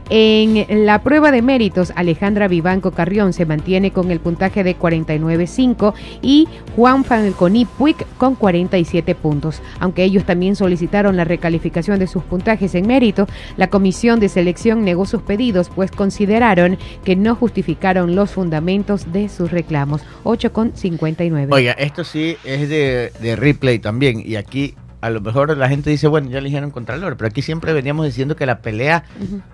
En 0.10 0.66
la 0.70 1.02
prueba 1.02 1.32
de 1.32 1.42
méritos, 1.42 1.92
Alejandra 1.96 2.48
Vivanco 2.48 2.92
Carrión 2.92 3.34
se 3.34 3.46
mantiene 3.46 3.92
con 3.92 4.12
el 4.12 4.20
puntaje 4.20 4.64
de 4.64 4.78
49.5 4.78 5.94
y 6.22 6.48
Juan 6.76 7.04
Falconi 7.04 7.66
Puig 7.66 7.98
con 8.18 8.36
47 8.36 9.16
puntos. 9.16 9.62
Aunque 9.80 10.04
ellos 10.04 10.26
también 10.26 10.56
solicitaron 10.56 11.18
la 11.18 11.24
recalificación 11.24 12.00
de 12.00 12.08
sus 12.08 12.24
puntajes 12.24 12.76
en 12.76 12.88
mérito, 12.88 13.28
la 13.58 13.70
comisión 13.70 14.20
de 14.20 14.30
selección 14.30 14.84
negó 14.84 15.06
sus 15.06 15.24
pedidos, 15.24 15.70
pues 15.74 15.92
consideraron 15.92 16.78
que 17.04 17.16
no 17.16 17.36
justificaron 17.36 18.16
los 18.16 18.32
fundamentos 18.32 19.12
de 19.12 19.30
sus 19.30 19.52
reclamos. 19.52 20.02
8,59. 20.24 21.48
Oiga, 21.52 21.72
esto 21.74 22.04
sí 22.04 22.38
es 22.44 22.70
de, 22.70 23.12
de 23.20 23.36
replay 23.36 23.80
también. 23.80 24.22
Y 24.24 24.36
aquí 24.36 24.76
a 25.02 25.10
lo 25.10 25.22
mejor 25.22 25.56
la 25.58 25.70
gente 25.70 25.90
dice, 25.90 26.08
bueno, 26.08 26.30
ya 26.30 26.40
eligieron 26.40 26.72
Contralor, 26.72 27.16
pero 27.18 27.28
aquí 27.28 27.42
siempre 27.42 27.74
veníamos 27.74 28.06
diciendo 28.06 28.36
que 28.36 28.46
la 28.46 28.60
pelea 28.60 29.04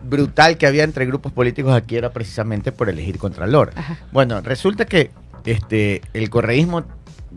brutal 0.04 0.58
que 0.58 0.68
había 0.68 0.84
entre 0.84 1.06
grupos 1.06 1.32
políticos 1.32 1.74
aquí 1.74 1.96
era 1.96 2.12
precisamente 2.12 2.72
por 2.72 2.90
elegir 2.90 3.18
Contralor. 3.18 3.72
Ajá. 3.76 3.98
Bueno, 4.12 4.42
resulta 4.42 4.86
que 4.86 5.12
este 5.46 6.02
el 6.14 6.30
correísmo 6.30 6.84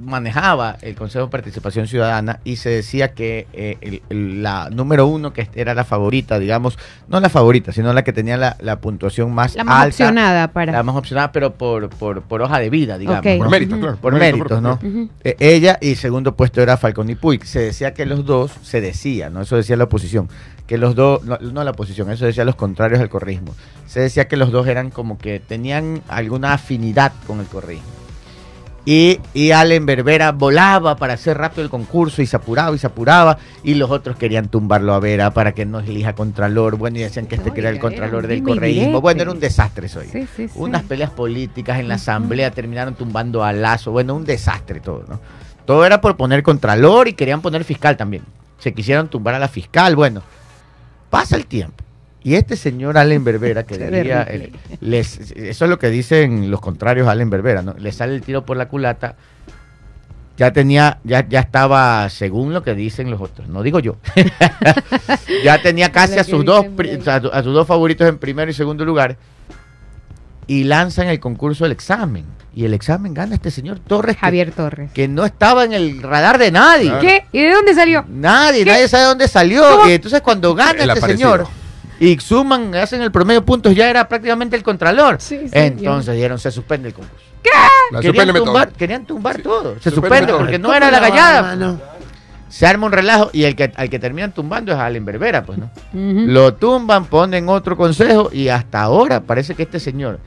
manejaba 0.00 0.76
el 0.82 0.94
Consejo 0.94 1.26
de 1.26 1.30
Participación 1.30 1.86
Ciudadana 1.86 2.40
y 2.44 2.56
se 2.56 2.70
decía 2.70 3.12
que 3.12 3.46
eh, 3.52 3.76
el- 3.80 4.02
el- 4.10 4.42
la 4.42 4.68
número 4.70 5.06
uno, 5.06 5.32
que 5.32 5.48
era 5.54 5.74
la 5.74 5.84
favorita, 5.84 6.38
digamos, 6.38 6.78
no 7.08 7.20
la 7.20 7.28
favorita, 7.28 7.72
sino 7.72 7.92
la 7.92 8.04
que 8.04 8.12
tenía 8.12 8.36
la, 8.36 8.56
la 8.60 8.80
puntuación 8.80 9.32
más, 9.34 9.54
La 9.56 9.64
más 9.64 9.74
alta, 9.76 9.86
opcionada 9.88 10.48
para... 10.48 10.72
la 10.72 10.82
más 10.82 10.96
opcionada, 10.96 11.32
pero 11.32 11.54
por, 11.54 11.88
por, 11.90 12.22
por 12.22 12.42
hoja 12.42 12.58
de 12.58 12.70
vida, 12.70 12.98
digamos. 12.98 13.24
¿no? 13.24 13.38
Por 13.38 13.50
mérito, 13.50 13.78
claro. 13.78 13.96
por 13.96 14.12
méritos, 14.14 14.62
¿no? 14.62 14.72
Ujú. 14.82 15.08
Eh, 15.24 15.36
ella 15.40 15.78
y 15.80 15.94
segundo 15.96 16.36
puesto 16.36 16.62
era 16.62 16.76
Falcón 16.76 17.10
y 17.10 17.14
Puig. 17.14 17.44
Se 17.44 17.60
decía 17.60 17.94
que 17.94 18.06
los 18.06 18.24
dos, 18.24 18.52
se 18.62 18.80
decía, 18.80 19.30
¿no? 19.30 19.42
Eso 19.42 19.56
decía 19.56 19.76
la 19.76 19.84
oposición, 19.84 20.28
que 20.66 20.78
los 20.78 20.94
dos, 20.94 21.24
no, 21.24 21.38
no 21.38 21.64
la 21.64 21.70
oposición, 21.72 22.10
eso 22.10 22.24
decía 22.24 22.44
los 22.44 22.54
contrarios 22.56 23.00
al 23.00 23.08
correísmo. 23.08 23.54
Se 23.86 24.00
decía 24.00 24.28
que 24.28 24.36
los 24.36 24.52
dos 24.52 24.66
eran 24.68 24.90
como 24.90 25.18
que 25.18 25.40
tenían 25.40 26.02
alguna 26.08 26.52
afinidad 26.52 27.12
con 27.26 27.40
el 27.40 27.46
correísmo. 27.46 27.97
Y, 28.90 29.20
y 29.34 29.50
Allen 29.50 29.84
Berbera 29.84 30.32
volaba 30.32 30.96
para 30.96 31.12
hacer 31.12 31.36
rápido 31.36 31.62
el 31.62 31.68
concurso 31.68 32.22
y 32.22 32.26
se 32.26 32.36
apuraba 32.36 32.74
y 32.74 32.78
se 32.78 32.86
apuraba. 32.86 33.36
Y 33.62 33.74
los 33.74 33.90
otros 33.90 34.16
querían 34.16 34.48
tumbarlo 34.48 34.94
a 34.94 34.98
Vera 34.98 35.30
para 35.30 35.52
que 35.52 35.66
no 35.66 35.80
elija 35.80 36.14
Contralor. 36.14 36.76
Bueno, 36.76 36.96
y 36.96 37.02
decían 37.02 37.26
que 37.26 37.34
este 37.34 37.50
que 37.50 37.60
era 37.60 37.68
el 37.68 37.80
Contralor 37.80 38.26
del 38.26 38.42
correísmo. 38.42 39.02
Bueno, 39.02 39.20
era 39.20 39.30
un 39.30 39.40
desastre 39.40 39.88
eso 39.88 40.00
Sí, 40.00 40.26
sí, 40.34 40.48
sí. 40.48 40.54
unas 40.54 40.84
peleas 40.84 41.10
políticas 41.10 41.80
en 41.80 41.88
la 41.88 41.96
asamblea 41.96 42.50
terminaron 42.50 42.94
tumbando 42.94 43.44
a 43.44 43.52
Lazo, 43.52 43.92
bueno, 43.92 44.14
un 44.14 44.24
desastre 44.24 44.80
todo, 44.80 45.04
¿no? 45.06 45.20
Todo 45.66 45.84
era 45.84 46.00
por 46.00 46.16
poner 46.16 46.42
contralor 46.42 47.08
y 47.08 47.12
querían 47.12 47.42
poner 47.42 47.64
fiscal 47.64 47.98
también. 47.98 48.22
Se 48.58 48.72
quisieron 48.72 49.08
tumbar 49.08 49.34
a 49.34 49.38
la 49.38 49.48
fiscal, 49.48 49.96
bueno, 49.96 50.22
pasa 51.10 51.36
el 51.36 51.44
tiempo. 51.44 51.84
Y 52.28 52.34
este 52.34 52.56
señor 52.56 52.98
Allen 52.98 53.24
Berbera, 53.24 53.62
que 53.62 53.78
diría, 53.90 54.26
eh, 54.28 54.52
les, 54.82 55.18
eso 55.34 55.64
es 55.64 55.70
lo 55.70 55.78
que 55.78 55.88
dicen 55.88 56.50
los 56.50 56.60
contrarios 56.60 57.08
a 57.08 57.12
Allen 57.12 57.30
Berbera, 57.30 57.62
¿no? 57.62 57.72
Le 57.78 57.90
sale 57.90 58.14
el 58.14 58.20
tiro 58.20 58.44
por 58.44 58.58
la 58.58 58.68
culata, 58.68 59.14
ya 60.36 60.52
tenía, 60.52 60.98
ya, 61.04 61.26
ya 61.26 61.40
estaba, 61.40 62.06
según 62.10 62.52
lo 62.52 62.62
que 62.62 62.74
dicen 62.74 63.10
los 63.10 63.18
otros, 63.22 63.48
no 63.48 63.62
digo 63.62 63.80
yo, 63.80 63.96
ya 65.42 65.62
tenía 65.62 65.90
casi 65.92 66.18
a 66.18 66.24
sus 66.24 66.44
dos, 66.44 66.66
a, 67.06 67.14
a 67.14 67.42
sus 67.42 67.54
dos 67.54 67.66
favoritos 67.66 68.06
en 68.06 68.18
primero 68.18 68.50
y 68.50 68.54
segundo 68.54 68.84
lugar 68.84 69.16
y 70.46 70.64
lanzan 70.64 71.06
el 71.08 71.20
concurso 71.20 71.64
del 71.64 71.72
examen. 71.72 72.26
Y 72.54 72.64
el 72.66 72.74
examen 72.74 73.14
gana 73.14 73.36
este 73.36 73.50
señor 73.50 73.78
Torres, 73.78 74.16
que- 74.16 74.20
Javier 74.20 74.50
Torres. 74.52 74.90
que, 74.92 75.08
no 75.08 75.24
estaba 75.24 75.64
en 75.64 75.72
el 75.72 76.02
radar 76.02 76.36
de 76.38 76.50
nadie. 76.50 76.92
¿Qué? 77.00 77.24
¿Y 77.32 77.42
de 77.44 77.52
dónde 77.52 77.74
salió? 77.74 78.04
Nadie, 78.08 78.64
¿Qué? 78.64 78.70
nadie 78.70 78.88
sabe 78.88 79.04
dónde 79.04 79.28
salió. 79.28 79.62
¿Cómo? 79.78 79.88
Y 79.88 79.92
entonces 79.92 80.20
cuando 80.20 80.54
gana 80.54 80.82
El 80.82 80.90
este 80.90 80.98
aparecido. 80.98 81.30
señor 81.36 81.57
y 82.00 82.18
suman, 82.20 82.74
hacen 82.74 83.02
el 83.02 83.10
promedio 83.12 83.40
de 83.40 83.46
puntos, 83.46 83.74
ya 83.74 83.88
era 83.90 84.06
prácticamente 84.08 84.56
el 84.56 84.62
contralor. 84.62 85.16
Sí, 85.20 85.38
sí, 85.44 85.50
entonces 85.52 86.14
dijeron, 86.14 86.38
se 86.38 86.50
suspende 86.50 86.88
el 86.88 86.94
concurso. 86.94 87.24
La 87.90 88.00
Querían 88.00 88.14
suspende 88.26 88.40
tumbar, 88.40 88.66
todo. 88.68 88.76
querían 88.76 89.06
tumbar 89.06 89.38
todo. 89.42 89.76
Se 89.80 89.90
Suspende 89.90 90.32
porque 90.34 90.58
no 90.58 90.68
¿Cómo 90.68 90.76
era 90.76 90.90
la 90.90 91.00
gallada. 91.00 91.42
mano? 91.42 91.80
Se 92.50 92.66
arma 92.66 92.86
un 92.86 92.92
relajo 92.92 93.30
y 93.32 93.44
el 93.44 93.54
que, 93.56 93.72
al 93.76 93.88
que 93.90 93.98
terminan 93.98 94.32
tumbando 94.32 94.72
es 94.72 94.78
a 94.78 94.86
Allen 94.86 95.04
Berbera, 95.04 95.44
pues, 95.44 95.58
¿no? 95.58 95.70
Lo 95.92 96.54
tumban, 96.54 97.06
ponen 97.06 97.48
otro 97.48 97.76
consejo 97.76 98.30
y 98.32 98.48
hasta 98.48 98.80
ahora 98.82 99.20
parece 99.20 99.54
que 99.54 99.62
este 99.64 99.80
señor, 99.80 100.18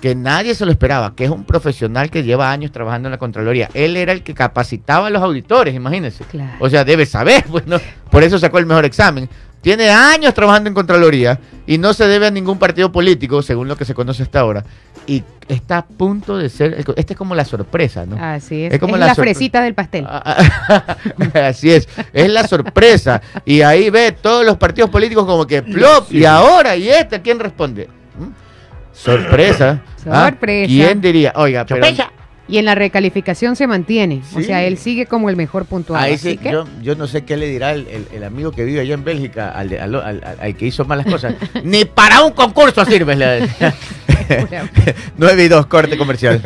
que 0.00 0.14
nadie 0.14 0.54
se 0.54 0.64
lo 0.64 0.70
esperaba, 0.72 1.14
que 1.16 1.24
es 1.24 1.30
un 1.30 1.44
profesional 1.44 2.10
que 2.10 2.22
lleva 2.22 2.50
años 2.52 2.70
trabajando 2.72 3.08
en 3.08 3.12
la 3.12 3.18
Contraloría, 3.18 3.68
él 3.74 3.96
era 3.96 4.12
el 4.12 4.22
que 4.22 4.34
capacitaba 4.34 5.06
a 5.08 5.10
los 5.10 5.22
auditores, 5.22 5.74
imagínense. 5.74 6.24
Claro. 6.24 6.52
O 6.60 6.68
sea, 6.70 6.84
debe 6.84 7.04
saber, 7.06 7.44
pues, 7.50 7.66
¿no? 7.66 7.78
Por 8.10 8.22
eso 8.22 8.38
sacó 8.38 8.58
el 8.58 8.66
mejor 8.66 8.84
examen. 8.84 9.28
Tiene 9.66 9.90
años 9.90 10.32
trabajando 10.32 10.68
en 10.68 10.74
Contraloría 10.74 11.40
y 11.66 11.76
no 11.76 11.92
se 11.92 12.06
debe 12.06 12.28
a 12.28 12.30
ningún 12.30 12.56
partido 12.56 12.92
político, 12.92 13.42
según 13.42 13.66
lo 13.66 13.76
que 13.76 13.84
se 13.84 13.94
conoce 13.94 14.22
hasta 14.22 14.38
ahora. 14.38 14.64
Y 15.08 15.24
está 15.48 15.78
a 15.78 15.84
punto 15.84 16.38
de 16.38 16.48
ser, 16.50 16.84
esta 16.94 17.14
es 17.14 17.16
como 17.18 17.34
la 17.34 17.44
sorpresa, 17.44 18.06
¿no? 18.06 18.16
Así 18.16 18.62
es. 18.62 18.74
Es 18.74 18.78
como 18.78 18.94
es 18.94 19.00
la 19.00 19.06
la, 19.06 19.16
fresita 19.16 19.60
del 19.62 19.74
pastel. 19.74 20.06
Ah, 20.08 20.96
Así 21.48 21.72
es, 21.72 21.88
es 22.12 22.30
la 22.30 22.46
sorpresa. 22.46 23.20
Y 23.44 23.62
ahí 23.62 23.90
ve 23.90 24.12
todos 24.12 24.46
los 24.46 24.56
partidos 24.56 24.88
políticos 24.88 25.26
como 25.26 25.44
que 25.48 25.64
plop, 25.64 26.12
y 26.12 26.24
ahora, 26.24 26.76
¿y 26.76 26.88
este 26.88 27.20
quién 27.20 27.40
responde? 27.40 27.88
¿Mm? 28.20 28.28
Sorpresa. 28.92 29.82
¿ah? 30.08 30.26
Sorpresa. 30.26 30.68
¿Quién 30.68 31.00
diría? 31.00 31.32
Oiga, 31.34 31.66
pero 31.66 31.84
Y 32.48 32.58
en 32.58 32.64
la 32.64 32.74
recalificación 32.76 33.56
se 33.56 33.66
mantiene. 33.66 34.22
O 34.34 34.40
sea, 34.40 34.62
él 34.64 34.78
sigue 34.78 35.06
como 35.06 35.28
el 35.30 35.36
mejor 35.36 35.64
puntuado. 35.64 36.04
ahí 36.04 36.14
así 36.14 36.30
sí, 36.32 36.36
que- 36.38 36.52
yo, 36.52 36.64
yo 36.80 36.94
no 36.94 37.06
sé 37.08 37.24
qué 37.24 37.36
le 37.36 37.48
dirá 37.48 37.72
el, 37.72 37.86
el- 37.88 38.06
el 38.14 38.22
amigo 38.24 38.52
que 38.52 38.64
vive 38.64 38.80
allá 38.80 38.94
en 38.94 39.02
Bélgica 39.04 39.50
al, 39.50 39.68
de- 39.68 39.80
al, 39.80 39.94
al- 39.96 40.04
al- 40.24 40.36
al 40.40 40.56
que 40.56 40.66
hizo 40.66 40.84
malas 40.84 41.06
cosas. 41.06 41.34
Ni 41.64 41.84
para 41.84 42.22
un 42.22 42.32
concurso 42.32 42.84
sirves. 42.84 43.18
le- 43.18 43.48
9 45.16 45.42
y 45.44 45.48
2, 45.48 45.66
corte 45.66 45.98
comercial. 45.98 46.40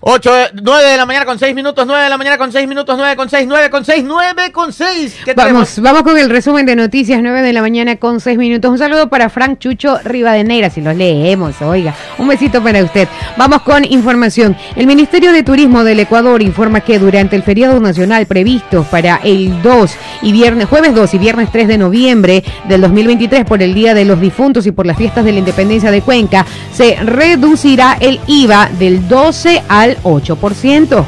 8, 0.00 0.30
9 0.62 0.90
de 0.90 0.96
la 0.96 1.06
mañana 1.06 1.24
con 1.24 1.40
6 1.40 1.56
minutos, 1.56 1.84
9 1.84 2.04
de 2.04 2.08
la 2.08 2.16
mañana 2.16 2.38
con 2.38 2.52
6 2.52 2.68
minutos, 2.68 2.96
9 2.96 3.16
con 3.16 3.28
6, 3.28 3.46
9 3.48 3.70
con 3.70 3.84
6, 3.84 4.04
9 4.06 4.52
con 4.52 4.72
6. 4.72 5.16
¿Qué 5.24 5.34
tenemos? 5.34 5.74
Vamos, 5.76 5.80
vamos 5.80 6.02
con 6.02 6.16
el 6.16 6.30
resumen 6.30 6.66
de 6.66 6.76
noticias 6.76 7.20
9 7.20 7.42
de 7.42 7.52
la 7.52 7.62
mañana 7.62 7.96
con 7.96 8.20
6 8.20 8.38
minutos. 8.38 8.70
Un 8.70 8.78
saludo 8.78 9.08
para 9.08 9.28
Frank 9.28 9.58
Chucho 9.58 9.98
Rivadeneira, 10.04 10.70
si 10.70 10.82
los 10.82 10.94
leemos, 10.94 11.60
oiga. 11.62 11.94
Un 12.16 12.28
besito 12.28 12.62
para 12.62 12.82
usted. 12.84 13.08
Vamos 13.36 13.62
con 13.62 13.84
información. 13.84 14.56
El 14.76 14.86
Ministerio 14.86 15.32
de 15.32 15.42
Turismo 15.42 15.82
del 15.82 15.98
Ecuador 15.98 16.42
informa 16.42 16.80
que 16.80 17.00
durante 17.00 17.34
el 17.34 17.42
feriado 17.42 17.80
nacional 17.80 18.26
previsto 18.26 18.84
para 18.84 19.16
el 19.24 19.60
2 19.62 19.90
y 20.22 20.30
viernes, 20.30 20.68
jueves 20.68 20.94
2 20.94 21.14
y 21.14 21.18
viernes 21.18 21.50
3 21.50 21.66
de 21.66 21.78
noviembre 21.78 22.44
del 22.68 22.82
2023 22.82 23.44
por 23.44 23.62
el 23.62 23.74
Día 23.74 23.94
de 23.94 24.04
los 24.04 24.20
Difuntos 24.20 24.64
y 24.64 24.70
por 24.70 24.86
las 24.86 24.96
fiestas 24.96 25.24
de 25.24 25.32
la 25.32 25.40
Independencia 25.40 25.90
de 25.90 26.02
Cuenca, 26.02 26.46
se 26.72 26.94
reducirá 27.02 27.96
el 27.98 28.20
IVA 28.28 28.70
del 28.78 29.08
12 29.08 29.64
al 29.68 29.87
8%. 29.98 31.04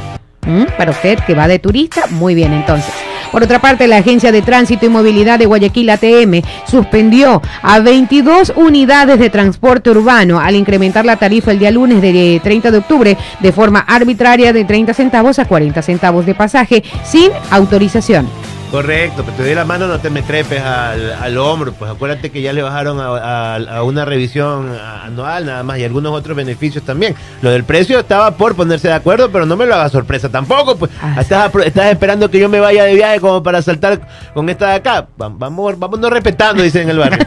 ¿Mm? 0.46 0.64
Para 0.78 0.92
usted 0.92 1.18
que 1.26 1.34
va 1.34 1.46
de 1.48 1.58
turista, 1.58 2.06
muy 2.08 2.34
bien 2.34 2.52
entonces. 2.52 2.94
Por 3.30 3.44
otra 3.44 3.60
parte, 3.60 3.86
la 3.86 3.98
Agencia 3.98 4.32
de 4.32 4.42
Tránsito 4.42 4.86
y 4.86 4.88
Movilidad 4.88 5.38
de 5.38 5.46
Guayaquil 5.46 5.90
ATM 5.90 6.42
suspendió 6.66 7.40
a 7.62 7.78
22 7.78 8.54
unidades 8.56 9.20
de 9.20 9.30
transporte 9.30 9.90
urbano 9.90 10.40
al 10.40 10.56
incrementar 10.56 11.04
la 11.04 11.16
tarifa 11.16 11.52
el 11.52 11.60
día 11.60 11.70
lunes 11.70 12.02
de 12.02 12.40
30 12.42 12.70
de 12.72 12.78
octubre 12.78 13.16
de 13.38 13.52
forma 13.52 13.80
arbitraria 13.80 14.52
de 14.52 14.64
30 14.64 14.94
centavos 14.94 15.38
a 15.38 15.44
40 15.44 15.80
centavos 15.82 16.26
de 16.26 16.34
pasaje 16.34 16.82
sin 17.04 17.30
autorización. 17.50 18.26
Correcto, 18.70 19.24
pero 19.24 19.36
te 19.36 19.42
doy 19.42 19.54
la 19.56 19.64
mano, 19.64 19.88
no 19.88 19.98
te 19.98 20.10
me 20.10 20.22
trepes 20.22 20.62
al, 20.62 21.12
al 21.20 21.38
hombro. 21.38 21.72
Pues 21.72 21.90
acuérdate 21.90 22.30
que 22.30 22.40
ya 22.40 22.52
le 22.52 22.62
bajaron 22.62 23.00
a, 23.00 23.06
a- 23.16 23.56
a 23.56 23.82
una 23.82 24.04
revisión 24.04 24.72
anual 25.04 25.44
nada 25.46 25.64
más 25.64 25.78
y 25.78 25.84
algunos 25.84 26.12
otros 26.12 26.36
beneficios 26.36 26.84
también. 26.84 27.16
Lo 27.42 27.50
del 27.50 27.64
precio 27.64 27.98
estaba 27.98 28.30
por 28.36 28.54
ponerse 28.54 28.86
de 28.86 28.94
acuerdo, 28.94 29.28
pero 29.32 29.44
no 29.44 29.56
me 29.56 29.66
lo 29.66 29.74
haga 29.74 29.88
sorpresa 29.88 30.28
tampoco. 30.28 30.76
Pues 30.76 30.92
Ah, 31.02 31.16
estás, 31.20 31.50
estás 31.64 31.86
esperando 31.90 32.30
que 32.30 32.38
yo 32.38 32.48
me 32.48 32.60
vaya 32.60 32.84
de 32.84 32.94
viaje 32.94 33.18
como 33.18 33.42
para 33.42 33.60
saltar 33.60 34.00
con 34.34 34.48
esta 34.48 34.68
de 34.68 34.74
acá. 34.74 35.08
Va- 35.20 35.28
Vamos, 35.30 35.76
vamos 35.76 35.98
no 35.98 36.08
respetando, 36.08 36.62
dicen 36.62 36.82
en 36.82 36.90
el 36.90 36.98
barrio. 36.98 37.26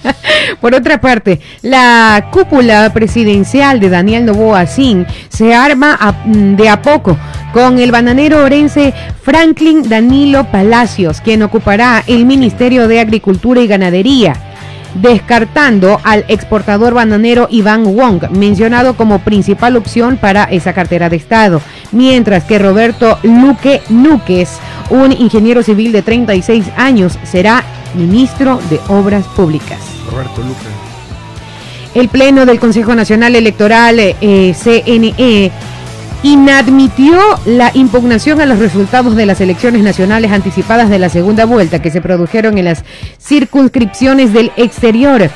Por 0.60 0.74
otra 0.74 1.00
parte, 1.00 1.40
la 1.62 2.28
cúpula 2.32 2.90
presidencial 2.92 3.78
de 3.78 3.88
Daniel 3.88 4.24
Novoa 4.26 4.66
Sin 4.66 5.06
se 5.28 5.54
arma 5.54 5.96
a- 6.00 6.14
de 6.26 6.68
a 6.68 6.82
poco 6.82 7.16
con 7.52 7.78
el 7.78 7.92
bananero 7.92 8.44
orense 8.44 8.94
Franklin 9.22 9.88
Danilo 9.88 10.44
Palacios, 10.44 11.20
quien 11.20 11.42
ocupará 11.42 12.02
el 12.06 12.24
Ministerio 12.24 12.88
de 12.88 13.00
Agricultura 13.00 13.60
y 13.60 13.66
Ganadería. 13.66 14.34
descartando 14.94 15.98
al 16.04 16.26
exportador 16.28 16.92
bananero 16.92 17.48
Iván 17.50 17.96
Wong, 17.96 18.28
mencionado 18.32 18.94
como 18.94 19.20
principal 19.20 19.76
opción 19.76 20.18
para 20.18 20.44
esa 20.44 20.74
cartera 20.74 21.08
de 21.08 21.16
Estado, 21.16 21.62
mientras 21.92 22.44
que 22.44 22.58
Roberto 22.58 23.18
Luque 23.22 23.80
Núquez, 23.88 24.58
un 24.90 25.12
ingeniero 25.12 25.62
civil 25.62 25.92
de 25.92 26.02
36 26.02 26.66
años, 26.76 27.18
será 27.22 27.64
ministro 27.94 28.60
de 28.68 28.80
Obras 28.88 29.24
Públicas. 29.28 29.78
Roberto 30.10 30.42
Luque. 30.42 30.82
El 31.94 32.08
Pleno 32.08 32.46
del 32.46 32.58
Consejo 32.58 32.94
Nacional 32.94 33.34
Electoral, 33.36 33.98
eh, 33.98 34.54
CNE, 34.54 35.52
inadmitió 36.22 37.18
la 37.46 37.70
impugnación 37.74 38.40
a 38.40 38.46
los 38.46 38.58
resultados 38.58 39.16
de 39.16 39.26
las 39.26 39.40
elecciones 39.40 39.82
nacionales 39.82 40.30
anticipadas 40.30 40.88
de 40.88 40.98
la 40.98 41.08
segunda 41.08 41.44
vuelta 41.44 41.82
que 41.82 41.90
se 41.90 42.00
produjeron 42.00 42.58
en 42.58 42.66
las 42.66 42.84
circunscripciones 43.18 44.32
del 44.32 44.52
exterior 44.56 45.30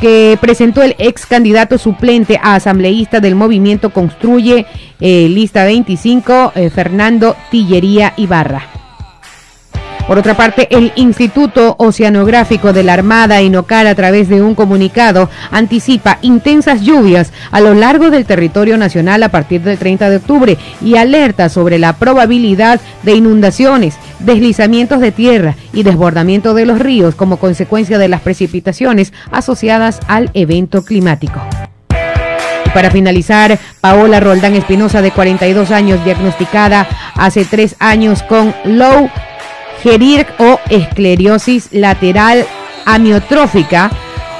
que 0.00 0.38
presentó 0.40 0.82
el 0.82 0.94
ex 0.98 1.26
candidato 1.26 1.76
suplente 1.78 2.38
a 2.42 2.54
asambleísta 2.54 3.20
del 3.20 3.34
movimiento 3.34 3.90
Construye 3.90 4.66
eh, 5.00 5.28
Lista 5.28 5.64
25, 5.64 6.52
eh, 6.54 6.70
Fernando 6.70 7.36
Tillería 7.50 8.14
Ibarra. 8.16 8.77
Por 10.08 10.18
otra 10.18 10.38
parte, 10.38 10.68
el 10.70 10.90
Instituto 10.96 11.76
Oceanográfico 11.78 12.72
de 12.72 12.82
la 12.82 12.94
Armada 12.94 13.42
INOCAR 13.42 13.86
a 13.86 13.94
través 13.94 14.30
de 14.30 14.40
un 14.40 14.54
comunicado 14.54 15.28
anticipa 15.50 16.18
intensas 16.22 16.80
lluvias 16.80 17.30
a 17.50 17.60
lo 17.60 17.74
largo 17.74 18.08
del 18.08 18.24
territorio 18.24 18.78
nacional 18.78 19.22
a 19.22 19.28
partir 19.28 19.60
del 19.60 19.76
30 19.76 20.08
de 20.08 20.16
octubre 20.16 20.56
y 20.80 20.96
alerta 20.96 21.50
sobre 21.50 21.78
la 21.78 21.92
probabilidad 21.92 22.80
de 23.02 23.16
inundaciones, 23.16 23.98
deslizamientos 24.20 25.00
de 25.00 25.12
tierra 25.12 25.56
y 25.74 25.82
desbordamiento 25.82 26.54
de 26.54 26.64
los 26.64 26.78
ríos 26.78 27.14
como 27.14 27.36
consecuencia 27.36 27.98
de 27.98 28.08
las 28.08 28.22
precipitaciones 28.22 29.12
asociadas 29.30 30.00
al 30.08 30.30
evento 30.32 30.86
climático. 30.86 31.38
Para 32.72 32.90
finalizar, 32.90 33.58
Paola 33.82 34.20
Roldán 34.20 34.54
Espinosa, 34.54 35.02
de 35.02 35.10
42 35.10 35.70
años, 35.70 36.02
diagnosticada 36.02 36.88
hace 37.14 37.44
tres 37.44 37.76
años 37.78 38.22
con 38.22 38.54
low 38.64 39.10
gerir 39.82 40.26
o 40.38 40.58
esclerosis 40.70 41.68
lateral 41.72 42.46
amiotrófica, 42.84 43.90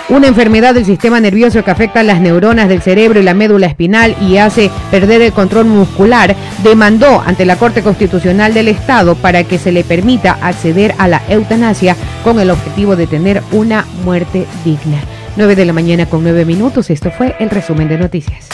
una 0.08 0.26
enfermedad 0.26 0.74
del 0.74 0.86
sistema 0.86 1.20
nervioso 1.20 1.62
que 1.62 1.70
afecta 1.70 2.00
a 2.00 2.02
las 2.02 2.20
neuronas 2.20 2.68
del 2.68 2.80
cerebro 2.80 3.20
y 3.20 3.22
la 3.22 3.34
médula 3.34 3.66
espinal 3.66 4.16
y 4.22 4.38
hace 4.38 4.70
perder 4.90 5.20
el 5.20 5.32
control 5.32 5.66
muscular, 5.66 6.34
demandó 6.62 7.20
ante 7.20 7.44
la 7.44 7.56
Corte 7.56 7.82
Constitucional 7.82 8.54
del 8.54 8.68
Estado 8.68 9.16
para 9.16 9.44
que 9.44 9.58
se 9.58 9.70
le 9.70 9.84
permita 9.84 10.38
acceder 10.40 10.94
a 10.98 11.08
la 11.08 11.22
eutanasia 11.28 11.94
con 12.24 12.40
el 12.40 12.50
objetivo 12.50 12.96
de 12.96 13.06
tener 13.06 13.42
una 13.52 13.84
muerte 14.04 14.46
digna. 14.64 14.98
9 15.36 15.54
de 15.54 15.64
la 15.66 15.72
mañana 15.74 16.06
con 16.06 16.22
9 16.22 16.44
minutos, 16.46 16.88
esto 16.90 17.10
fue 17.10 17.36
el 17.38 17.50
resumen 17.50 17.88
de 17.88 17.98
noticias. 17.98 18.48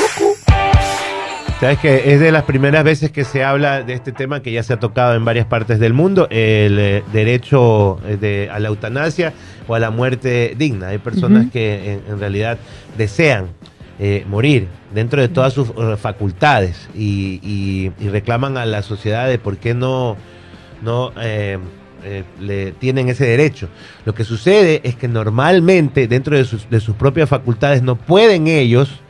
Sabes 1.64 1.78
que 1.78 2.12
es 2.12 2.20
de 2.20 2.30
las 2.30 2.42
primeras 2.42 2.84
veces 2.84 3.10
que 3.10 3.24
se 3.24 3.42
habla 3.42 3.82
de 3.82 3.94
este 3.94 4.12
tema 4.12 4.42
que 4.42 4.52
ya 4.52 4.62
se 4.62 4.74
ha 4.74 4.78
tocado 4.78 5.14
en 5.14 5.24
varias 5.24 5.46
partes 5.46 5.78
del 5.78 5.94
mundo, 5.94 6.28
el 6.28 6.78
eh, 6.78 7.02
derecho 7.10 7.98
eh, 8.06 8.18
de, 8.18 8.50
a 8.52 8.58
la 8.60 8.68
eutanasia 8.68 9.32
o 9.66 9.74
a 9.74 9.78
la 9.78 9.88
muerte 9.90 10.54
digna. 10.58 10.88
Hay 10.88 10.98
personas 10.98 11.50
que 11.50 11.94
en, 11.94 12.02
en 12.06 12.20
realidad 12.20 12.58
desean 12.98 13.46
eh, 13.98 14.26
morir 14.28 14.68
dentro 14.92 15.22
de 15.22 15.28
todas 15.28 15.54
sus 15.54 15.68
facultades 15.96 16.86
y, 16.94 17.40
y- 17.42 17.92
y 17.98 18.08
reclaman 18.10 18.58
a 18.58 18.66
la 18.66 18.82
sociedad 18.82 19.26
de 19.26 19.38
por 19.38 19.56
qué 19.56 19.72
no, 19.72 20.18
no 20.82 21.12
eh, 21.18 21.56
le 22.42 22.72
tienen 22.72 23.08
ese 23.08 23.24
derecho. 23.24 23.70
Lo 24.04 24.14
que 24.14 24.24
sucede 24.24 24.82
es 24.84 24.96
que 24.96 25.08
normalmente 25.08 26.08
dentro 26.08 26.36
de 26.36 26.44
sus, 26.44 26.68
de 26.68 26.80
sus 26.80 26.94
propias 26.94 27.30
facultades 27.30 27.82
no 27.82 27.96
pueden 27.96 28.48
ellos 28.48 29.00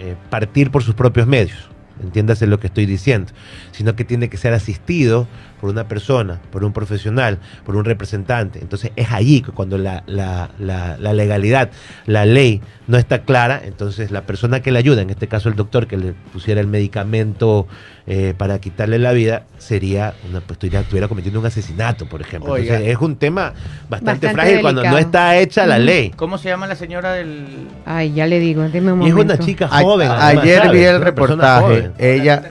eh, 0.00 0.16
partir 0.30 0.70
por 0.70 0.82
sus 0.82 0.94
propios 0.94 1.26
medios. 1.26 1.68
Entiéndase 2.02 2.46
lo 2.46 2.58
que 2.58 2.68
estoy 2.68 2.86
diciendo. 2.86 3.32
Sino 3.72 3.94
que 3.94 4.04
tiene 4.04 4.30
que 4.30 4.38
ser 4.38 4.54
asistido 4.54 5.28
por 5.60 5.70
una 5.70 5.86
persona, 5.88 6.40
por 6.50 6.64
un 6.64 6.72
profesional, 6.72 7.38
por 7.66 7.76
un 7.76 7.84
representante. 7.84 8.58
Entonces 8.60 8.92
es 8.96 9.10
allí 9.12 9.42
que 9.42 9.52
cuando 9.52 9.76
la, 9.78 10.02
la- 10.06 10.50
la- 10.58 10.96
la 10.98 11.12
legalidad, 11.12 11.70
la 12.06 12.24
ley 12.24 12.62
no 12.86 12.96
está 12.96 13.20
clara, 13.22 13.60
entonces 13.64 14.10
la 14.10 14.22
persona 14.22 14.60
que 14.60 14.72
le 14.72 14.78
ayuda, 14.78 15.02
en 15.02 15.10
este 15.10 15.28
caso 15.28 15.48
el 15.48 15.54
doctor 15.56 15.86
que 15.86 15.96
le 15.96 16.12
pusiera 16.32 16.60
el 16.60 16.66
medicamento 16.66 17.66
eh, 18.06 18.34
para 18.36 18.58
quitarle 18.60 18.98
la 18.98 19.12
vida, 19.12 19.44
sería 19.58 20.14
una, 20.28 20.40
pues 20.40 20.52
estuviera, 20.52 20.80
estuviera 20.80 21.06
cometiendo 21.06 21.38
un 21.38 21.46
asesinato, 21.46 22.06
por 22.08 22.20
ejemplo. 22.22 22.52
Oiga. 22.52 22.74
Entonces 22.76 22.96
es 22.96 23.00
un 23.02 23.16
tema 23.16 23.52
bastante, 23.88 24.26
Bastante 24.26 24.30
frágil 24.32 24.60
cuando 24.62 24.82
no 24.82 24.98
está 24.98 25.36
hecha 25.36 25.66
la 25.66 25.78
ley. 25.78 26.10
¿Cómo 26.16 26.38
se 26.38 26.48
llama 26.48 26.66
la 26.66 26.74
señora 26.74 27.12
del...? 27.12 27.68
Ay, 27.86 28.12
ya 28.12 28.26
le 28.26 28.40
digo, 28.40 28.62
deme 28.68 28.92
un 28.92 29.02
Y 29.02 29.08
es 29.08 29.14
una 29.14 29.38
chica 29.38 29.68
A- 29.70 29.82
joven. 29.82 30.08
a- 30.10 30.26
además, 30.26 30.44
ayer 30.44 30.62
¿sabes? 30.62 30.72
vi 30.72 30.84
el 30.84 31.00
reportaje. 31.02 31.90
Ella, 31.98 32.42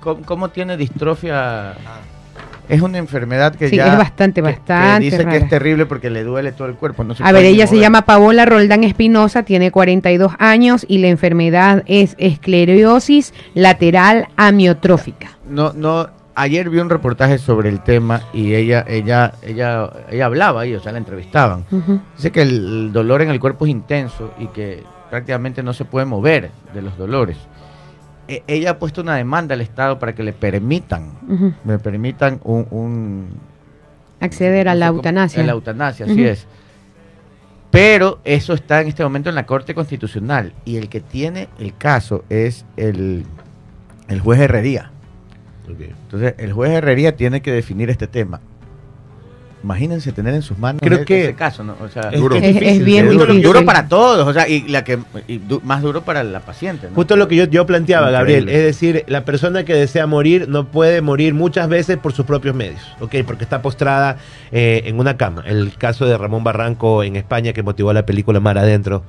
¿cómo, 0.00 0.22
cómo 0.24 0.48
tiene 0.48 0.76
distrofia? 0.78 1.74
Es 2.68 2.80
una 2.82 2.98
enfermedad 2.98 3.54
que 3.54 3.68
Sí, 3.68 3.76
ya... 3.76 3.92
es 3.92 3.98
bastante, 3.98 4.40
que- 4.42 4.46
que 4.48 4.52
bastante 4.58 5.04
dice 5.04 5.24
que 5.26 5.36
es 5.36 5.48
terrible 5.48 5.86
porque 5.86 6.08
le 6.10 6.24
duele 6.24 6.52
todo 6.52 6.68
el 6.68 6.74
cuerpo. 6.74 7.04
No 7.04 7.14
se 7.14 7.22
A 7.22 7.30
ver, 7.32 7.44
ella 7.44 7.66
se 7.66 7.78
llama 7.78 8.02
Paola 8.02 8.44
Roldán 8.46 8.84
Espinosa, 8.84 9.42
tiene 9.42 9.70
42 9.70 10.32
años 10.38 10.84
y 10.88 10.98
la 10.98 11.08
enfermedad 11.08 11.82
es 11.86 12.14
esclerosis 12.18 13.34
lateral 13.54 14.28
amiotrófica. 14.36 15.36
No, 15.48 15.72
no... 15.72 16.08
Ayer 16.36 16.68
vi 16.68 16.78
un 16.80 16.90
reportaje 16.90 17.38
sobre 17.38 17.68
el 17.68 17.80
tema 17.84 18.22
y 18.32 18.54
ella, 18.54 18.84
ella, 18.88 19.34
ella, 19.42 19.88
ella 20.10 20.26
hablaba 20.26 20.62
ahí, 20.62 20.74
o 20.74 20.80
sea, 20.80 20.90
la 20.90 20.98
entrevistaban. 20.98 21.64
Dice 22.16 22.32
que 22.32 22.42
el 22.42 22.92
dolor 22.92 23.22
en 23.22 23.30
el 23.30 23.38
cuerpo 23.38 23.66
es 23.66 23.70
intenso 23.70 24.34
y 24.40 24.48
que 24.48 24.82
prácticamente 25.10 25.62
no 25.62 25.72
se 25.72 25.84
puede 25.84 26.06
mover 26.06 26.50
de 26.74 26.82
los 26.82 26.98
dolores. 26.98 27.36
E- 28.28 28.42
ella 28.46 28.70
ha 28.70 28.78
puesto 28.78 29.02
una 29.02 29.16
demanda 29.16 29.54
al 29.54 29.60
Estado 29.60 29.98
para 29.98 30.14
que 30.14 30.22
le 30.22 30.32
permitan, 30.32 31.12
Ujú. 31.28 31.52
me 31.64 31.78
permitan 31.78 32.40
un, 32.44 32.66
un 32.70 33.26
Acceder 34.20 34.68
a 34.68 34.74
la 34.74 34.86
cómo- 34.88 34.98
eutanasia. 34.98 35.42
a 35.42 35.46
la 35.46 35.52
eutanasia, 35.52 36.06
así 36.06 36.14
Ujú. 36.14 36.24
es. 36.24 36.46
Pero 37.70 38.20
eso 38.24 38.54
está 38.54 38.80
en 38.80 38.88
este 38.88 39.02
momento 39.02 39.28
en 39.28 39.34
la 39.34 39.46
Corte 39.46 39.74
Constitucional 39.74 40.52
y 40.64 40.76
el 40.76 40.88
que 40.88 41.00
tiene 41.00 41.48
el 41.58 41.76
caso 41.76 42.24
es 42.30 42.64
el, 42.76 43.24
el 44.08 44.20
juez 44.20 44.40
Herrería. 44.40 44.90
Entonces, 45.66 46.34
el 46.38 46.52
juez 46.52 46.70
Herrería 46.72 47.16
tiene 47.16 47.40
que 47.42 47.50
definir 47.50 47.90
este 47.90 48.06
tema. 48.06 48.40
Imagínense 49.64 50.12
tener 50.12 50.34
en 50.34 50.42
sus 50.42 50.58
manos 50.58 50.80
Creo 50.82 50.98
ese- 50.98 51.04
que- 51.06 51.24
ese 51.24 51.34
caso, 51.34 51.64
¿no? 51.64 51.74
O 51.80 51.88
sea, 51.88 52.10
Es, 52.12 52.20
Duro. 52.20 52.36
es 52.36 52.42
Es- 52.44 52.84
bien 52.84 53.06
es 53.06 53.12
duro, 53.12 53.24
difícil. 53.24 53.42
duro 53.42 53.64
para 53.64 53.88
todos, 53.88 54.28
o 54.28 54.32
sea, 54.34 54.46
y 54.46 54.68
la 54.68 54.84
que 54.84 54.98
y 55.26 55.38
du- 55.38 55.62
más 55.64 55.80
duro 55.80 56.02
para 56.02 56.22
la 56.22 56.40
paciente, 56.40 56.88
¿no? 56.90 56.94
Justo 56.94 57.16
lo 57.16 57.26
que 57.28 57.36
yo, 57.36 57.44
yo 57.46 57.64
planteaba, 57.64 58.10
Increíble. 58.10 58.34
Gabriel, 58.40 58.48
es 58.60 58.62
decir, 58.64 59.04
la 59.08 59.24
persona 59.24 59.64
que 59.64 59.72
desea 59.74 60.06
morir 60.06 60.48
no 60.50 60.66
puede 60.68 61.00
morir 61.00 61.32
muchas 61.32 61.66
veces 61.68 61.96
por 61.96 62.12
sus 62.12 62.26
propios 62.26 62.54
medios, 62.54 62.80
¿ok? 63.00 63.14
Porque 63.26 63.42
está 63.44 63.62
postrada 63.62 64.18
eh, 64.52 64.82
en 64.84 64.98
una 64.98 65.16
cama. 65.16 65.42
El 65.46 65.72
caso 65.78 66.04
de 66.06 66.16
Ramón 66.18 66.44
Barranco 66.44 67.02
en 67.02 67.16
España 67.16 67.52
que 67.54 67.62
motivó 67.62 67.92
la 67.94 68.04
película 68.04 68.40
Mar 68.40 68.58
Adentro, 68.58 69.02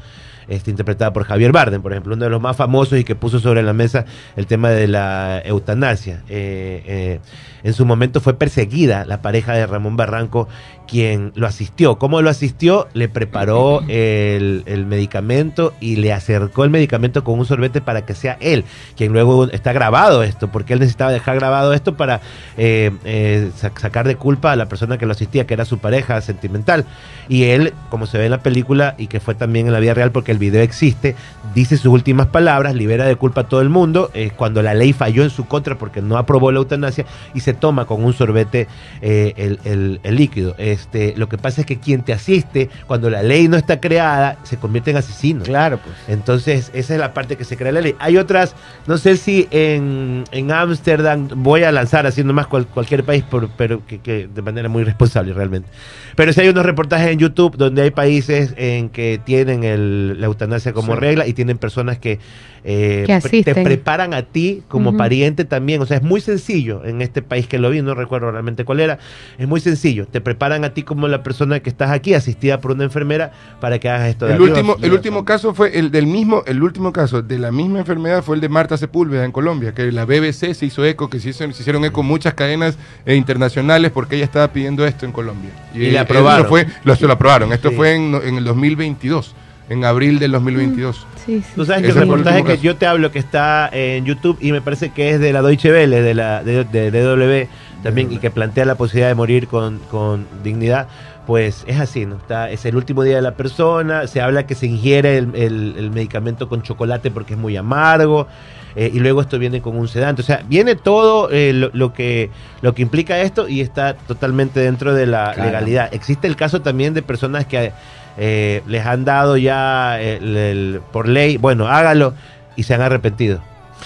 este, 0.48 0.72
interpretada 0.72 1.14
por 1.14 1.24
Javier 1.24 1.52
Bardem, 1.52 1.82
por 1.82 1.92
ejemplo, 1.92 2.14
uno 2.14 2.26
de 2.26 2.30
los 2.30 2.42
más 2.42 2.56
famosos 2.56 3.00
y 3.00 3.04
que 3.04 3.16
puso 3.16 3.40
sobre 3.40 3.64
la 3.64 3.74
mesa 3.74 4.06
el 4.36 4.48
tema 4.48 4.70
de 4.70 4.88
la 4.88 5.42
eutanasia. 5.44 6.24
Eh, 6.30 6.84
eh, 6.86 7.20
en 7.64 7.74
su 7.74 7.86
momento 7.86 8.22
fue 8.22 8.38
perseguida 8.38 9.06
la 9.06 9.22
pareja 9.22 9.54
de 9.54 9.66
Ramón 9.66 9.98
Barranco, 9.98 10.48
quien 10.88 11.32
lo 11.36 11.48
asistió. 11.48 11.98
¿Cómo 11.98 12.22
lo 12.22 12.30
asistió? 12.30 12.88
Le 12.94 13.10
preparó 13.10 13.82
el, 13.88 14.64
el 14.66 14.86
medicamento 14.86 15.74
y 15.80 15.98
le 15.98 16.14
acercó 16.14 16.64
el 16.64 16.70
medicamento 16.70 17.24
con 17.24 17.40
un 17.40 17.46
sorbete 17.46 17.82
para 17.82 18.06
que 18.06 18.14
sea 18.16 18.38
él, 18.40 18.64
quien 18.96 19.12
luego 19.14 19.46
está 19.52 19.74
grabado 19.74 20.24
esto, 20.24 20.50
porque 20.52 20.74
él 20.74 20.80
necesitaba 20.80 21.12
dejar 21.12 21.36
grabado 21.36 21.74
esto 21.74 21.96
para 21.96 22.22
eh, 22.58 22.92
eh, 23.06 23.52
sac- 23.60 23.80
sacar 23.80 24.08
de 24.08 24.16
culpa 24.16 24.52
a 24.52 24.56
la 24.56 24.68
persona 24.68 24.98
que 24.98 25.06
lo 25.06 25.12
asistía, 25.12 25.46
que 25.48 25.54
era 25.54 25.66
su 25.66 25.78
pareja 25.80 26.22
sentimental. 26.22 26.86
Y 27.28 27.46
él, 27.46 27.74
como 27.90 28.06
se 28.06 28.18
ve 28.18 28.26
en 28.26 28.32
la 28.32 28.42
película 28.44 28.96
y 28.98 29.08
que 29.08 29.20
fue 29.20 29.36
también 29.36 29.68
en 29.68 29.74
la 29.74 29.80
vida 29.80 29.94
real, 29.94 30.12
porque 30.12 30.32
el 30.32 30.38
video 30.38 30.62
existe, 30.62 31.16
dice 31.54 31.78
sus 31.78 31.92
últimas 31.92 32.28
palabras, 32.28 32.76
libera 32.76 33.06
de 33.06 33.16
culpa 33.16 33.42
a 33.42 33.48
todo 33.48 33.62
el 33.62 33.70
mundo, 33.70 34.12
eh, 34.14 34.32
cuando 34.36 34.62
la 34.62 34.74
ley 34.74 34.94
falló 34.94 35.24
en 35.24 35.30
su 35.30 35.46
contra 35.46 35.78
porque 35.78 36.02
no 36.02 36.18
aprobó 36.18 36.52
la 36.52 36.60
eutanasia 36.60 37.06
y 37.34 37.40
se 37.40 37.54
toma 37.54 37.86
con 37.86 38.04
un 38.04 38.14
sorbete 38.14 38.68
eh, 39.02 39.34
el, 39.38 39.60
el- 39.66 40.00
el 40.04 40.16
líquido. 40.16 40.56
Este, 40.76 41.14
lo 41.16 41.30
que 41.30 41.38
pasa 41.38 41.62
es 41.62 41.68
que 41.68 41.80
quien 41.80 42.04
te 42.04 42.12
asiste, 42.14 42.70
cuando 42.88 43.10
la 43.10 43.24
ley 43.24 43.48
no 43.48 43.56
está 43.58 43.80
creada, 43.80 44.38
se 44.44 44.58
convierte 44.58 44.92
en 44.92 44.98
asesino. 44.98 45.44
Claro, 45.44 45.80
pues. 45.84 45.96
Entonces, 46.08 46.70
esa 46.74 46.94
es 46.94 47.00
la 47.00 47.14
parte 47.14 47.38
que 47.38 47.46
se 47.46 47.56
crea 47.58 47.72
la 47.72 47.82
ley. 47.82 47.96
Hay 48.00 48.18
otras, 48.18 48.56
no 48.88 48.98
sé 48.98 49.18
si 49.18 49.48
en 49.52 50.24
en 50.32 50.52
Ámsterdam, 50.52 51.30
voy 51.36 51.64
a 51.64 51.72
lanzar 51.72 52.06
así 52.06 52.24
nomás 52.24 52.48
cual- 52.48 52.68
cualquier 52.68 53.04
país, 53.04 53.24
por- 53.24 53.50
pero 53.52 53.86
que, 53.88 54.00
que 54.00 54.28
de 54.28 54.42
manera 54.42 54.68
muy 54.70 54.84
responsable 54.84 55.34
realmente. 55.34 55.70
Pero 56.16 56.34
si 56.34 56.42
hay 56.42 56.50
unos 56.50 56.66
reportajes 56.66 57.08
en 57.10 57.20
YouTube 57.20 57.56
donde 57.58 57.82
hay 57.84 57.92
países 57.92 58.54
en 58.58 58.90
que 58.90 59.20
tienen 59.24 59.64
el- 59.64 60.20
la 60.20 60.26
eutanasia 60.28 60.74
como 60.74 60.94
Sí. 60.94 61.00
regla 61.00 61.28
y 61.28 61.34
tienen 61.34 61.58
personas 61.58 61.98
que, 62.00 62.20
eh, 62.64 63.04
Que 63.06 63.20
pre- 63.22 63.44
te 63.44 63.54
preparan 63.64 64.14
a 64.14 64.24
ti 64.24 64.64
como 64.68 64.98
pariente 64.98 65.46
también. 65.46 65.82
O 65.82 65.86
sea, 65.86 65.98
es 65.98 66.04
muy 66.04 66.20
sencillo 66.20 66.84
en 66.84 67.02
este 67.02 67.22
país 67.22 67.48
que 67.48 67.60
lo 67.60 67.70
vi, 67.70 67.82
no 67.82 67.94
recuerdo 67.94 68.32
realmente 68.32 68.66
cuál 68.66 68.80
era. 68.80 68.98
Es 69.38 69.48
muy 69.48 69.60
sencillo. 69.60 70.08
Te 70.08 70.20
preparan 70.20 70.65
a 70.66 70.74
ti 70.74 70.84
como 70.84 71.08
la 71.08 71.24
persona 71.24 71.60
que 71.60 71.70
estás 71.70 71.92
aquí, 71.92 72.14
asistida 72.14 72.60
por 72.60 72.72
una 72.72 72.84
enfermera, 72.84 73.32
para 73.62 73.80
que 73.80 73.90
hagas 73.90 74.10
esto 74.10 74.26
de 74.26 74.34
El 74.36 74.42
último, 74.42 74.76
el 74.82 74.92
último 74.94 75.24
caso 75.26 75.54
fue 75.54 75.78
el 75.80 75.92
del 75.92 76.08
mismo, 76.08 76.44
el 76.46 76.62
último 76.62 76.92
caso 76.92 77.22
de 77.22 77.40
la 77.40 77.52
misma 77.52 77.80
enfermedad 77.80 78.24
fue 78.24 78.36
el 78.36 78.42
de 78.42 78.50
Marta 78.50 78.78
Sepúlveda 78.78 79.24
en 79.26 79.32
Colombia, 79.32 79.74
que 79.74 79.92
la 79.92 80.06
BBC 80.06 80.54
se 80.54 80.66
hizo 80.66 80.84
eco, 80.86 81.10
que 81.10 81.20
se, 81.20 81.30
hizo- 81.30 81.52
se 81.52 81.62
hicieron 81.62 81.86
eco 81.86 82.04
muchas 82.04 82.34
cadenas 82.34 82.78
eh, 83.06 83.16
internacionales 83.16 83.92
porque 83.92 84.16
ella 84.16 84.26
estaba 84.26 84.48
pidiendo 84.52 84.86
esto 84.86 85.06
en 85.06 85.12
Colombia. 85.12 85.52
Y 85.74 85.86
eh, 85.86 86.00
aprobaron. 86.00 86.40
Esto 86.42 86.50
fue, 86.50 86.68
lo, 86.84 86.96
se 86.96 87.06
lo 87.08 87.14
aprobaron. 87.14 87.54
Esto 87.54 87.70
Sí. 87.70 87.76
fue 87.76 87.96
en, 87.96 88.16
en 88.16 88.36
el 88.38 88.44
2022, 88.44 89.36
en 89.70 89.84
abril 89.86 90.20
del 90.20 90.32
2022. 90.32 91.08
Sí, 91.26 91.42
sí. 91.42 91.52
Tú 91.56 91.66
sabes 91.66 91.82
que 91.84 91.90
el 91.90 91.96
reportaje 91.96 92.44
que 92.44 92.58
yo 92.60 92.76
te 92.76 92.86
hablo 92.86 93.12
que 93.12 93.20
está 93.20 93.70
en 93.72 94.06
YouTube 94.06 94.38
y 94.42 94.52
me 94.52 94.62
parece 94.62 94.90
que 94.92 95.12
es 95.12 95.20
de 95.20 95.34
la 95.34 95.42
Deutsche 95.42 95.72
Welle, 95.72 96.02
de 96.02 96.14
la 96.14 96.44
de, 96.44 96.64
de- 96.66 97.50
también, 97.84 98.12
y 98.12 98.18
que 98.18 98.32
plantea 98.32 98.66
la 98.66 98.76
posibilidad 98.76 99.10
de 99.10 99.16
morir 99.16 99.48
con, 99.48 99.78
con 99.92 100.26
dignidad, 100.44 100.88
pues 101.28 101.64
es 101.68 101.80
así, 101.80 102.06
¿no? 102.08 102.16
Está, 102.16 102.50
es 102.50 102.66
el 102.66 102.76
último 102.76 103.04
día 103.04 103.16
de 103.18 103.22
la 103.22 103.36
persona, 103.36 104.08
se 104.08 104.22
habla 104.22 104.48
que 104.48 104.56
se 104.56 104.66
ingiere 104.68 105.18
el, 105.20 105.36
el- 105.36 105.76
el 105.78 105.92
medicamento 105.92 106.50
con 106.50 106.62
chocolate 106.64 107.12
porque 107.12 107.34
es 107.34 107.40
muy 107.40 107.56
amargo. 107.58 108.28
eh, 108.76 108.92
y 108.94 109.00
luego 109.00 109.22
esto 109.22 109.40
viene 109.40 109.62
con 109.62 109.78
un 109.78 109.88
sedante. 109.88 110.22
O 110.22 110.26
sea, 110.26 110.42
viene 110.50 110.76
todo 110.76 111.30
eh, 111.32 111.54
lo, 111.54 111.70
lo 111.74 111.94
que, 111.94 112.30
lo 112.62 112.74
que 112.76 112.82
implica 112.82 113.20
esto 113.22 113.48
y 113.48 113.62
está 113.62 113.94
totalmente 113.96 114.60
dentro 114.60 114.94
de 114.94 115.06
la 115.08 115.32
Claro. 115.34 115.44
legalidad. 115.50 115.94
Existe 115.94 116.28
el 116.28 116.36
caso 116.36 116.62
también 116.62 116.94
de 116.94 117.02
personas 117.02 117.46
que 117.46 117.72
eh, 118.18 118.62
les 118.68 118.86
han 118.86 119.06
dado 119.06 119.38
ya 119.38 120.00
el- 120.02 120.38
el- 120.38 120.82
por 120.92 121.08
ley, 121.08 121.38
bueno, 121.38 121.68
hágalo, 121.68 122.14
y 122.56 122.64
se 122.64 122.74
han 122.74 122.82
arrepentido. 122.82 123.42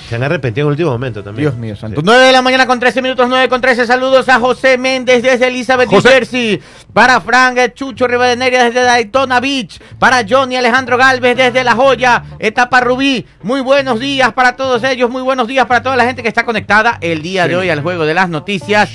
Se 0.08 0.16
han 0.16 0.24
arrepentido 0.24 0.66
en 0.66 0.70
el 0.70 0.72
último 0.72 0.92
momento 0.92 1.24
también. 1.24 1.50
Dios 1.50 1.56
mío 1.56 1.76
santo. 1.76 2.00
Sí. 2.02 2.06
9 2.06 2.26
de 2.26 2.32
la 2.32 2.42
mañana 2.42 2.66
con 2.66 2.80
13 2.80 3.02
minutos, 3.02 3.28
9 3.30 3.50
con 3.50 3.62
13. 3.62 3.86
Saludos 3.86 4.28
a 4.30 4.40
José 4.40 4.78
Méndez 4.78 5.22
desde 5.22 5.48
Elizabeth, 5.48 5.90
New. 5.92 6.02
Jersey. 6.02 6.62
Para 6.94 7.22
Frank 7.22 7.58
eh, 7.58 7.74
Chucho 7.74 8.08
Rivadeneira 8.08 8.64
desde 8.66 8.82
Daytona 8.82 9.40
Beach. 9.40 9.80
Para 10.00 10.24
Johnny 10.28 10.56
Alejandro 10.56 10.98
Galvez 10.98 11.38
desde 11.38 11.64
La 11.64 11.74
Joya, 11.74 12.24
etapa 12.40 12.80
Rubí. 12.82 13.26
Muy 13.44 13.62
buenos 13.62 14.00
días 14.00 14.34
para 14.34 14.56
todos 14.56 14.84
ellos. 14.84 15.10
Muy 15.10 15.22
buenos 15.22 15.48
días 15.48 15.66
para 15.66 15.84
toda 15.84 15.96
la 15.96 16.06
gente 16.06 16.24
que 16.24 16.30
está 16.30 16.46
conectada 16.46 16.98
el 17.02 17.22
día 17.22 17.48
de 17.48 17.56
hoy 17.56 17.70
al 17.70 17.82
juego 17.82 18.06
de 18.06 18.14
las 18.14 18.30
noticias. 18.30 18.90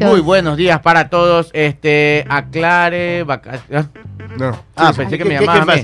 Muy 0.00 0.20
buenos 0.20 0.56
días 0.56 0.80
para 0.80 1.08
todos. 1.08 1.50
Este, 1.52 2.26
aclare. 2.28 3.22
vaca- 3.24 3.60
¿ah? 3.72 3.84
No. 4.36 4.62
Ah, 4.76 4.92
pensé 4.94 5.16
¿qué- 5.16 5.24
que 5.24 5.28
me 5.30 5.40
llamaba. 5.40 5.74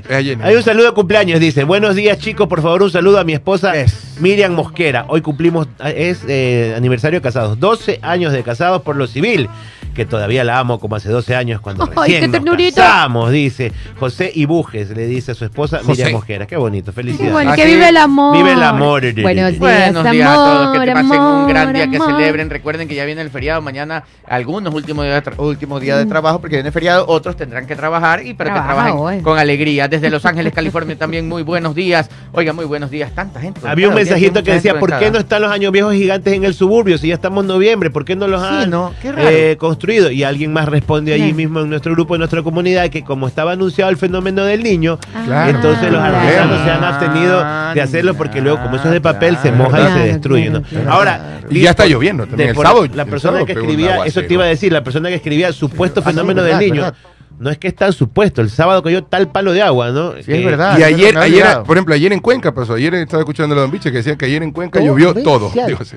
Hay 0.42 0.54
un 0.56 0.62
saludo 0.62 0.86
de 0.86 0.92
cumpleaños, 0.92 1.40
dice. 1.40 1.64
Buenos 1.64 1.94
días, 1.94 2.18
chicos. 2.18 2.46
Por 2.46 2.60
favor, 2.62 2.82
un 2.82 2.90
saludo 2.90 3.18
a 3.18 3.24
mi 3.24 3.32
esposa 3.32 3.74
Es. 3.74 4.18
Miriam 4.20 4.54
Mosquera. 4.64 5.04
Hoy 5.08 5.20
cumplimos, 5.20 5.68
es 5.84 6.24
eh, 6.26 6.74
aniversario 6.74 7.20
de 7.20 7.22
casados. 7.22 7.60
12 7.60 7.98
años 8.00 8.32
de 8.32 8.42
casados 8.42 8.80
por 8.82 8.96
lo 8.96 9.06
civil. 9.06 9.48
Que 9.94 10.04
todavía 10.04 10.42
la 10.44 10.58
amo 10.58 10.80
como 10.80 10.96
hace 10.96 11.08
12 11.08 11.36
años 11.36 11.60
cuando 11.60 11.84
Ay, 11.84 11.90
recién 11.96 12.20
qué 12.22 12.26
nos 12.28 12.32
ternurita. 12.32 12.82
casamos, 12.82 13.30
dice. 13.30 13.72
José 13.98 14.32
Ibujes 14.34 14.90
le 14.90 15.06
dice 15.06 15.32
a 15.32 15.34
su 15.34 15.44
esposa 15.44 15.78
José. 15.78 15.90
Miriam 15.90 16.12
Mosquera. 16.12 16.46
Qué 16.46 16.56
bonito, 16.56 16.92
felicidades. 16.92 17.32
bueno, 17.32 17.52
Así 17.52 17.62
que 17.62 17.66
vive 17.68 17.88
el 17.88 17.96
amor. 17.96 18.36
vive 18.36 18.52
el 18.52 18.62
amor. 18.62 19.00
Buenos 19.00 19.14
días, 19.14 19.58
Buenos 19.58 20.10
días 20.10 20.28
a 20.28 20.34
todos, 20.34 20.72
que 20.78 20.84
te 20.84 20.90
amor, 20.90 21.08
pasen 21.08 21.22
un 21.22 21.48
gran 21.48 21.72
día, 21.72 21.88
que 21.90 21.96
amor. 21.96 22.10
celebren. 22.10 22.50
Recuerden 22.50 22.88
que 22.88 22.94
ya 22.96 23.04
viene 23.04 23.22
el 23.22 23.30
feriado 23.30 23.62
mañana, 23.62 24.04
algunos 24.26 24.74
últimos 24.74 25.04
días 25.04 25.24
de, 25.24 25.30
tra- 25.30 25.38
últimos 25.38 25.80
días 25.80 25.96
Mm. 25.98 26.00
de 26.00 26.06
trabajo, 26.06 26.40
porque 26.40 26.56
viene 26.56 26.72
feriado, 26.72 27.04
otros 27.06 27.36
tendrán 27.36 27.66
que 27.66 27.76
trabajar 27.76 28.26
y 28.26 28.34
para 28.34 28.50
que 28.50 28.54
Trabaja 28.54 28.74
trabajen 28.74 28.98
hoy. 28.98 29.20
con 29.22 29.38
alegría. 29.38 29.86
Desde 29.86 30.10
Los 30.10 30.24
Ángeles, 30.26 30.52
California 30.52 30.96
también 30.98 31.28
muy 31.28 31.42
buenos 31.44 31.74
días. 31.74 32.10
Oiga, 32.32 32.52
muy 32.52 32.64
buenos 32.64 32.90
días, 32.90 33.12
tanta 33.14 33.40
gente. 33.40 33.60
Había 33.64 33.88
un 33.88 33.94
mensajito 33.94 34.42
que 34.42 34.54
decía, 34.54 34.78
¿por 34.80 34.98
qué 34.98 35.10
no 35.12 35.18
están 35.18 35.42
los 35.42 35.52
años 35.52 35.70
viejos 35.70 35.94
gigantes 35.94 36.32
en 36.34 36.42
el 36.44 36.54
suburbio? 36.54 36.98
Si 36.98 37.08
ya 37.08 37.14
estamos 37.14 37.44
en 37.44 37.48
noviembre, 37.48 37.90
¿por 37.90 38.04
qué 38.04 38.16
no 38.16 38.26
los 38.26 38.40
Sí, 38.42 38.48
han 38.50 38.70
¿no? 38.70 38.92
Qué 39.00 39.12
raro. 39.12 39.28
eh, 39.30 39.56
construido? 39.56 39.83
Y 39.92 40.22
alguien 40.24 40.52
más 40.52 40.68
responde 40.68 41.12
allí 41.12 41.32
mismo 41.32 41.60
en 41.60 41.68
nuestro 41.70 41.92
grupo, 41.92 42.14
en 42.14 42.20
nuestra 42.20 42.42
comunidad, 42.42 42.88
que 42.88 43.04
como 43.04 43.26
estaba 43.28 43.52
anunciado 43.52 43.90
el 43.90 43.96
fenómeno 43.96 44.44
del 44.44 44.62
niño, 44.62 44.98
Claro. 45.26 45.50
entonces 45.50 45.92
los 45.92 46.00
Ah, 46.00 46.06
artesanos 46.22 46.64
se 46.64 46.70
han 46.70 46.84
abstenido 46.84 47.44
de 47.74 47.80
hacerlo 47.82 48.14
porque 48.14 48.40
luego, 48.40 48.62
como 48.62 48.76
eso 48.76 48.86
es 48.86 48.92
de 48.92 49.00
papel, 49.00 49.36
se 49.36 49.50
Claro, 49.50 49.56
moja 49.64 49.80
y 49.80 49.84
se 49.84 49.88
claro, 49.92 50.04
destruye. 50.06 50.50
¿no? 50.50 50.62
claro, 50.62 50.90
Ahora, 50.92 51.20
Y 51.50 51.60
ya 51.60 51.70
está 51.70 51.86
lloviendo 51.86 52.26
también. 52.26 52.50
El 52.50 52.56
sábado, 52.56 52.86
la 52.94 53.02
el 53.02 53.08
persona 53.08 53.32
sábado 53.38 53.46
que 53.46 53.52
escribía, 53.52 54.04
eso 54.06 54.22
te 54.22 54.32
iba 54.34 54.44
a 54.44 54.48
decir, 54.48 54.72
la 54.72 54.82
persona 54.82 55.08
que 55.10 55.16
escribía 55.16 55.52
supuesto 55.52 56.00
Ah, 56.00 56.04
sí, 56.04 56.10
fenómeno 56.10 56.42
verdad, 56.42 56.58
del 56.58 56.68
niño. 56.70 56.82
verdad. 56.82 56.94
No 57.38 57.50
es 57.50 57.58
que 57.58 57.68
es 57.68 57.74
tan 57.74 57.92
supuesto, 57.92 58.40
el 58.42 58.48
sábado 58.50 58.82
cayó 58.82 59.02
tal 59.04 59.28
palo 59.30 59.52
de 59.52 59.60
agua, 59.60 59.90
¿no? 59.90 60.12
Sí, 60.22 60.32
es 60.32 60.44
verdad. 60.44 60.78
Y 60.78 60.82
ayer, 60.84 61.18
ayer, 61.18 61.44
por 61.66 61.76
ejemplo, 61.76 61.94
ayer 61.94 62.12
en 62.12 62.20
Cuenca 62.20 62.54
pasó. 62.54 62.74
Ayer 62.74 62.94
estaba 62.94 63.22
escuchando 63.22 63.54
a 63.56 63.58
Don 63.60 63.70
Biche 63.70 63.90
que 63.90 63.98
decían 63.98 64.16
que 64.16 64.26
ayer 64.26 64.42
en 64.42 64.52
Cuenca 64.52 64.78
Todo 64.78 64.86
llovió 64.86 65.14
todo. 65.14 65.52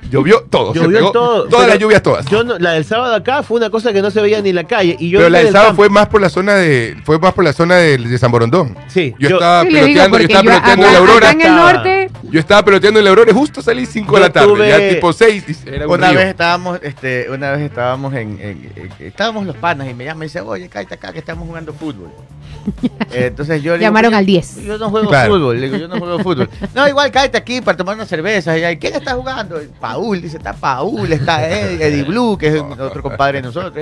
Llovió 0.10 0.42
todo. 0.50 0.74
Llovió 0.74 1.12
todo. 1.12 1.44
Todas 1.46 1.50
pero 1.66 1.68
las 1.68 1.80
lluvias 1.80 2.02
todas. 2.02 2.26
Yo 2.28 2.44
no- 2.44 2.58
la 2.58 2.72
del 2.72 2.86
sábado 2.86 3.14
acá 3.16 3.44
fue 3.44 3.58
una 3.58 3.70
cosa 3.70 3.94
que 3.94 4.02
no 4.02 4.10
se 4.12 4.22
veía 4.22 4.42
ni 4.42 4.50
en 4.50 4.56
la 4.56 4.64
calle. 4.64 4.96
Y 5.00 5.10
yo 5.10 5.20
Pero 5.20 5.30
la 5.30 5.38
del 5.40 5.48
sábado 5.52 5.68
campo. 5.70 5.82
fue 5.84 5.90
más 5.90 6.08
por 6.08 6.22
la 6.22 6.30
zona 6.30 6.56
de, 6.56 6.98
fue 7.04 7.20
más 7.20 7.34
por 7.34 7.44
la 7.44 7.54
zona 7.54 7.76
de, 7.76 7.98
de 7.98 8.18
San 8.18 8.32
Borondón. 8.32 8.76
Sí, 8.88 9.14
Yo, 9.20 9.30
yo- 9.30 9.36
estaba 9.38 9.64
peloteando, 9.64 10.18
yo 10.18 10.24
estaba 10.24 10.44
yo 10.44 10.52
peloteando 10.52 10.52
acá- 10.52 10.74
en 10.74 10.82
la 10.82 10.98
Aurora. 11.00 11.32
en 11.32 11.42
el 11.42 11.56
norte, 11.56 12.12
Yo 12.30 12.40
estaba 12.40 12.66
peloteando 12.66 13.00
en 13.00 13.06
la 13.06 13.10
Aurora 13.12 13.34
justo 13.34 13.62
salí 13.62 13.86
5 13.86 14.16
de 14.16 14.22
la 14.22 14.30
tarde, 14.32 14.48
tuve- 14.48 14.68
ya 14.70 14.90
tipo 14.96 15.14
6, 15.14 15.44
era 15.66 15.88
un 15.88 15.94
Una 15.94 16.10
río. 16.10 16.20
vez 16.20 16.28
estábamos, 16.30 16.80
este, 16.82 17.28
una 17.30 17.52
vez 17.52 17.62
estábamos 17.62 18.14
en, 18.16 18.40
en- 18.42 18.72
en- 18.76 18.90
estábamos 19.00 19.46
los 19.46 19.56
panas 19.56 19.88
y 19.90 19.94
me 19.94 20.04
llama 20.06 20.26
y 20.26 20.28
dice, 20.28 20.42
oye, 20.42 20.68
cállate 20.68 20.96
acá 20.96 21.14
que 21.14 21.20
estamos 21.28 21.46
jugando 21.48 21.74
fútbol. 21.74 22.10
Eh, 23.14 23.28
Entonces 23.28 23.62
yo 23.64 23.74
le 23.74 23.78
digo, 23.80 23.88
Llamaron 23.88 24.12
"Yo- 24.12 24.18
al 24.18 24.26
10. 24.26 24.64
Yo 24.66 24.78
no 24.78 24.90
juego 24.90 25.08
Claro. 25.08 25.34
fútbol, 25.36 25.60
le 25.62 25.68
digo, 25.68 25.78
yo 25.78 25.88
no 25.88 25.98
juego 26.00 26.20
fútbol. 26.20 26.50
No, 26.76 26.86
igual 26.88 27.10
cállate 27.12 27.38
aquí 27.38 27.62
para 27.62 27.78
tomar 27.78 27.96
una 27.96 28.06
cerveza. 28.06 28.58
Y, 28.58 28.78
¿Quién 28.78 28.96
está 28.96 29.14
jugando? 29.14 29.58
Paul, 29.80 30.22
dice, 30.22 30.36
está 30.38 30.52
Paul, 30.54 31.12
está 31.14 31.48
Eddie, 31.50 31.86
Eddie 31.88 32.04
Blue, 32.04 32.38
que 32.38 32.48
es 32.48 32.62
otro 32.62 33.02
compadre 33.02 33.38
de 33.42 33.44
nosotros. 33.44 33.74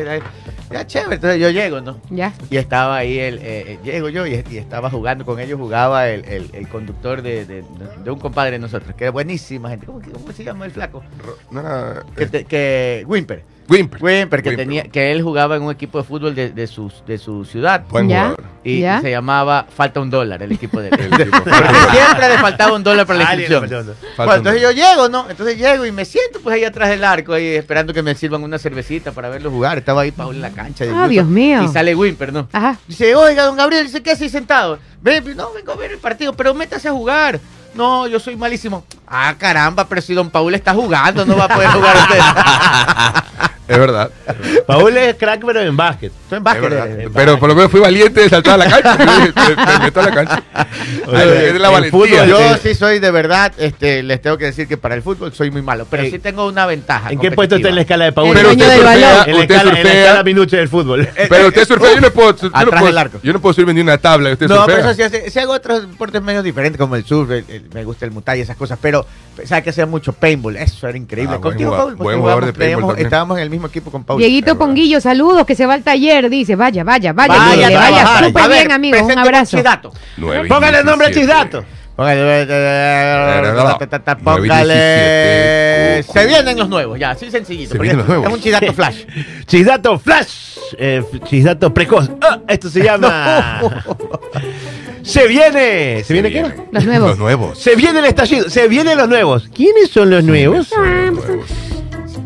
Ya 0.71 0.85
chévere, 0.85 1.15
entonces 1.15 1.39
yo 1.39 1.49
llego, 1.49 1.81
¿no? 1.81 1.97
ya. 2.11 2.31
Y 2.51 2.57
estaba 2.57 2.97
ahí, 2.97 3.17
el, 3.17 3.37
eh, 3.39 3.43
eh, 3.73 3.79
llego 3.83 4.09
yo 4.09 4.25
y, 4.27 4.43
y 4.51 4.57
estaba 4.57 4.89
jugando 4.91 5.25
con 5.25 5.39
ellos, 5.39 5.59
jugaba 5.59 6.07
el, 6.09 6.23
el- 6.25 6.49
el 6.53 6.67
conductor 6.69 7.21
de, 7.23 7.45
de- 7.45 7.63
de 8.03 8.11
un 8.11 8.19
compadre 8.19 8.51
de 8.51 8.59
nosotros, 8.59 8.93
que 8.95 9.05
era 9.05 9.11
buenísima 9.11 9.69
gente. 9.69 9.87
¿Cómo, 9.87 9.99
cómo 10.01 10.31
se 10.31 10.43
llama 10.43 10.65
el 10.65 10.71
flaco? 10.71 11.03
No 11.49 11.59
era, 11.61 12.03
Que, 12.15 12.23
eh, 12.23 12.27
te- 12.27 12.45
que 12.45 13.03
Wimper. 13.07 13.43
Wimper. 13.67 14.03
Wimper, 14.03 14.43
que, 14.43 14.49
Wimper. 14.49 14.65
tenía, 14.65 14.83
que 14.83 15.11
él 15.11 15.21
jugaba 15.21 15.55
en 15.55 15.63
un 15.63 15.71
equipo 15.71 15.97
de 15.97 16.03
fútbol 16.03 16.35
de, 16.35 16.49
de, 16.51 16.67
su, 16.67 16.91
de 17.07 17.17
su 17.17 17.45
ciudad. 17.45 17.83
Buen 17.89 18.07
Ya. 18.09 18.23
jugador. 18.29 18.43
Y 18.63 18.79
¿Ya? 18.81 18.99
se 19.01 19.11
llamaba 19.11 19.67
Falta 19.75 19.99
un 19.99 20.09
dólar, 20.09 20.41
el 20.41 20.51
equipo 20.51 20.81
de 20.81 20.89
él. 20.89 20.97
Siempre 21.91 22.29
le 22.29 22.37
faltaba 22.39 22.75
un 22.75 22.83
dólar 22.83 23.05
para 23.05 23.19
la 23.19 23.35
inscripción. 23.35 23.95
Bueno, 24.17 24.33
entonces 24.35 24.61
yo 24.61 24.71
llego, 24.71 25.07
¿no? 25.09 25.29
Entonces 25.29 25.57
llego 25.57 25.85
y 25.85 25.91
me 25.91 26.03
siento 26.05 26.39
pues 26.41 26.55
ahí 26.55 26.63
atrás 26.63 26.89
del 26.89 27.03
arco, 27.03 27.33
ahí 27.33 27.45
esperando 27.55 27.93
que 27.93 28.01
me 28.01 28.15
sirvan 28.15 28.43
una 28.43 28.57
cervecita 28.57 29.11
para 29.11 29.29
verlo 29.29 29.51
jugar. 29.51 29.77
Estaba 29.77 30.01
ahí 30.01 30.11
Paul 30.11 30.35
en 30.35 30.41
la 30.41 30.49
cancha. 30.51 30.85
Ah. 30.93 31.07
Dios 31.07 31.27
mío. 31.27 31.61
Y 31.63 31.67
sale 31.67 31.93
Wimper, 31.95 32.33
¿no? 32.33 32.47
Ajá. 32.51 32.77
Dice, 32.87 33.15
oiga, 33.15 33.43
don 33.43 33.55
Gabriel, 33.55 33.85
dice, 33.85 34.01
¿qué 34.01 34.11
hace 34.11 34.23
ahí 34.25 34.29
sentado? 34.29 34.79
Ven, 35.01 35.23
no, 35.35 35.51
vengo 35.53 35.71
a 35.71 35.75
ver 35.75 35.91
el 35.91 35.99
partido, 35.99 36.33
pero 36.33 36.53
métase 36.55 36.87
a 36.87 36.91
jugar. 36.91 37.39
No, 37.75 38.07
yo 38.07 38.19
soy 38.19 38.35
malísimo. 38.37 38.85
Ah, 39.05 39.35
caramba, 39.37 39.85
pero 39.87 40.01
si 40.01 40.13
don 40.13 40.29
Paul 40.29 40.55
está 40.55 40.73
jugando, 40.73 41.25
no 41.25 41.35
va 41.35 41.43
a 41.45 41.47
poder 41.49 41.69
jugar 41.69 41.97
usted. 41.97 42.19
Es 43.67 43.77
verdad. 43.79 44.11
Paul 44.67 44.95
es 44.95 45.15
crack, 45.15 45.43
pero 45.45 45.59
en 45.61 45.75
básquet. 45.75 46.11
Estoy 46.11 46.37
en 46.37 46.41
Es 46.41 46.43
básquet. 46.43 46.69
verdad. 46.69 46.99
eh. 46.99 47.09
Pero 47.13 47.39
por 47.39 47.49
lo 47.49 47.55
menos 47.55 47.71
fui 47.71 47.79
valiente 47.79 48.21
de 48.21 48.29
saltar 48.29 48.53
a 48.55 48.57
la 48.57 48.69
cancha. 48.69 48.97
Me, 48.97 49.55
me 49.65 49.79
meto 49.85 49.99
a 49.99 50.03
la 50.03 50.11
cancha. 50.11 50.43
Oye, 51.07 51.49
es 51.49 51.59
la 51.59 51.69
valentía. 51.69 51.99
fútbol- 51.99 52.27
Yo 52.27 52.39
Eh, 52.39 52.59
sí 52.61 52.75
soy 52.75 52.99
de 52.99 53.11
verdad, 53.11 53.51
este, 53.57 54.03
les 54.03 54.21
tengo 54.21 54.37
que 54.37 54.45
decir 54.45 54.67
que 54.67 54.77
para 54.77 54.95
el 54.95 55.01
fútbol 55.01 55.33
soy 55.33 55.49
muy 55.51 55.61
malo, 55.61 55.87
pero 55.89 56.03
Eh, 56.03 56.11
sí 56.11 56.19
tengo 56.19 56.47
una 56.47 56.65
ventaja. 56.65 57.09
¿En 57.11 57.19
qué 57.19 57.31
puesto 57.31 57.55
está 57.55 57.69
en 57.69 57.75
la 57.75 57.81
escala 57.81 58.05
de 58.05 58.11
Paul? 58.11 58.27
El 58.29 58.33
Pero 58.35 58.47
dueño 58.49 58.63
usted 58.65 58.73
del 58.75 58.81
surfea, 58.81 58.95
en 58.95 59.01
la 59.01 59.19
usted 59.19 59.41
escala, 59.55 59.61
en 59.61 59.67
la 59.67 59.75
surfea, 59.81 60.01
escala 60.03 60.23
minuche 60.23 60.57
del 60.57 60.69
fútbol. 60.69 61.09
Pero 61.29 61.47
usted 61.47 61.65
surfea, 61.67 61.93
yo 61.95 62.01
no 62.01 62.11
puedo, 62.11 62.35
yo 62.35 62.49
no 62.49 62.71
puedo, 62.71 62.99
arco. 62.99 63.19
yo 63.23 63.33
no 63.33 63.41
puedo 63.41 63.53
subir 63.53 63.73
ni 63.73 63.81
una 63.81 63.97
tabla. 63.97 64.31
Usted 64.31 64.47
No, 64.47 64.57
surfea. 64.57 64.75
pero 64.75 64.89
eso 64.89 64.95
sí, 64.95 65.01
hace- 65.03 65.29
sí 65.31 65.39
hago 65.39 65.53
otros 65.53 65.81
deportes 65.89 66.21
medio 66.21 66.43
diferentes 66.43 66.79
como 66.79 66.95
el 66.95 67.05
surf, 67.05 67.31
el- 67.31 67.45
el- 67.49 67.65
me 67.73 67.83
gusta 67.83 68.05
el 68.05 68.11
muay 68.11 68.23
y 68.37 68.41
esas 68.41 68.57
cosas, 68.57 68.77
pero 68.81 69.05
sabe 69.45 69.63
que 69.63 69.69
hacía 69.71 69.85
mucho 69.85 70.13
paintball, 70.13 70.55
eso 70.57 70.87
era 70.87 70.97
increíble. 70.97 71.35
Ah, 71.35 71.37
buen 71.39 71.53
Contigo, 71.53 71.69
jugador- 71.71 71.85
Paul, 71.87 71.97
porque 71.97 72.03
buen 72.03 72.19
jugador 72.19 72.45
de 72.45 72.51
jugábamos, 72.51 72.57
paintball 72.57 72.65
teníamos- 72.67 72.87
también. 72.89 73.05
estábamos 73.07 73.37
en 73.37 73.43
el 73.43 73.49
mismo 73.49 73.67
equipo 73.67 73.91
con 73.91 74.03
Paul. 74.03 74.19
Dieguito. 74.19 74.57
Ponguillo, 74.57 75.01
saludos, 75.01 75.45
que 75.45 75.55
se 75.55 75.65
va 75.65 75.73
al 75.73 75.83
taller, 75.83 76.29
dice. 76.29 76.55
Vaya, 76.55 76.83
vaya, 76.83 77.13
vaya, 77.13 77.33
Vaya, 77.37 77.51
que 77.51 77.57
le 77.57 77.75
a 77.75 77.79
vaya 77.79 77.95
trabajar. 77.97 78.25
súper 78.25 78.47
bien, 78.49 78.71
amigo. 78.71 79.05
Un 79.05 79.17
abrazo. 79.17 79.57
chidato. 79.57 79.91
Póngale 80.47 80.79
el 80.79 80.85
nombre 80.85 81.07
a 81.07 81.09
17. 81.09 81.19
Chisdato. 81.19 81.65
Póngale, 81.95 82.21
Nueve 82.21 82.43
y 82.43 82.47
póngale, 84.49 84.73
diecisiete. 85.93 86.19
se 86.19 86.27
vienen 86.27 86.57
los 86.59 86.67
nuevos, 86.67 86.99
ya, 86.99 87.11
así 87.11 87.31
sencillito. 87.31 87.71
Se 87.71 87.77
porque 87.77 87.83
vienen 87.93 87.97
los 87.99 88.07
nuevos. 88.09 88.27
Es 88.27 88.33
un 88.33 88.41
chidato 88.41 88.73
flash. 88.73 89.03
Chisdato 89.45 89.99
Flash. 89.99 90.57
Eh, 90.77 91.03
chisdato 91.23 91.73
precoz. 91.73 92.09
Ah, 92.21 92.39
esto 92.49 92.69
se 92.69 92.83
llama. 92.83 93.61
Se 95.05 95.27
viene. 95.27 96.03
¿Se 96.03 96.13
viene 96.13 96.31
qué? 96.31 96.39
era? 96.39 96.55
Los 96.71 96.85
nuevos. 96.85 97.09
Los 97.09 97.19
nuevos. 97.19 97.59
Se 97.59 97.75
viene 97.75 97.99
el 97.99 98.05
estallido. 98.05 98.49
Se 98.49 98.67
vienen 98.67 98.97
los 98.97 99.07
nuevos. 99.07 99.49
¿Quiénes 99.53 99.89
son 99.91 100.09
los 100.09 100.23
nuevos? 100.23 100.69
Ah, 100.77 101.11
Los 101.13 101.25
nuevos. 101.27 101.45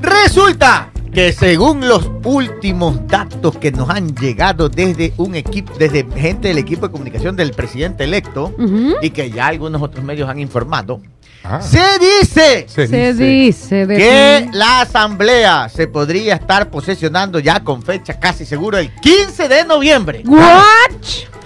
Resulta 0.01 0.91
que 1.13 1.33
según 1.33 1.87
los 1.87 2.09
últimos 2.23 3.05
datos 3.07 3.57
que 3.57 3.71
nos 3.71 3.89
han 3.89 4.15
llegado 4.15 4.69
desde 4.69 5.13
un 5.17 5.35
equipo, 5.35 5.73
desde 5.77 6.05
gente 6.15 6.49
del 6.49 6.57
equipo 6.59 6.87
de 6.87 6.91
comunicación 6.91 7.35
del 7.35 7.51
presidente 7.51 8.03
electo, 8.03 8.53
Ujú. 8.57 8.95
y 9.01 9.09
que 9.09 9.29
ya 9.31 9.47
algunos 9.47 9.81
otros 9.81 10.03
medios 10.05 10.29
han 10.29 10.39
informado, 10.39 11.01
Ah. 11.41 11.61
Se 11.61 11.79
dice 11.99 12.65
Se 12.67 12.85
Se 12.87 13.13
dice. 13.13 13.87
que 13.87 14.47
ti. 14.51 14.57
la 14.57 14.81
asamblea 14.81 15.69
se 15.69 15.87
podría 15.87 16.35
estar 16.35 16.69
posesionando 16.69 17.39
ya 17.39 17.61
con 17.63 17.81
fecha 17.81 18.19
casi 18.19 18.45
seguro 18.45 18.77
el 18.77 18.93
15 18.95 19.47
de 19.47 19.63
noviembre. 19.63 20.21
What? 20.25 20.91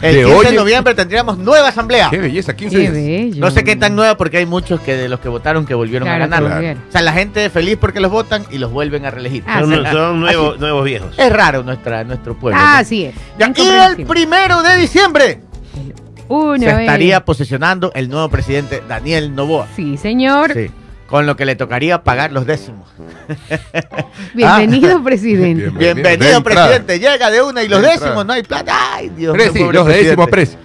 El 0.03 0.15
De 0.15 0.21
15 0.23 0.35
hoy 0.35 0.45
de 0.47 0.51
noviembre 0.53 0.93
tendríamos 0.95 1.37
nueva 1.37 1.69
asamblea. 1.69 2.09
Qué 2.09 2.17
belleza, 2.17 2.53
15 2.55 2.75
Qué 2.77 2.89
bello. 2.91 3.39
No 3.39 3.49
sé 3.51 3.63
qué 3.63 3.77
tan 3.77 3.95
nueva 3.95 4.17
porque 4.17 4.37
hay 4.37 4.45
muchos 4.45 4.81
que 4.81 4.95
de 4.97 5.07
los 5.07 5.21
que 5.21 5.29
votaron 5.29 5.65
que 5.65 5.73
volvieron 5.73 6.07
Claro, 6.07 6.25
a 6.25 6.27
ganar. 6.27 6.75
O 6.89 6.91
sea, 6.91 7.01
la 7.01 7.13
gente 7.13 7.45
es 7.45 7.51
feliz 7.53 7.77
porque 7.79 8.01
los 8.01 8.11
votan 8.11 8.43
y 8.51 8.57
los 8.57 8.69
vuelven 8.71 9.05
a 9.05 9.11
reelegir. 9.11 9.43
Ah, 9.47 9.61
Son, 9.61 9.71
sí. 9.73 9.81
son 9.91 10.19
nuevos, 10.19 10.59
nuevos 10.59 10.83
viejos. 10.83 11.17
Es 11.17 11.31
raro 11.31 11.63
nuestra, 11.63 12.03
nuestro 12.03 12.37
pueblo. 12.37 12.59
Ah, 12.61 12.73
¿no? 12.73 12.79
así 12.79 13.05
es. 13.05 13.15
Ya, 13.39 13.53
y 13.55 14.01
el 14.01 14.05
primero 14.05 14.61
de 14.61 14.75
diciembre 14.75 15.39
Una 16.27 16.59
se 16.59 16.65
vez. 16.65 16.79
estaría 16.81 17.23
posesionando 17.23 17.91
el 17.95 18.09
nuevo 18.09 18.27
presidente 18.29 18.83
Daniel 18.87 19.33
Novoa. 19.33 19.67
Sí, 19.75 19.95
señor. 19.95 20.51
Sí, 20.53 20.69
con 21.13 21.27
lo 21.27 21.35
que 21.35 21.45
le 21.45 21.55
tocaría 21.55 22.03
pagar 22.03 22.31
los 22.31 22.47
décimos. 22.47 22.89
Bienvenido, 24.33 25.03
presidente. 25.03 25.69
Bien. 25.69 25.93
Bienvenido, 25.93 26.41
presidente. 26.41 26.97
Llega 26.97 27.29
de 27.29 27.39
una 27.39 27.61
y 27.61 27.67
los 27.67 27.83
De 27.83 27.89
décimos, 27.89 28.21
entrada. 28.21 28.23
no 28.23 28.33
hay 28.33 28.41
plata. 28.41 28.73
Ay, 28.95 29.09
Dios 29.09 29.37
mío. 29.37 29.51
Presi, 29.51 29.71
los 29.71 29.85
décimos, 29.85 30.27
presidente. 30.27 30.63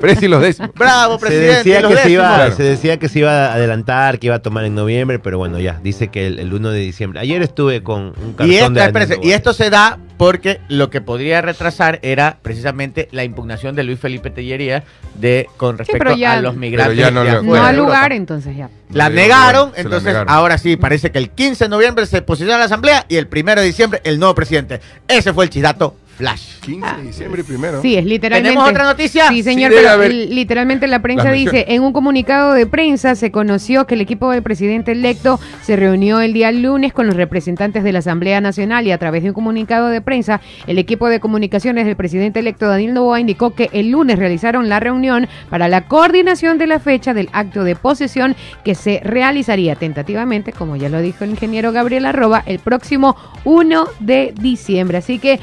Presi. 0.00 0.28
Los 0.28 0.42
décimos. 0.42 0.70
Bravo, 0.74 1.14
Se 1.18 1.26
presidente. 1.26 1.54
decía, 1.56 1.80
los 1.80 1.92
que 1.92 1.98
se, 1.98 2.10
iba, 2.10 2.34
Claro. 2.34 2.54
se 2.56 2.62
decía 2.62 2.98
que 2.98 3.08
se 3.08 3.18
iba 3.20 3.46
a 3.48 3.54
adelantar, 3.54 4.18
que 4.18 4.26
iba 4.26 4.36
a 4.36 4.42
tomar 4.42 4.64
en 4.64 4.74
noviembre, 4.74 5.18
pero 5.18 5.38
bueno, 5.38 5.58
ya, 5.58 5.80
dice 5.82 6.08
que 6.08 6.26
el, 6.26 6.38
el 6.38 6.52
1 6.52 6.70
de 6.70 6.80
diciembre. 6.80 7.20
Ayer 7.20 7.42
estuve 7.42 7.82
con 7.82 8.12
un 8.22 8.32
cartón 8.34 8.50
Y, 8.50 8.56
esta- 8.56 8.70
de 8.70 8.84
espérese, 8.86 9.18
y 9.22 9.32
esto 9.32 9.52
se 9.52 9.70
da 9.70 9.98
porque 10.16 10.60
lo 10.68 10.90
que 10.90 11.00
podría 11.00 11.42
retrasar 11.42 11.98
era 12.02 12.38
precisamente 12.40 13.08
la 13.10 13.24
impugnación 13.24 13.74
de 13.74 13.82
Luis 13.82 13.98
Felipe 13.98 14.30
Tellería 14.30 14.84
de 15.14 15.48
con 15.56 15.76
respecto 15.76 16.14
ya- 16.16 16.34
a 16.34 16.40
los 16.40 16.56
migrantes. 16.56 16.94
Pero 16.96 17.00
ya 17.08 17.10
no 17.10 17.24
No 17.24 17.38
Europa. 17.56 17.72
lugar, 17.72 18.12
entonces 18.12 18.56
ya. 18.56 18.68
La 18.92 19.10
negaron, 19.10 19.70
se 19.70 19.76
la 19.78 19.82
entonces 19.82 20.06
negaron. 20.06 20.28
ahora 20.32 20.56
sí, 20.58 20.76
parece 20.76 21.10
que 21.10 21.18
el 21.18 21.30
15 21.30 21.64
de 21.64 21.68
noviembre 21.68 22.06
se 22.06 22.22
posiciona 22.22 22.58
la 22.58 22.66
asamblea 22.66 23.04
y 23.08 23.16
el 23.16 23.26
1 23.26 23.56
de 23.60 23.66
diciembre 23.66 24.00
el 24.04 24.18
nuevo 24.20 24.34
presidente. 24.36 24.80
Ese 25.08 25.32
fue 25.32 25.44
el 25.44 25.50
chidato 25.50 25.96
Flash. 26.16 26.60
15 26.60 26.96
de 26.96 27.02
diciembre 27.02 27.44
primero. 27.44 27.82
Sí, 27.82 27.96
es 27.96 28.04
literalmente. 28.04 28.50
¿Tenemos 28.50 28.70
otra 28.70 28.84
noticia? 28.84 29.28
Sí, 29.28 29.42
señor, 29.42 29.70
Sí, 29.70 29.76
debe 29.76 29.82
pero 29.88 29.94
haber- 29.94 30.12
literalmente 30.12 30.86
la 30.86 31.02
prensa 31.02 31.24
Las 31.24 31.32
dice, 31.34 31.44
menciones. 31.52 31.74
en 31.76 31.82
un 31.82 31.92
comunicado 31.92 32.52
de 32.54 32.66
prensa 32.66 33.14
se 33.16 33.30
conoció 33.30 33.86
que 33.86 33.94
el 33.96 34.00
equipo 34.00 34.30
del 34.30 34.42
presidente 34.42 34.92
electo 34.92 35.38
se 35.62 35.76
reunió 35.76 36.20
el 36.20 36.32
día 36.32 36.52
lunes 36.52 36.92
con 36.92 37.06
los 37.06 37.16
representantes 37.16 37.82
de 37.84 37.92
la 37.92 37.98
Asamblea 37.98 38.40
Nacional 38.40 38.86
y 38.86 38.92
a 38.92 38.98
través 38.98 39.22
de 39.24 39.30
un 39.30 39.34
comunicado 39.34 39.88
de 39.88 40.00
prensa, 40.00 40.40
el 40.66 40.78
equipo 40.78 41.08
de 41.08 41.20
comunicaciones 41.20 41.84
del 41.84 41.96
presidente 41.96 42.40
electo 42.40 42.68
Daniel 42.68 42.94
Novoa 42.94 43.20
indicó 43.20 43.54
que 43.54 43.68
el 43.72 43.90
lunes 43.90 44.18
realizaron 44.18 44.68
la 44.68 44.80
reunión 44.80 45.28
para 45.50 45.68
la 45.68 45.82
coordinación 45.88 46.58
de 46.58 46.66
la 46.68 46.78
fecha 46.80 47.12
del 47.12 47.28
acto 47.32 47.64
de 47.64 47.74
posesión 47.76 48.36
que 48.64 48.74
se 48.74 49.00
realizaría 49.04 49.74
tentativamente, 49.76 50.52
como 50.52 50.76
ya 50.76 50.88
lo 50.88 51.00
dijo 51.02 51.24
el 51.24 51.30
ingeniero 51.30 51.72
Gabriel 51.72 52.06
Arroba, 52.06 52.42
el 52.46 52.60
próximo 52.60 53.16
1 53.44 53.86
de 54.00 54.32
diciembre. 54.40 54.98
Así 54.98 55.18
que 55.18 55.40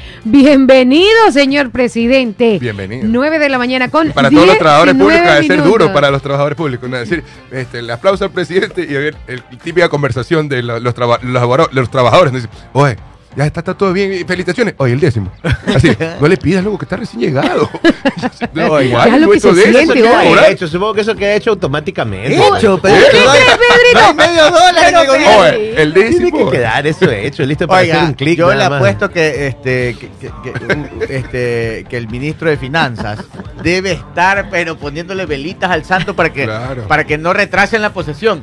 bienvenido, 0.66 1.32
señor 1.32 1.70
presidente. 1.70 2.58
Bienvenido. 2.60 3.02
9 3.08 3.38
de 3.38 3.48
la 3.48 3.58
mañana 3.58 3.90
con 3.90 4.10
para 4.12 4.30
todos 4.30 4.46
los 4.46 4.58
trabajadores 4.58 4.94
19 4.94 5.18
públicos 5.18 5.34
debe 5.34 5.46
ser 5.46 5.56
minutos. 5.58 5.72
duro 5.80 5.92
para 5.92 6.10
los 6.10 6.22
trabajadores 6.22 6.56
públicos. 6.56 6.88
¿no? 6.88 6.96
Es 6.96 7.08
decir, 7.08 7.24
este, 7.50 7.78
el 7.80 7.90
aplauso 7.90 8.24
al 8.24 8.30
presidente 8.30 8.86
y 8.88 8.94
a 8.94 8.98
ver, 8.98 9.16
el, 9.26 9.42
típica 9.62 9.88
conversación 9.88 10.48
de 10.48 10.62
lo- 10.62 10.78
los, 10.80 10.94
traba- 10.94 11.18
los, 11.22 11.72
los 11.72 11.90
trabajadores. 11.90 12.48
Oye, 12.72 12.96
ya 13.36 13.46
está, 13.46 13.60
está 13.60 13.74
todo 13.74 13.92
bien, 13.92 14.12
y 14.12 14.24
felicitaciones. 14.24 14.74
Oye, 14.78 14.92
el 14.94 15.00
décimo. 15.00 15.30
Así, 15.74 15.96
no 16.20 16.28
le 16.28 16.36
pidas 16.36 16.62
luego 16.62 16.78
que 16.78 16.84
está 16.84 16.96
recién 16.96 17.20
llegado. 17.22 17.68
no, 18.54 18.80
igual, 18.80 19.10
ya 19.10 19.16
lo 19.18 19.30
que 19.30 19.36
esto 19.36 19.54
se 19.54 19.56
de 19.56 19.62
eso 19.70 19.78
siente, 19.78 19.94
que. 19.94 20.02
Queda 20.02 20.22
cobrar. 20.24 20.50
hecho, 20.50 20.68
supongo 20.68 20.94
que 20.94 21.00
eso 21.02 21.14
queda 21.16 21.34
hecho 21.34 21.50
automáticamente. 21.50 22.34
Hecho, 22.36 22.78
pues. 22.78 22.92
pero 23.10 23.32
¿Qué 23.32 23.94
no 24.00 24.14
medio 24.14 24.44
dólar 24.50 24.88
el. 24.88 25.10
Oye, 25.10 25.82
el 25.82 25.92
Tiene 25.94 26.10
décimo. 26.10 26.50
que 26.50 26.56
quedar 26.58 26.86
eso 26.86 27.10
hecho, 27.10 27.44
listo 27.44 27.66
para 27.66 27.80
hacer 27.82 28.04
un 28.04 28.14
clic. 28.14 28.38
yo 28.38 28.52
le 28.52 28.64
apuesto 28.64 29.10
que 29.10 29.46
este 29.48 29.96
que, 29.98 30.08
que- 30.20 30.32
que- 30.42 31.16
este 31.16 31.86
que 31.88 31.96
el 31.96 32.08
ministro 32.08 32.48
de 32.48 32.56
Finanzas 32.56 33.18
debe 33.62 33.92
estar 33.92 34.48
pero 34.50 34.76
poniéndole 34.76 35.26
velitas 35.26 35.70
al 35.70 35.84
santo 35.84 36.14
para 36.16 36.32
que 36.32 36.44
Claro. 36.44 36.86
para 36.88 37.04
que 37.04 37.18
no 37.18 37.32
retrasen 37.32 37.82
la 37.82 37.92
posesión. 37.92 38.42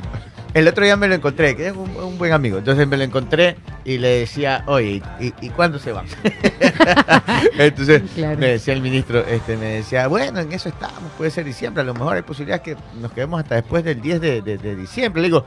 El 0.52 0.66
otro 0.66 0.84
día 0.84 0.96
me 0.96 1.06
lo 1.06 1.14
encontré, 1.14 1.54
que 1.56 1.68
es 1.68 1.76
un, 1.76 1.90
un 1.96 2.18
buen 2.18 2.32
amigo. 2.32 2.58
Entonces 2.58 2.86
me 2.88 2.96
lo 2.96 3.04
encontré 3.04 3.56
y 3.84 3.98
le 3.98 4.08
decía, 4.20 4.64
oye, 4.66 5.00
¿y, 5.20 5.32
y 5.40 5.48
cuándo 5.50 5.78
se 5.78 5.92
van? 5.92 6.06
Entonces 7.58 8.02
Claro. 8.14 8.38
me 8.38 8.48
decía 8.48 8.74
el 8.74 8.82
ministro, 8.82 9.20
este, 9.26 9.56
me 9.56 9.66
decía, 9.66 10.06
bueno, 10.08 10.40
en 10.40 10.52
eso 10.52 10.68
estamos, 10.68 11.10
puede 11.16 11.30
ser 11.30 11.44
diciembre, 11.44 11.82
a 11.82 11.84
lo 11.84 11.94
mejor 11.94 12.16
hay 12.16 12.22
posibilidades 12.22 12.62
que 12.62 12.76
nos 13.00 13.12
quedemos 13.12 13.40
hasta 13.40 13.54
después 13.56 13.84
del 13.84 14.00
10 14.00 14.20
de, 14.20 14.42
de- 14.42 14.58
de 14.58 14.76
diciembre. 14.76 15.22
Le 15.22 15.28
digo, 15.28 15.44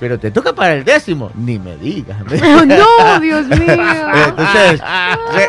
pero 0.00 0.18
te 0.18 0.30
toca 0.30 0.52
para 0.54 0.74
el 0.74 0.84
décimo. 0.84 1.30
Ni 1.34 1.58
me 1.58 1.76
digas. 1.76 2.16
Oh, 2.22 2.64
no, 2.64 3.20
Dios 3.20 3.46
mío. 3.48 3.58
entonces, 4.28 4.80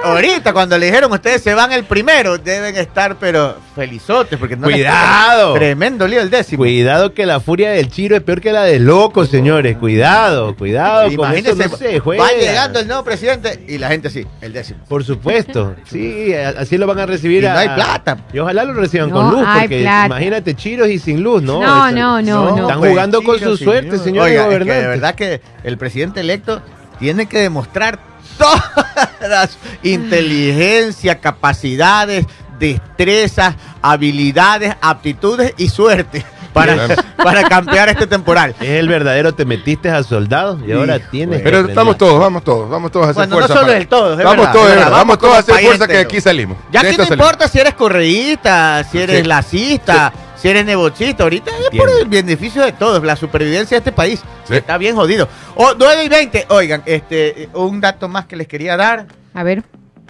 ahorita 0.03 0.53
cuando 0.53 0.77
le 0.77 0.87
dijeron 0.87 1.11
ustedes 1.11 1.41
se 1.41 1.53
van 1.53 1.71
el 1.71 1.83
primero, 1.83 2.37
deben 2.37 2.75
estar 2.77 3.15
pero 3.19 3.55
felizotes 3.75 4.37
porque 4.39 4.55
no 4.55 4.63
Cuidado. 4.67 5.53
tremendo 5.53 6.07
lío 6.07 6.21
el 6.21 6.29
décimo. 6.29 6.59
Cuidado 6.63 7.13
que 7.13 7.25
la 7.25 7.39
furia 7.39 7.71
del 7.71 7.89
Chiro 7.89 8.15
es 8.15 8.23
peor 8.23 8.41
que 8.41 8.51
la 8.51 8.63
del 8.63 8.85
loco, 8.85 9.25
señores. 9.25 9.77
Cuidado, 9.77 10.55
cuidado. 10.55 11.03
Con 11.05 11.13
Imagínense, 11.13 11.61
eso 11.63 11.69
no 11.71 11.77
se 11.77 11.99
juega. 11.99 12.23
va 12.23 12.29
llegando 12.31 12.79
el 12.79 12.87
nuevo 12.87 13.03
presidente 13.03 13.63
y 13.67 13.77
la 13.77 13.87
gente 13.89 14.09
sí, 14.09 14.25
el 14.41 14.53
décimo. 14.53 14.79
Por 14.87 15.03
supuesto. 15.03 15.75
Sí, 15.89 16.33
así 16.33 16.77
lo 16.77 16.85
van 16.87 16.99
a 16.99 17.05
recibir. 17.05 17.43
Y 17.43 17.47
no 17.47 17.57
hay 17.57 17.69
plata. 17.69 18.17
Y 18.31 18.39
ojalá 18.39 18.63
lo 18.63 18.73
reciban 18.73 19.09
No 19.09 19.15
con 19.15 19.31
luz, 19.31 19.47
porque 19.59 19.81
plata. 19.81 20.05
imagínate 20.07 20.55
chiros 20.55 20.87
y 20.89 20.99
sin 20.99 21.23
luz, 21.23 21.41
¿no? 21.41 21.61
No, 21.61 21.87
Eso- 21.87 21.95
no, 21.95 22.21
no, 22.21 22.55
no. 22.55 22.61
Están 22.61 22.79
pues, 22.79 22.91
jugando 22.91 23.21
con 23.23 23.39
su 23.39 23.57
suerte, 23.57 23.97
señor. 23.97 24.27
señores 24.27 24.38
Oiga, 24.47 24.57
es 24.57 24.65
que 24.65 24.73
de 24.73 24.87
verdad 24.87 25.15
que 25.15 25.41
el 25.63 25.77
presidente 25.77 26.19
electo 26.21 26.61
tiene 26.99 27.25
que 27.27 27.39
demostrar 27.39 27.99
todas 28.37 29.57
inteligencia, 29.83 31.19
capacidades, 31.19 32.25
destrezas, 32.59 33.55
habilidades, 33.81 34.75
aptitudes 34.81 35.53
y 35.57 35.69
suerte 35.69 36.25
para, 36.53 36.73
Claro. 36.73 36.95
para 37.17 37.43
campear 37.43 37.89
este 37.89 38.07
temporal. 38.07 38.55
Es 38.59 38.69
el 38.69 38.87
verdadero 38.89 39.33
te 39.33 39.45
metiste 39.45 39.89
a 39.89 40.03
soldado 40.03 40.59
y 40.65 40.71
ahora 40.71 40.97
Hijo 40.97 41.05
tienes. 41.11 41.37
que 41.37 41.43
Pero 41.43 41.57
aprender. 41.57 41.71
estamos 41.71 41.97
todos, 41.97 42.19
vamos 42.19 42.43
todos, 42.43 42.69
vamos 42.69 42.91
todos 42.91 43.07
a 43.07 43.09
hacer 43.11 43.27
Bueno, 43.27 43.35
no 43.35 43.37
fuerza. 43.39 43.53
solo 43.53 43.67
para- 43.67 43.77
el 43.77 43.87
todos, 43.87 44.17
es 44.19 44.25
vamos 44.25 44.37
verdad, 44.37 44.53
todos, 44.53 44.69
es 44.69 44.75
verdad, 44.75 44.91
vamos 44.91 44.99
vamos 45.07 45.19
todos 45.19 45.35
a 45.35 45.39
hacer 45.39 45.55
fuerza 45.55 45.87
que 45.87 45.93
entero. 45.93 46.07
aquí 46.09 46.21
salimos. 46.21 46.57
Ya 46.71 46.81
que 46.81 46.87
no 46.91 46.95
salimos. 46.97 47.11
importa 47.11 47.47
si 47.47 47.59
eres 47.59 47.73
correísta, 47.75 48.83
si 48.91 48.97
eres 48.99 49.17
Sí. 49.21 49.23
lacista, 49.27 50.13
si 50.41 50.47
eres 50.47 50.65
nebochista, 50.65 51.23
ahorita 51.23 51.51
es 51.51 51.77
por 51.77 51.89
el 51.89 52.07
beneficio 52.07 52.63
de 52.63 52.71
todos, 52.71 53.03
la 53.03 53.15
supervivencia 53.15 53.75
de 53.75 53.79
este 53.79 53.91
país. 53.91 54.21
Sí. 54.45 54.55
Está 54.55 54.77
bien 54.77 54.95
jodido. 54.95 55.27
O 55.55 55.73
9 55.77 56.05
y 56.05 56.09
20, 56.09 56.45
oigan, 56.49 56.81
este, 56.85 57.49
un 57.53 57.81
dato 57.81 58.07
más 58.07 58.25
que 58.25 58.35
les 58.35 58.47
quería 58.47 58.77
dar. 58.77 59.07
A 59.33 59.43
ver. 59.43 59.63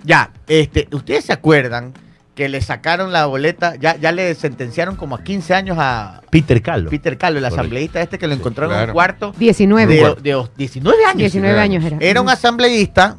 Ya, 0.03 0.31
este, 0.47 0.87
¿ustedes 0.91 1.25
se 1.25 1.33
acuerdan 1.33 1.93
que 2.39 2.47
le 2.47 2.61
sacaron 2.61 3.11
la 3.11 3.25
boleta, 3.25 3.75
ya, 3.75 3.97
ya 3.97 4.13
le 4.13 4.33
sentenciaron 4.33 4.95
como 4.95 5.15
a 5.15 5.23
15 5.23 5.53
años 5.53 5.77
a 5.77 6.21
Peter 6.29 6.61
Calo. 6.61 6.89
Peter 6.89 7.17
Calo, 7.17 7.37
el 7.37 7.43
asambleísta 7.43 7.99
este 8.01 8.17
que 8.17 8.27
lo 8.27 8.33
encontró 8.33 8.71
en 8.71 8.87
un 8.87 8.93
cuarto 8.93 9.33
19. 9.37 9.93
de, 9.93 10.15
de 10.21 10.47
19 10.55 11.05
años? 11.05 11.17
19 11.17 11.59
años 11.59 11.83
era. 11.83 11.97
Era 11.99 12.21
un 12.21 12.29
asambleísta 12.29 13.17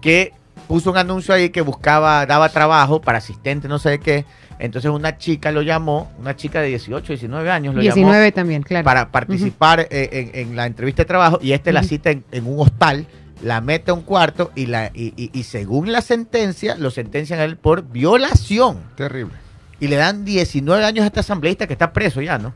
que 0.00 0.34
puso 0.68 0.92
un 0.92 0.98
anuncio 0.98 1.34
ahí 1.34 1.50
que 1.50 1.62
buscaba, 1.62 2.24
daba 2.26 2.48
trabajo 2.50 3.00
para 3.00 3.18
asistente, 3.18 3.66
no 3.66 3.80
sé 3.80 3.90
de 3.90 3.98
qué. 3.98 4.24
Entonces 4.60 4.90
una 4.90 5.16
chica 5.18 5.50
lo 5.50 5.62
llamó, 5.62 6.12
una 6.20 6.36
chica 6.36 6.60
de 6.60 6.68
18, 6.68 7.14
19 7.14 7.50
años 7.50 7.74
lo 7.74 7.80
19 7.80 8.32
también, 8.32 8.60
llamó 8.62 8.68
claro. 8.68 8.84
para 8.84 9.10
participar 9.10 9.80
eh, 9.90 10.30
en, 10.34 10.48
en 10.50 10.56
la 10.56 10.66
entrevista 10.66 11.02
de 11.02 11.06
trabajo 11.06 11.38
y 11.42 11.52
este 11.52 11.72
la 11.72 11.82
cita 11.82 12.10
en, 12.10 12.24
en 12.30 12.46
un 12.46 12.60
hostal, 12.60 13.06
la 13.42 13.60
mete 13.62 13.90
a 13.90 13.94
un 13.94 14.02
cuarto 14.02 14.52
y, 14.54 14.66
la, 14.66 14.90
y, 14.94 15.14
y- 15.16 15.30
y 15.32 15.42
según 15.44 15.90
la 15.92 16.02
sentencia, 16.02 16.76
lo 16.76 16.90
sentencian 16.90 17.40
a 17.40 17.44
él 17.44 17.56
por 17.56 17.82
violación. 17.88 18.78
Terrible. 18.96 19.34
Y 19.80 19.88
le 19.88 19.96
dan 19.96 20.26
19 20.26 20.84
años 20.84 21.04
a 21.04 21.06
este 21.06 21.20
asambleísta 21.20 21.66
que 21.66 21.72
está 21.72 21.92
preso 21.92 22.20
ya, 22.20 22.36
¿no? 22.38 22.52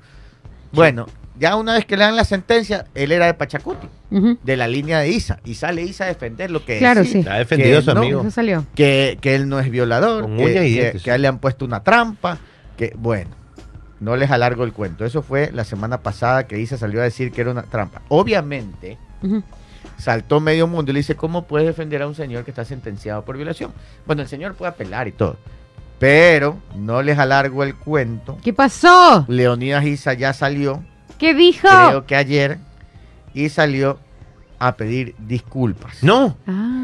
Bueno, 0.72 1.06
ya 1.38 1.56
una 1.56 1.74
vez 1.74 1.84
que 1.84 1.96
le 1.96 2.04
dan 2.04 2.16
la 2.16 2.24
sentencia, 2.24 2.86
él 2.94 3.10
era 3.12 3.26
de 3.26 3.34
Pachacuti, 3.34 3.88
de 4.10 4.56
la 4.56 4.68
línea 4.68 5.00
de 5.00 5.08
Isa, 5.10 5.40
y 5.44 5.54
sale 5.54 5.82
Isa 5.82 6.04
a 6.04 6.06
defender 6.08 6.50
lo 6.50 6.64
que 6.64 6.78
Claro, 6.78 7.04
sí. 7.04 7.24
Ha 7.28 7.38
defendido 7.38 7.78
a 7.80 7.82
su 7.82 7.92
no. 7.94 8.00
amigo. 8.00 8.20
Eso 8.20 8.30
salió. 8.30 8.64
que, 8.74 9.18
que 9.20 9.34
él 9.34 9.48
no 9.48 9.58
es 9.58 9.70
violador, 9.70 10.26
que, 10.36 10.44
que- 10.92 11.00
que 11.02 11.10
a 11.10 11.16
él 11.16 11.22
le 11.22 11.28
han 11.28 11.38
puesto 11.38 11.64
una 11.64 11.82
trampa, 11.82 12.38
que 12.76 12.92
bueno, 12.96 13.30
no 14.00 14.16
les 14.16 14.30
alargo 14.30 14.64
el 14.64 14.72
cuento. 14.72 15.04
Eso 15.04 15.22
fue 15.22 15.50
la 15.52 15.64
semana 15.64 15.98
pasada 16.02 16.46
que 16.46 16.58
Isa 16.60 16.76
salió 16.76 17.00
a 17.00 17.04
decir 17.04 17.32
que 17.32 17.40
era 17.40 17.50
una 17.50 17.62
trampa. 17.64 18.02
Obviamente, 18.08 18.98
saltó 19.98 20.40
medio 20.40 20.66
mundo 20.66 20.90
y 20.90 20.94
le 20.94 21.00
dice, 21.00 21.16
¿cómo 21.16 21.46
puedes 21.46 21.66
defender 21.66 22.02
a 22.02 22.06
un 22.06 22.14
señor 22.14 22.44
que 22.44 22.50
está 22.50 22.64
sentenciado 22.64 23.24
por 23.24 23.36
violación? 23.36 23.72
Bueno, 24.06 24.22
el 24.22 24.28
señor 24.28 24.54
puede 24.54 24.70
apelar 24.70 25.08
y 25.08 25.12
todo. 25.12 25.36
Pero 25.98 26.58
no 26.76 27.02
les 27.02 27.18
alargo 27.18 27.62
el 27.62 27.74
cuento. 27.76 28.36
¿Qué 28.42 28.52
pasó? 28.52 29.24
Leonidas 29.28 29.84
Isa 29.84 30.12
ya 30.14 30.32
salió, 30.32 30.82
¿Qué 31.18 31.34
dijo? 31.34 31.68
creo 31.68 32.06
que 32.06 32.16
ayer, 32.16 32.58
y 33.34 33.48
salió 33.48 33.98
a 34.58 34.76
pedir 34.76 35.14
disculpas. 35.18 36.02
No. 36.02 36.36
Ah. 36.46 36.80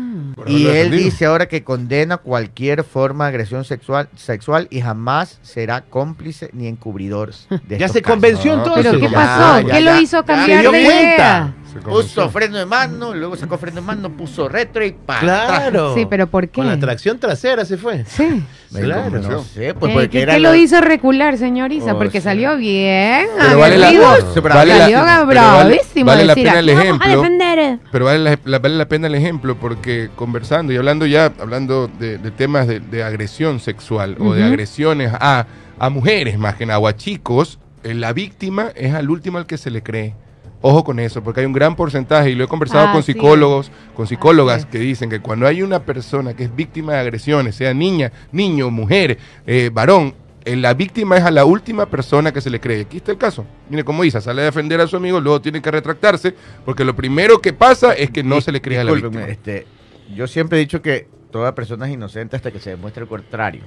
Y 0.46 0.66
él 0.66 0.90
dice 0.90 1.26
ahora 1.26 1.46
que 1.46 1.62
condena 1.64 2.16
cualquier 2.18 2.84
forma 2.84 3.24
de 3.24 3.30
agresión 3.30 3.64
sexual, 3.64 4.08
sexual 4.16 4.66
y 4.70 4.80
jamás 4.80 5.38
será 5.42 5.82
cómplice 5.82 6.50
ni 6.52 6.66
encubridor 6.66 7.32
de 7.48 7.78
Ya 7.78 7.86
estos 7.86 7.92
se 7.92 8.02
casos. 8.02 8.14
convenció 8.16 8.54
entonces. 8.54 8.86
¿Pero 8.92 9.00
qué 9.00 9.14
pasó? 9.14 9.60
ya, 9.60 9.74
¿Qué 9.74 9.84
ya. 9.84 9.94
lo 9.94 10.00
hizo 10.00 10.24
cambiar 10.24 10.58
se 10.58 10.60
dio 10.62 10.72
de 10.72 10.84
cuenta. 10.84 11.00
idea? 11.14 11.54
Puso 11.84 12.28
freno 12.30 12.58
de 12.58 12.66
mano, 12.66 13.14
luego 13.14 13.36
sacó 13.36 13.56
freno 13.58 13.76
de 13.80 13.86
mano, 13.86 14.10
puso 14.10 14.48
retro 14.48 14.84
y 14.84 14.92
para 14.92 15.20
atrás. 15.44 15.60
Claro. 15.70 15.94
Sí, 15.94 16.06
pero 16.08 16.26
¿por 16.26 16.48
qué? 16.48 16.60
Con 16.60 16.66
la 16.66 16.78
tracción 16.78 17.18
trasera 17.18 17.64
se 17.64 17.76
fue. 17.76 18.04
Sí. 18.06 18.42
Me 18.70 18.80
Claro. 18.80 19.20
No 19.20 19.42
sé, 19.44 19.74
pues 19.74 19.90
Eh, 19.90 19.94
porque 19.94 20.08
¿Qué, 20.10 20.22
era 20.22 20.34
qué 20.34 20.40
la- 20.40 20.48
lo 20.50 20.54
hizo 20.54 20.80
recular, 20.80 21.36
señorita? 21.38 21.94
Oh, 21.94 21.98
Porque 21.98 22.20
sí. 22.20 22.24
salió 22.24 22.56
bien. 22.56 23.26
Pero 23.38 23.58
vale 23.58 23.78
la- 23.78 23.86
vale 23.90 24.72
Salió 24.78 25.26
bravísimo 25.26 26.06
vale 26.06 26.24
la 26.24 26.34
pena 26.34 26.58
el 26.60 26.68
"Aquí 26.68 26.76
vamos 26.78 27.00
a 27.00 27.04
ejemplo". 27.06 27.22
defender". 27.22 27.78
Pero 27.90 28.04
vale 28.04 28.18
la, 28.18 28.38
la- 28.44 28.58
vale 28.58 28.76
la 28.76 28.88
pena 28.88 29.06
el 29.06 29.14
ejemplo 29.14 29.56
porque 29.56 30.10
conversando 30.16 30.72
y 30.72 30.76
hablando 30.76 31.06
ya, 31.06 31.32
hablando 31.40 31.88
de, 31.98 32.18
de 32.18 32.30
temas 32.30 32.66
de, 32.66 32.80
de 32.80 33.02
agresión 33.02 33.60
sexual 33.60 34.16
o 34.20 34.34
de 34.34 34.44
agresiones 34.44 35.12
a, 35.14 35.46
a 35.78 35.90
mujeres 35.90 36.38
más 36.38 36.54
que 36.56 36.66
nada, 36.66 36.78
o 36.78 36.86
a 36.86 36.96
chicos, 36.96 37.58
eh, 37.82 37.94
la 37.94 38.12
víctima 38.12 38.68
es 38.74 38.94
al 38.94 39.10
último 39.10 39.38
al 39.38 39.46
que 39.46 39.56
se 39.58 39.70
le 39.70 39.82
cree. 39.82 40.14
Ojo 40.62 40.84
con 40.84 41.00
eso, 41.00 41.22
porque 41.22 41.40
hay 41.40 41.46
un 41.46 41.52
gran 41.54 41.74
porcentaje, 41.74 42.30
y 42.30 42.34
lo 42.34 42.44
he 42.44 42.48
conversado 42.48 42.88
Ah, 42.88 42.92
con 42.92 43.02
sí. 43.02 43.12
psicólogos, 43.14 43.70
con 43.94 44.06
psicólogas 44.06 44.66
que 44.66 44.78
dicen 44.78 45.08
que 45.08 45.20
cuando 45.20 45.46
hay 45.46 45.62
una 45.62 45.84
persona 45.84 46.34
que 46.34 46.44
es 46.44 46.54
víctima 46.54 46.92
de 46.94 46.98
agresiones, 46.98 47.54
sea 47.56 47.72
niña, 47.72 48.12
niño, 48.30 48.70
mujer, 48.70 49.16
eh, 49.46 49.70
varón, 49.72 50.14
eh, 50.44 50.56
la 50.56 50.74
víctima 50.74 51.16
es 51.16 51.24
a 51.24 51.30
la 51.30 51.44
última 51.46 51.86
persona 51.86 52.32
que 52.32 52.40
se 52.42 52.50
le 52.50 52.60
cree. 52.60 52.82
Aquí 52.82 52.98
está 52.98 53.10
el 53.12 53.18
caso. 53.18 53.46
Mire 53.70 53.84
cómo 53.84 54.04
Isa 54.04 54.20
sale 54.20 54.42
a 54.42 54.44
defender 54.46 54.80
a 54.82 54.86
su 54.86 54.96
amigo, 54.96 55.18
luego 55.20 55.40
tiene 55.40 55.62
que 55.62 55.70
retractarse, 55.70 56.34
porque 56.64 56.84
lo 56.84 56.94
primero 56.94 57.40
que 57.40 57.52
pasa 57.54 57.92
es 57.94 58.10
que 58.10 58.22
no 58.22 58.36
Dis- 58.36 58.42
se 58.42 58.52
le 58.52 58.60
cree 58.60 58.78
a 58.80 58.84
la 58.84 58.92
víctima. 58.92 59.24
este, 59.28 59.66
yo 60.14 60.26
siempre 60.26 60.58
he 60.58 60.60
dicho 60.60 60.82
que 60.82 61.08
toda 61.30 61.54
persona 61.54 61.86
es 61.86 61.94
inocente 61.94 62.36
hasta 62.36 62.50
que 62.50 62.58
se 62.58 62.70
demuestre 62.70 63.02
el 63.04 63.08
contrario. 63.08 63.62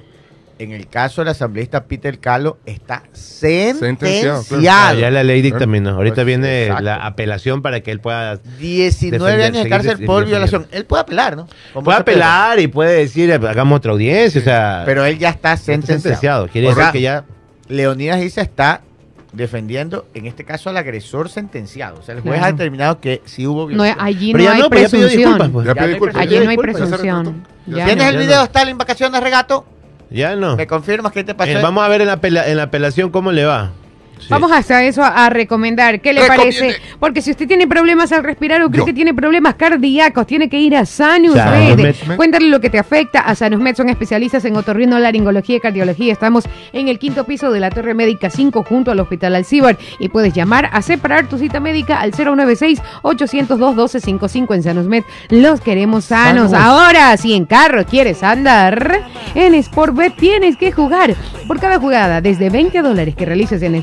En 0.58 0.70
el 0.70 0.86
caso 0.86 1.20
del 1.22 1.28
asambleísta 1.30 1.84
Peter 1.84 2.18
Calo 2.20 2.58
está 2.64 3.02
Sentenciado, 3.12 4.42
sentenciado. 4.42 4.44
claro. 4.60 4.96
Ah, 4.96 5.00
ya 5.00 5.10
la 5.10 5.24
ley 5.24 5.42
dictaminó. 5.42 5.90
Ahorita 5.90 6.14
Pues, 6.16 6.26
viene 6.26 6.62
exacto. 6.64 6.84
la 6.84 6.96
apelación 7.06 7.60
para 7.60 7.80
que 7.80 7.90
él 7.90 7.98
pueda 8.00 8.36
19 8.36 9.18
Defender, 9.18 9.46
años 9.52 9.64
de 9.64 9.68
cárcel 9.70 10.06
por 10.06 10.24
violación. 10.26 10.66
Él 10.70 10.84
puede 10.86 11.02
apelar, 11.02 11.36
¿no? 11.36 11.48
Como 11.72 11.84
puede 11.84 11.98
apela. 11.98 12.42
apelar 12.44 12.60
y 12.60 12.68
puede 12.68 12.98
decir 12.98 13.32
hagamos 13.32 13.78
otra 13.78 13.92
audiencia, 13.92 14.40
o 14.40 14.44
sea, 14.44 14.82
Pero 14.86 15.04
él 15.04 15.18
ya 15.18 15.30
está 15.30 15.54
está 15.54 15.64
sentenciado. 15.64 16.00
sentenciado. 16.02 16.48
Quiere 16.48 16.66
O 16.68 16.70
decir 16.70 16.82
sea, 16.84 16.92
que 16.92 17.00
ya 17.00 17.24
Leonidas 17.68 18.22
Isa 18.22 18.40
está 18.42 18.80
defendiendo, 19.32 20.06
en 20.14 20.26
este 20.26 20.44
caso, 20.44 20.70
al 20.70 20.76
agresor 20.76 21.28
sentenciado. 21.28 21.98
O 21.98 22.02
sea, 22.02 22.14
el 22.14 22.20
juez 22.20 22.34
Claro. 22.34 22.46
ha 22.46 22.52
determinado 22.52 23.00
que 23.00 23.20
sí 23.24 23.46
hubo 23.46 23.62
No, 23.62 23.66
violación. 23.66 23.96
allí 24.00 24.32
no 24.32 24.38
hay 24.38 24.60
no, 24.60 24.70
pues 24.70 24.82
ya 24.82 24.88
pidió 24.88 25.06
presunción. 25.08 25.18
disculpas, 25.18 25.50
pues. 25.50 25.66
Ya 25.66 25.74
Ya 25.74 25.74
pedí 25.74 25.82
no 25.82 25.86
hay 25.86 25.92
disculpas, 25.94 26.22
Allí 26.22 26.38
no 26.44 26.50
hay 26.50 26.56
presunción. 26.56 27.46
¿Tienes 27.64 28.06
el 28.08 28.16
video, 28.18 28.36
no. 28.38 28.44
Stalin, 28.44 28.78
vacaciones 28.78 29.20
regato? 29.20 29.66
Ya 30.14 30.36
no. 30.36 30.56
¿Me 30.56 30.66
confirmas 30.66 31.12
qué 31.12 31.24
te 31.24 31.34
pasó? 31.34 31.50
Eh, 31.50 31.62
vamos 31.62 31.84
a 31.84 31.88
ver 31.88 32.00
en 32.02 32.06
la, 32.06 32.18
en 32.22 32.56
la 32.56 32.62
apelación 32.62 33.10
cómo 33.10 33.32
le 33.32 33.44
va. 33.44 33.72
Sí. 34.18 34.26
Vamos 34.30 34.50
hasta 34.52 34.82
eso 34.84 35.02
a, 35.02 35.26
a 35.26 35.30
recomendar. 35.30 36.00
¿Qué 36.00 36.12
le 36.12 36.22
Recomiende. 36.22 36.58
parece? 36.58 36.80
Porque 36.98 37.20
si 37.20 37.30
usted 37.30 37.46
tiene 37.46 37.66
problemas 37.66 38.10
al 38.12 38.24
respirar 38.24 38.62
o 38.62 38.70
cree 38.70 38.78
Yo. 38.80 38.86
que 38.86 38.94
tiene 38.94 39.12
problemas 39.12 39.54
cardíacos, 39.56 40.26
tiene 40.26 40.48
que 40.48 40.58
ir 40.58 40.74
a 40.76 40.86
Sanus 40.86 41.34
Med. 41.34 41.94
Cuéntale 42.16 42.48
lo 42.48 42.60
que 42.60 42.70
te 42.70 42.78
afecta. 42.78 43.20
A 43.20 43.34
Sanus 43.34 43.60
Med 43.60 43.76
son 43.76 43.88
especialistas 43.90 44.44
en 44.46 44.56
otorrino, 44.56 44.98
laringología 44.98 45.56
y 45.56 45.60
cardiología. 45.60 46.12
Estamos 46.12 46.44
en 46.72 46.88
el 46.88 46.98
quinto 46.98 47.24
piso 47.24 47.50
de 47.50 47.60
la 47.60 47.68
Torre 47.70 47.92
Médica 47.94 48.30
5 48.30 48.64
junto 48.66 48.90
al 48.90 49.00
Hospital 49.00 49.34
Alcibar 49.34 49.76
y 49.98 50.08
puedes 50.08 50.32
llamar 50.32 50.70
a 50.72 50.80
separar 50.80 51.28
tu 51.28 51.36
cita 51.38 51.60
médica 51.60 52.00
al 52.00 52.12
096-802-1255 52.12 54.54
en 54.54 54.62
Sanus 54.62 54.86
Med. 54.86 55.02
Los 55.30 55.60
queremos 55.60 56.06
sanos. 56.06 56.52
Ahora, 56.52 57.16
si 57.16 57.34
en 57.34 57.46
carro 57.46 57.84
quieres 57.84 58.22
andar, 58.22 59.02
en 59.34 59.60
Sportbet 59.62 60.14
tienes 60.16 60.56
que 60.56 60.72
jugar. 60.72 61.14
Por 61.46 61.60
cada 61.60 61.78
jugada, 61.78 62.20
desde 62.20 62.50
20 62.50 62.82
dólares 62.82 63.14
que 63.14 63.26
realices 63.26 63.62
en 63.62 63.74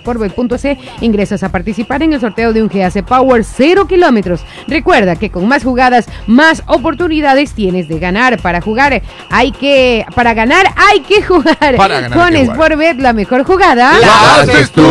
ingresas 1.02 1.44
a 1.44 1.50
participar 1.50 2.04
en 2.04 2.14
el 2.14 2.22
sorteo 2.22 2.54
de 2.54 2.62
un 2.62 2.68
GAC 2.68 3.04
Power 3.04 3.44
0 3.44 3.88
kilómetros. 3.88 4.42
Recuerda 4.68 5.16
que 5.16 5.30
con 5.30 5.48
más 5.48 5.64
jugadas, 5.64 6.08
más 6.28 6.64
oportunidades 6.68 7.54
tienes 7.54 7.88
de 7.88 8.00
ganar. 8.00 8.42
Para 8.42 8.62
jugar 8.62 9.02
hay 9.30 9.52
que, 9.52 10.06
para 10.16 10.34
ganar 10.34 10.68
hay 10.76 11.02
que 11.02 11.22
jugar. 11.24 11.76
Para 11.78 12.02
ganar 12.02 12.18
con. 12.18 12.32
Sportbet 12.46 13.00
la 13.00 13.14
mejor 13.14 13.44
jugada. 13.44 14.00
¡La 14.00 14.42
haces 14.42 14.72
tú! 14.72 14.82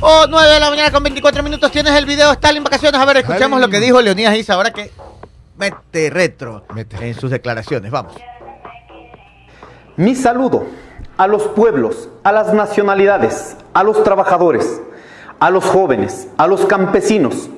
Oh, 0.00 0.26
9 0.28 0.52
de 0.54 0.60
la 0.60 0.70
mañana 0.70 0.90
con 0.90 1.02
24 1.02 1.42
minutos. 1.42 1.70
Tienes 1.70 1.92
el 1.94 2.06
video, 2.06 2.32
Stalin 2.32 2.64
Vacaciones. 2.64 3.00
A 3.00 3.04
ver, 3.04 3.18
escuchamos 3.18 3.58
Ay. 3.58 3.62
lo 3.62 3.70
que 3.70 3.80
dijo 3.80 4.00
Leonidas 4.00 4.36
Isa 4.36 4.54
ahora 4.54 4.72
que 4.72 4.90
mete 5.56 6.10
retro 6.10 6.64
Mete. 6.74 6.96
en 7.08 7.14
sus 7.14 7.30
declaraciones. 7.30 7.90
Vamos. 7.90 8.14
Mi 9.96 10.14
saludo 10.14 10.66
a 11.18 11.26
los 11.26 11.42
pueblos, 11.48 12.08
a 12.22 12.32
las 12.32 12.54
nacionalidades, 12.54 13.56
a 13.74 13.82
los 13.82 14.02
trabajadores, 14.04 14.80
a 15.40 15.50
los 15.50 15.64
jóvenes, 15.64 16.28
a 16.36 16.46
los 16.46 16.64
campesinos, 16.64 17.50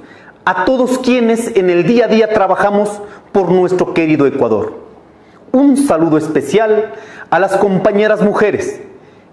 a 0.47 0.65
todos 0.65 0.99
quienes 0.99 1.55
en 1.57 1.69
el 1.69 1.87
día 1.87 2.07
a 2.07 2.09
día 2.09 2.33
trabajamos 2.33 3.01
por 3.33 3.53
nuestro 3.53 3.93
querido 3.93 4.27
Ecuador. 4.27 4.75
Un 5.53 5.77
saludo 5.77 6.17
especial 6.17 6.95
a 7.29 7.39
las 7.39 7.57
compañeras 7.59 8.23
mujeres 8.23 8.81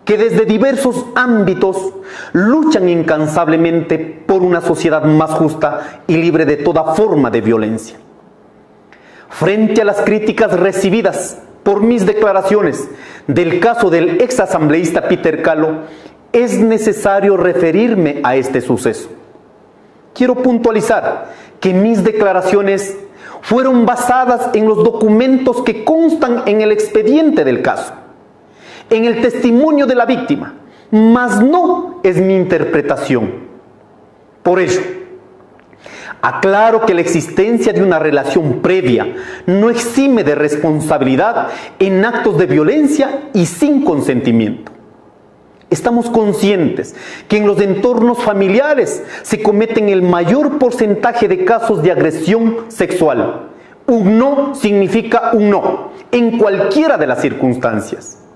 que 0.03 0.17
desde 0.17 0.45
diversos 0.45 1.05
ámbitos 1.15 1.93
luchan 2.34 2.89
incansablemente 2.89 3.97
por 4.25 4.41
una 4.41 4.59
sociedad 4.61 5.03
más 5.03 5.32
justa 5.32 6.01
y 6.05 6.17
libre 6.17 6.45
de 6.45 6.57
toda 6.57 6.95
forma 6.95 7.30
de 7.30 7.41
violencia. 7.41 7.97
Frente 9.30 9.82
a 9.82 9.86
las 9.86 10.01
críticas 10.01 10.51
recibidas 10.59 11.39
por 11.68 11.82
mis 11.82 12.05
declaraciones 12.05 12.88
del 13.28 13.59
caso 13.59 13.89
del 13.89 14.22
ex 14.22 14.39
asambleísta 14.39 15.09
Peter 15.09 15.41
Calo, 15.41 15.82
es 16.32 16.57
necesario 16.57 17.36
referirme 17.36 18.22
a 18.24 18.38
este 18.38 18.61
suceso. 18.61 19.09
Quiero 20.15 20.36
puntualizar 20.36 21.34
que 21.59 21.74
mis 21.74 22.05
declaraciones 22.05 22.97
fueron 23.41 23.86
basadas 23.86 24.51
en 24.53 24.65
los 24.65 24.82
documentos 24.82 25.61
que 25.63 25.84
constan 25.84 26.43
en 26.45 26.61
el 26.61 26.72
expediente 26.72 27.43
del 27.43 27.61
caso, 27.61 27.91
en 28.89 29.03
el 29.03 29.20
testimonio 29.22 29.86
de 29.86 29.95
la 29.95 30.05
víctima, 30.05 30.53
mas 30.89 31.43
no 31.43 31.99
es 32.01 32.15
mi 32.15 32.38
interpretación. 32.38 33.30
Por 34.41 34.61
ello, 34.61 34.80
Aclaro 36.22 36.86
que 36.86 36.93
la 36.93 37.01
existencia 37.01 37.74
de 37.74 37.84
una 37.84 37.99
relación 37.99 38.59
previa 38.61 39.15
no 39.45 39.70
exime 39.70 40.24
de 40.24 40.36
responsabilidad 40.36 41.49
en 41.80 42.03
actos 42.03 42.38
de 42.38 42.47
violencia 42.47 43.30
y 43.34 43.45
sin 43.45 43.84
consentimiento. 43.84 44.72
Estamos 45.70 46.09
conscientes 46.09 46.95
que 47.28 47.38
en 47.38 47.45
los 47.45 47.59
entornos 47.61 48.20
familiares 48.20 49.03
se 49.22 49.43
cometen 49.43 49.89
el 49.89 50.01
mayor 50.01 50.57
porcentaje 50.57 51.28
de 51.28 51.43
casos 51.43 51.84
de 51.84 51.91
agresión 51.91 52.65
sexual. 52.70 53.49
Un 53.86 54.18
no 54.18 54.55
significa 54.55 55.32
un 55.34 55.49
no, 55.49 55.91
en 56.11 56.38
cualquiera 56.38 56.97
de 56.97 57.07
las 57.07 57.22
circunstancias. 57.22 58.26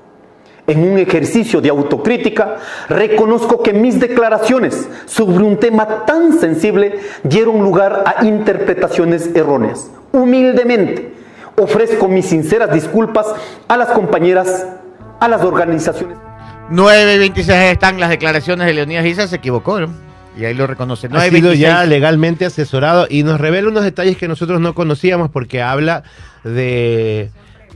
En 0.67 0.79
un 0.79 0.97
ejercicio 0.99 1.59
de 1.59 1.69
autocrítica, 1.69 2.57
reconozco 2.87 3.63
que 3.63 3.73
mis 3.73 3.99
declaraciones 3.99 4.87
sobre 5.05 5.43
un 5.43 5.57
tema 5.57 6.05
tan 6.05 6.39
sensible 6.39 6.99
dieron 7.23 7.61
lugar 7.61 8.03
a 8.05 8.25
interpretaciones 8.25 9.31
erróneas. 9.35 9.89
Humildemente, 10.11 11.13
ofrezco 11.57 12.07
mis 12.07 12.27
sinceras 12.27 12.71
disculpas 12.71 13.27
a 13.67 13.77
las 13.77 13.89
compañeras, 13.89 14.67
a 15.19 15.27
las 15.27 15.41
organizaciones. 15.43 16.17
9 16.69 17.15
y 17.15 17.19
26 17.19 17.57
están 17.71 17.99
las 17.99 18.09
declaraciones 18.09 18.65
de 18.67 18.73
Leonidas 18.73 19.05
Isa. 19.05 19.27
Se 19.27 19.37
equivocó, 19.37 19.79
¿no? 19.79 19.89
Y 20.37 20.45
ahí 20.45 20.53
lo 20.53 20.67
reconoce. 20.67 21.07
ha 21.07 21.09
9 21.09 21.27
y 21.27 21.29
sido 21.29 21.49
26. 21.49 21.59
ya 21.59 21.83
legalmente 21.85 22.45
asesorado 22.45 23.07
y 23.09 23.23
nos 23.23 23.41
revela 23.41 23.67
unos 23.67 23.83
detalles 23.83 24.15
que 24.15 24.27
nosotros 24.27 24.61
no 24.61 24.73
conocíamos 24.73 25.29
porque 25.29 25.61
habla 25.61 26.03
de 26.43 27.29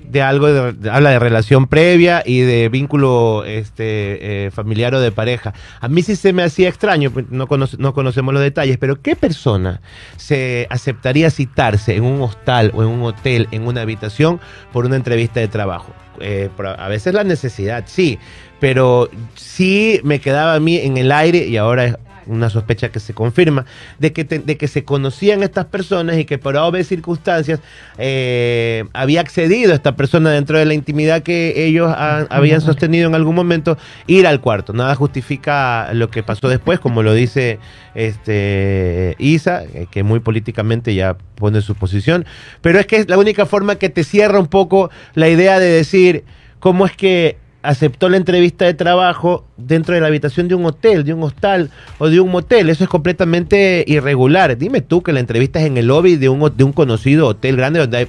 de 0.10 0.22
algo 0.22 0.48
de, 0.48 0.90
habla 0.90 1.12
de 1.12 1.20
relación 1.20 1.68
previa 1.68 2.24
y 2.26 2.42
de 2.42 2.70
vínculo 2.70 3.44
este 3.46 4.46
eh, 4.46 4.52
familiar 4.52 4.96
o 4.96 5.00
de 5.00 5.12
pareja. 5.12 5.54
A 5.80 5.88
mí 5.88 6.02
sí 6.02 6.16
se 6.16 6.34
me 6.34 6.44
hacía 6.44 6.70
extraño, 6.70 7.12
pues, 7.12 7.26
no, 7.30 7.48
no 7.78 7.94
conocemos 7.94 8.34
los 8.34 8.44
detalles, 8.44 8.78
pero 8.78 9.02
¿qué 9.02 9.16
persona 9.16 9.82
se 10.18 10.68
aceptaría 10.70 11.30
citarse 11.30 11.96
en 11.96 12.04
un 12.04 12.22
hostal 12.22 12.72
o 12.74 12.84
en 12.84 12.90
un 12.90 13.04
hotel, 13.04 13.48
en 13.52 13.68
una 13.68 13.82
habitación, 13.82 14.40
por 14.72 14.86
una 14.86 14.96
entrevista 14.96 15.40
de 15.40 15.48
trabajo? 15.48 15.94
Eh, 16.20 16.50
a 16.78 16.88
veces 16.88 17.14
la 17.14 17.24
necesidad, 17.24 17.84
sí, 17.88 18.20
pero 18.60 19.10
sí 19.36 20.00
me 20.04 20.20
quedaba 20.20 20.56
a 20.56 20.60
mí 20.60 20.78
en 20.78 20.98
el 20.98 21.12
aire 21.12 21.46
y 21.46 21.58
ahora 21.58 21.86
es 21.86 21.96
una 22.28 22.50
sospecha 22.50 22.90
que 22.90 23.00
se 23.00 23.14
confirma, 23.14 23.66
de 24.00 24.14
que, 24.14 24.24
te- 24.26 24.40
de 24.40 24.58
que 24.58 24.68
se 24.68 24.84
conocían 24.84 25.44
estas 25.44 25.66
personas 25.66 26.18
y 26.18 26.26
que 26.26 26.38
por 26.38 26.56
obvias 26.58 26.88
circunstancias 26.88 27.60
eh, 27.98 28.84
había 28.94 29.22
accedido 29.22 29.74
esta 29.74 29.96
persona 29.96 30.32
dentro 30.32 30.58
de 30.58 30.66
la 30.66 30.74
intimidad 30.74 31.24
que 31.24 31.66
ellos 31.66 31.90
ha- 31.96 32.26
habían 32.30 32.62
sostenido 32.62 33.08
en 33.08 33.16
algún 33.16 33.36
momento 33.36 33.78
ir 34.08 34.28
al 34.28 34.42
cuarto. 34.42 34.74
Nada 34.74 34.96
justifica 34.96 35.94
lo 35.94 36.10
que 36.10 36.24
pasó 36.24 36.50
después, 36.50 36.80
como 36.80 37.04
lo 37.04 37.14
dice 37.14 37.60
este 37.94 39.16
Isa, 39.20 39.64
eh, 39.64 39.88
que 39.90 40.04
muy 40.04 40.20
políticamente 40.20 40.94
ya 40.96 41.18
pone 41.36 41.62
su 41.62 41.76
posición, 41.76 42.26
pero 42.62 42.80
es 42.80 42.86
que 42.86 42.98
es 42.98 43.10
la 43.10 43.18
única 43.18 43.46
forma 43.46 43.76
que 43.76 43.90
te 43.90 44.04
cierra 44.04 44.40
un 44.40 44.48
poco 44.48 44.90
la 45.14 45.30
idea 45.30 45.60
de 45.60 45.68
decir 45.68 46.24
cómo 46.60 46.86
es 46.86 46.96
que 46.96 47.38
aceptó 47.66 48.10
la 48.10 48.18
entrevista 48.18 48.66
de 48.66 48.74
trabajo 48.74 49.46
dentro 49.58 49.96
de 49.96 50.02
la 50.02 50.08
habitación 50.08 50.48
de 50.48 50.56
un 50.56 50.66
hotel, 50.66 51.04
de 51.04 51.14
un 51.14 51.24
hostal 51.24 51.70
o 51.98 52.10
de 52.10 52.20
un 52.20 52.30
motel. 52.32 52.70
Eso 52.70 52.84
es 52.84 52.90
completamente 52.90 53.84
irregular. 53.88 54.58
Dime 54.58 54.82
tú 54.82 55.02
que 55.04 55.12
la 55.14 55.20
entrevista 55.20 55.60
es 55.60 55.66
en 55.66 55.78
el 55.78 55.88
lobby 55.88 56.16
de 56.16 56.30
un, 56.30 56.52
de 56.56 56.64
un 56.64 56.74
conocido 56.74 57.28
hotel 57.28 57.56
grande 57.58 57.80
donde 57.80 57.98
hay 57.98 58.08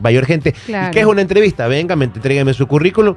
mayor 0.00 0.26
gente. 0.26 0.52
Claro. 0.66 0.88
¿Y 0.88 0.90
qué 0.92 1.00
es 1.00 1.06
una 1.06 1.22
entrevista? 1.22 1.66
Venga, 1.68 1.96
me- 1.96 2.08
tráigame 2.08 2.52
su 2.54 2.66
currículum. 2.66 3.14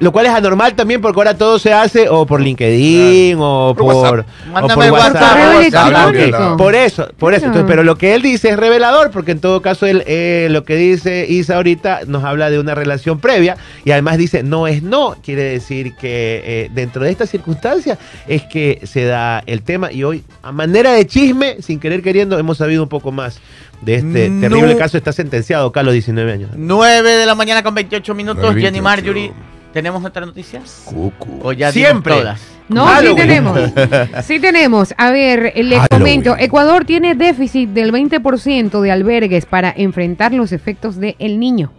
Lo 0.00 0.12
cual 0.12 0.26
es 0.26 0.32
anormal 0.32 0.74
también 0.74 1.00
porque 1.00 1.20
ahora 1.20 1.36
todo 1.36 1.58
se 1.58 1.72
hace 1.72 2.08
o 2.08 2.24
por 2.26 2.40
LinkedIn 2.40 3.36
o 3.38 3.74
Por 3.76 3.84
por, 3.86 3.94
WhatsApp. 3.94 4.26
o 4.48 4.52
Mándame 4.52 4.88
por 4.88 4.98
WhatsApp. 4.98 5.38
WhatsApp. 5.74 6.56
Por 6.56 6.74
eso, 6.74 7.08
por 7.18 7.34
eso. 7.34 7.46
Entonces, 7.46 7.68
pero 7.68 7.82
lo 7.84 7.96
que 7.96 8.14
él 8.14 8.22
dice 8.22 8.48
es 8.48 8.56
revelador, 8.56 9.10
porque 9.10 9.32
en 9.32 9.40
todo 9.40 9.60
caso 9.62 9.86
él, 9.86 10.02
eh, 10.06 10.48
lo 10.50 10.64
que 10.64 10.76
dice 10.76 11.26
Isa 11.28 11.56
ahorita 11.56 12.00
nos 12.06 12.24
habla 12.24 12.48
de 12.50 12.58
una 12.58 12.74
relación 12.74 13.20
previa 13.20 13.56
y 13.84 13.90
además 13.90 14.16
dice 14.18 14.42
no 14.42 14.66
es 14.66 14.82
no. 14.82 15.16
Quiere 15.22 15.42
decir 15.42 15.94
que 15.96 16.42
eh, 16.44 16.70
dentro 16.72 17.04
de 17.04 17.10
estas 17.10 17.28
circunstancias 17.30 17.98
es 18.26 18.42
que 18.44 18.80
se 18.84 19.04
da 19.04 19.42
el 19.46 19.62
tema 19.62 19.92
y 19.92 20.02
hoy, 20.02 20.24
a 20.42 20.50
manera 20.50 20.92
de 20.92 21.06
chisme, 21.06 21.56
sin 21.60 21.78
querer 21.78 22.02
queriendo, 22.02 22.38
hemos 22.38 22.56
sabido 22.58 22.82
un 22.82 22.88
poco 22.88 23.12
más 23.12 23.38
de 23.82 23.96
este 23.96 24.28
No. 24.30 24.40
terrible 24.40 24.76
caso. 24.78 24.96
Está 24.96 25.12
sentenciado 25.12 25.66
acá 25.68 25.80
a 25.80 25.82
los 25.82 25.92
19 25.92 26.32
años. 26.32 26.50
9 26.56 27.10
de 27.18 27.26
la 27.26 27.34
mañana 27.34 27.62
con 27.62 27.74
28 27.74 28.14
minutos. 28.14 28.42
9:28. 28.54 28.60
Jenny 28.60 28.80
Marjorie, 28.80 29.32
¿tenemos 29.72 30.04
otras 30.04 30.26
noticias? 30.26 30.82
Cucu. 30.84 31.40
¿O 31.42 31.52
ya 31.52 31.72
Siempre. 31.72 32.14
todas? 32.14 32.40
No, 32.68 32.88
sí 33.00 33.14
tenemos. 33.16 33.58
Sí 34.24 34.38
tenemos. 34.38 34.94
A 34.96 35.10
ver, 35.10 35.52
les 35.56 35.78
Halloween. 35.78 35.88
comento. 36.22 36.36
Ecuador 36.38 36.84
tiene 36.84 37.14
déficit 37.14 37.70
del 37.70 37.92
20% 37.92 38.80
de 38.80 38.90
albergues 38.92 39.46
para 39.46 39.72
enfrentar 39.76 40.32
los 40.32 40.52
efectos 40.52 40.96
del 40.96 41.16
El 41.18 41.40
Niño. 41.40 41.72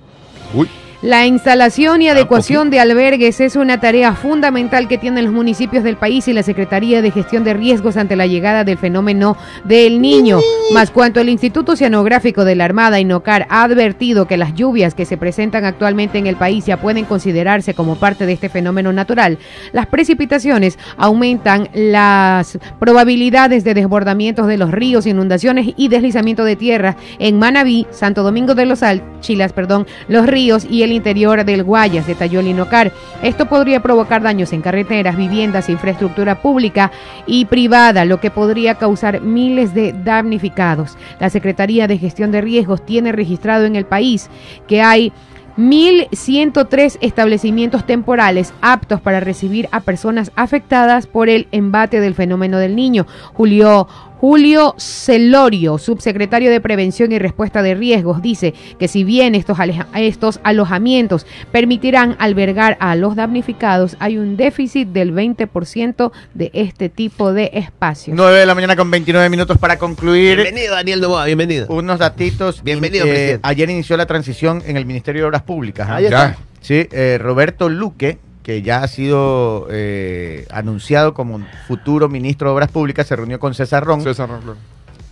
Uy. 0.54 0.68
La 1.02 1.26
instalación 1.26 2.04
y 2.04 2.10
Ah, 2.10 2.12
adecuación 2.12 2.70
de 2.70 2.80
albergues 2.80 3.40
es 3.40 3.56
una 3.56 3.80
tarea 3.80 4.14
fundamental 4.14 4.88
que 4.88 5.00
tienen 5.00 5.24
los 5.24 5.34
municipios 5.34 5.84
del 5.84 5.98
país 5.98 6.28
y 6.28 6.34
la 6.34 6.44
Secretaría 6.44 7.02
de 7.02 7.10
Gestión 7.10 7.44
de 7.44 7.56
Riesgos 7.56 7.98
ante 7.98 8.16
la 8.16 8.28
llegada 8.28 8.64
del 8.64 8.78
fenómeno 8.78 9.36
del 9.64 10.00
niño. 10.00 10.40
Más 10.74 10.92
cuanto 10.92 11.20
el 11.20 11.30
Instituto 11.30 11.72
Oceanográfico 11.72 12.46
de 12.46 12.56
la 12.56 12.66
Armada, 12.66 13.00
INOCAR, 13.00 13.48
ha 13.50 13.64
advertido 13.64 14.28
que 14.28 14.38
las 14.38 14.54
lluvias 14.54 14.94
que 14.94 15.06
se 15.06 15.18
presentan 15.18 15.66
actualmente 15.66 16.20
en 16.20 16.28
el 16.28 16.36
país 16.36 16.68
ya 16.68 16.78
pueden 16.78 17.06
considerarse 17.06 17.74
como 17.74 17.96
parte 17.96 18.28
de 18.28 18.34
este 18.34 18.50
fenómeno 18.50 18.94
natural, 18.94 19.40
las 19.74 19.88
precipitaciones 19.88 20.78
aumentan 20.98 21.70
las 21.74 22.60
probabilidades 22.80 23.64
de 23.64 23.74
desbordamientos 23.74 24.48
de 24.48 24.58
los 24.58 24.70
ríos, 24.70 25.08
inundaciones 25.08 25.74
y 25.78 25.88
deslizamiento 25.88 26.44
de 26.44 26.56
tierra 26.56 26.96
en 27.18 27.40
Manabí, 27.40 27.88
Santo 27.90 28.22
Domingo 28.22 28.54
de 28.54 28.68
los 28.68 28.82
Chilas, 29.22 29.54
perdón, 29.54 29.88
los 30.08 30.28
ríos 30.28 30.66
y 30.70 30.84
el 30.84 30.91
interior 30.92 31.44
del 31.46 31.64
Guayas, 31.64 32.08
detalló 32.08 32.40
el 32.40 32.48
INOCAR. 32.48 32.92
Esto 33.22 33.48
podría 33.48 33.82
provocar 33.82 34.22
daños 34.22 34.54
en 34.54 34.62
carreteras, 34.62 35.16
viviendas, 35.16 35.70
infraestructura 35.70 36.42
pública 36.42 36.92
y 37.26 37.46
privada, 37.46 38.06
lo 38.06 38.20
que 38.20 38.32
podría 38.32 38.76
causar 38.76 39.22
miles 39.22 39.74
de 39.74 39.94
damnificados. 39.94 40.98
La 41.20 41.30
Secretaría 41.30 41.88
de 41.88 41.98
Gestión 41.98 42.32
de 42.32 42.42
Riesgos 42.42 42.86
tiene 42.86 43.12
registrado 43.12 43.66
en 43.66 43.76
el 43.76 43.86
país 43.86 44.30
que 44.68 44.82
hay 44.82 45.14
1.103 45.58 46.98
establecimientos 47.02 47.86
temporales 47.86 48.54
aptos 48.62 49.02
para 49.02 49.20
recibir 49.20 49.68
a 49.72 49.82
personas 49.82 50.32
afectadas 50.36 51.08
por 51.08 51.30
el 51.30 51.48
embate 51.52 52.00
del 52.00 52.16
fenómeno 52.16 52.58
del 52.58 52.76
niño. 52.76 53.06
Julio 53.34 53.88
Julio 54.22 54.76
Celorio, 54.78 55.80
subsecretario 55.80 56.52
de 56.52 56.62
Prevención 56.62 57.12
y 57.12 57.18
Respuesta 57.18 57.64
de 57.64 57.74
Riesgos, 57.74 58.22
dice 58.22 58.54
que 58.78 58.88
si 58.88 59.04
bien 59.04 59.34
estos, 59.34 59.58
aleja- 59.60 59.88
estos 59.96 60.40
alojamientos 60.44 61.26
permitirán 61.52 62.16
albergar 62.20 62.78
a 62.80 62.96
los 62.96 63.16
damnificados, 63.16 63.98
hay 64.00 64.20
un 64.20 64.38
déficit 64.38 64.90
del 64.90 65.12
20% 65.12 66.12
de 66.36 66.52
este 66.54 66.88
tipo 66.90 67.34
de 67.34 67.50
espacios. 67.56 68.16
9 68.16 68.38
de 68.42 68.46
la 68.46 68.54
mañana 68.54 68.76
con 68.76 68.92
29 68.92 69.28
minutos 69.28 69.58
para 69.58 69.80
concluir. 69.80 70.36
Bienvenido, 70.38 70.76
Daniel 70.76 71.02
Novoa, 71.02 71.26
bienvenido. 71.26 71.66
Unos 71.70 71.98
datitos. 71.98 72.62
Bienvenido, 72.62 73.06
Eh, 73.08 73.10
presidente. 73.10 73.40
ayer 73.42 73.70
inició 73.72 73.98
la 73.98 74.06
transición 74.06 74.62
en 74.68 74.78
el 74.78 74.86
Ministerio 74.86 75.24
de 75.24 75.28
Obras 75.30 75.42
Públicas. 75.42 75.88
¿ah? 75.90 75.96
Ahí 75.96 76.06
está. 76.06 76.38
Sí, 76.62 76.88
eh, 76.92 77.18
Roberto 77.20 77.70
Luque, 77.70 78.20
que 78.44 78.62
ya 78.62 78.84
ha 78.84 78.88
sido 78.88 79.68
eh, 79.70 80.48
anunciado 80.50 81.14
como 81.14 81.46
futuro 81.68 82.10
ministro 82.10 82.50
de 82.50 82.56
Obras 82.56 82.72
Públicas, 82.72 83.08
se 83.08 83.16
reunió 83.16 83.40
con 83.40 83.54
César 83.54 83.84
Ron 83.84 84.02
César 84.02 84.30
Rolón. 84.30 84.58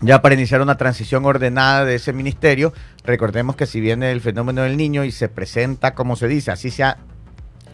ya 0.01 0.21
para 0.21 0.35
iniciar 0.35 0.61
una 0.61 0.77
transición 0.77 1.25
ordenada 1.25 1.85
de 1.85 1.95
ese 1.95 2.13
ministerio. 2.13 2.73
Recordemos 3.03 3.55
que 3.55 3.65
si 3.65 3.79
viene 3.79 4.11
el 4.11 4.21
fenómeno 4.21 4.63
del 4.63 4.77
niño 4.77 5.03
y 5.03 5.11
se 5.11 5.29
presenta, 5.29 5.93
como 5.93 6.15
se 6.15 6.27
dice, 6.27 6.51
así 6.51 6.71
sea 6.71 6.97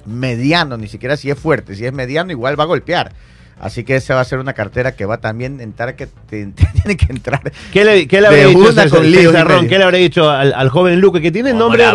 mediano, 0.05 0.77
ni 0.77 0.87
siquiera 0.87 1.17
si 1.17 1.31
es 1.31 1.39
fuerte, 1.39 1.75
si 1.75 1.85
es 1.85 1.93
mediano 1.93 2.31
igual 2.31 2.59
va 2.59 2.63
a 2.63 2.67
golpear. 2.67 3.13
Así 3.59 3.83
que 3.85 3.95
esa 3.95 4.15
va 4.15 4.21
a 4.21 4.25
ser 4.25 4.39
una 4.39 4.51
cartera 4.53 4.95
que 4.95 5.05
va 5.05 5.17
también 5.17 5.59
a 5.59 5.63
entrar, 5.63 5.95
que 5.95 6.07
te- 6.07 6.45
tiene 6.73 6.97
que 6.97 7.05
entrar. 7.09 7.41
¿Qué 7.71 7.85
le, 7.85 8.07
qué 8.07 8.19
le 8.19 8.27
habría 8.27 8.47
dicho 8.47 8.59
César- 8.67 8.89
con 8.89 9.05
César. 9.05 9.47
¿Qué 9.69 9.77
le 9.77 9.83
habría 9.85 9.99
dicho 10.01 10.29
al, 10.29 10.53
al 10.53 10.69
joven 10.69 10.99
Luque, 10.99 11.21
que 11.21 11.31
tiene 11.31 11.51
el 11.51 11.57
nombre 11.57 11.83
de 11.83 11.89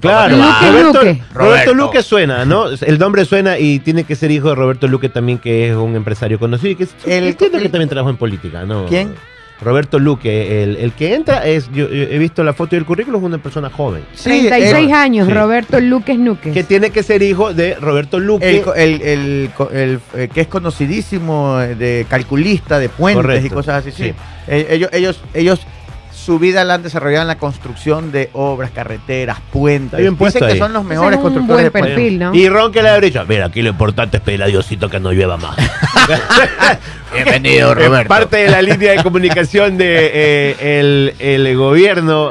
Claro. 0.00 0.36
Luque, 0.36 0.66
Roberto, 0.70 0.98
Luque. 1.04 1.22
Roberto. 1.34 1.74
Luque 1.74 2.02
suena, 2.02 2.44
¿no? 2.46 2.70
El 2.70 2.98
nombre 2.98 3.24
suena 3.26 3.58
y 3.58 3.78
tiene 3.80 4.04
que 4.04 4.16
ser 4.16 4.30
hijo 4.30 4.48
de 4.48 4.54
Roberto 4.54 4.88
Luque 4.88 5.08
también, 5.10 5.38
que 5.38 5.68
es 5.70 5.76
un 5.76 5.94
empresario 5.96 6.38
conocido 6.38 6.70
y 6.72 6.76
que 6.76 6.84
es- 6.84 6.94
El- 7.06 7.24
entiendo 7.28 7.58
que 7.58 7.68
también 7.68 7.88
trabajó 7.90 8.10
en 8.10 8.16
política, 8.16 8.64
¿no? 8.64 8.86
¿Quién? 8.86 9.14
Roberto 9.62 9.98
Luque, 9.98 10.62
el, 10.62 10.76
el 10.76 10.92
que 10.92 11.14
entra 11.14 11.46
es, 11.46 11.70
yo, 11.72 11.88
yo 11.88 12.02
he 12.04 12.18
visto 12.18 12.42
la 12.42 12.52
foto 12.54 12.76
del 12.76 12.84
currículum, 12.86 13.20
es 13.22 13.26
una 13.26 13.38
persona 13.38 13.68
joven. 13.70 14.02
36 14.22 14.72
el- 14.88 14.92
años, 14.94 15.26
sí. 15.28 15.34
Roberto 15.34 15.80
Luques 15.80 16.18
Nuques. 16.18 16.52
Que 16.54 16.64
tiene 16.64 16.90
que 16.90 17.02
ser 17.02 17.22
hijo 17.22 17.52
de 17.52 17.74
Roberto 17.74 18.18
Luque. 18.18 18.62
El, 18.76 19.00
el- 19.00 19.02
el 19.02 19.50
el, 19.72 20.00
eh, 20.14 20.28
que 20.32 20.40
es 20.42 20.46
conocidísimo 20.46 21.60
eh, 21.60 21.74
de 21.74 22.06
calculista, 22.08 22.78
de 22.78 22.88
puentes 22.88 23.44
y 23.44 23.50
cosas 23.50 23.86
así. 23.86 23.90
Sí. 23.92 24.04
Sí. 24.10 24.14
Eh, 24.48 24.66
ellos, 24.70 24.90
ellos, 24.92 25.20
ellos 25.34 25.60
su 26.30 26.38
vida 26.38 26.62
la 26.62 26.74
han 26.74 26.82
desarrollado 26.84 27.22
en 27.22 27.26
la 27.28 27.38
construcción 27.38 28.12
de 28.12 28.30
obras, 28.34 28.70
carreteras, 28.70 29.38
puentes. 29.52 29.98
Bien 29.98 30.16
Dicen 30.16 30.38
que 30.46 30.52
ahí. 30.52 30.58
son 30.60 30.72
los 30.72 30.84
mejores 30.84 31.14
es 31.14 31.16
un 31.16 31.22
constructores 31.24 31.64
de 31.64 31.70
buen 31.70 31.82
puentes. 31.82 31.94
perfil, 31.96 32.18
¿no? 32.20 32.32
Y 32.36 32.48
Ron 32.48 32.70
que 32.70 32.84
le 32.84 32.88
habría 32.90 33.10
dicho, 33.10 33.24
mira, 33.28 33.46
aquí 33.46 33.62
lo 33.62 33.70
importante 33.70 34.18
es 34.18 34.22
pedir 34.22 34.40
a 34.44 34.46
Diosito 34.46 34.88
que 34.88 35.00
no 35.00 35.10
llueva 35.10 35.36
más. 35.38 35.56
Bienvenido, 37.12 37.72
Es 37.72 37.86
Roberto. 37.88 38.08
parte 38.08 38.36
de 38.36 38.48
la 38.50 38.62
línea 38.62 38.92
de 38.92 39.02
comunicación 39.02 39.76
de 39.76 40.10
eh, 40.14 40.78
el, 40.78 41.14
el 41.18 41.56
gobierno. 41.56 42.30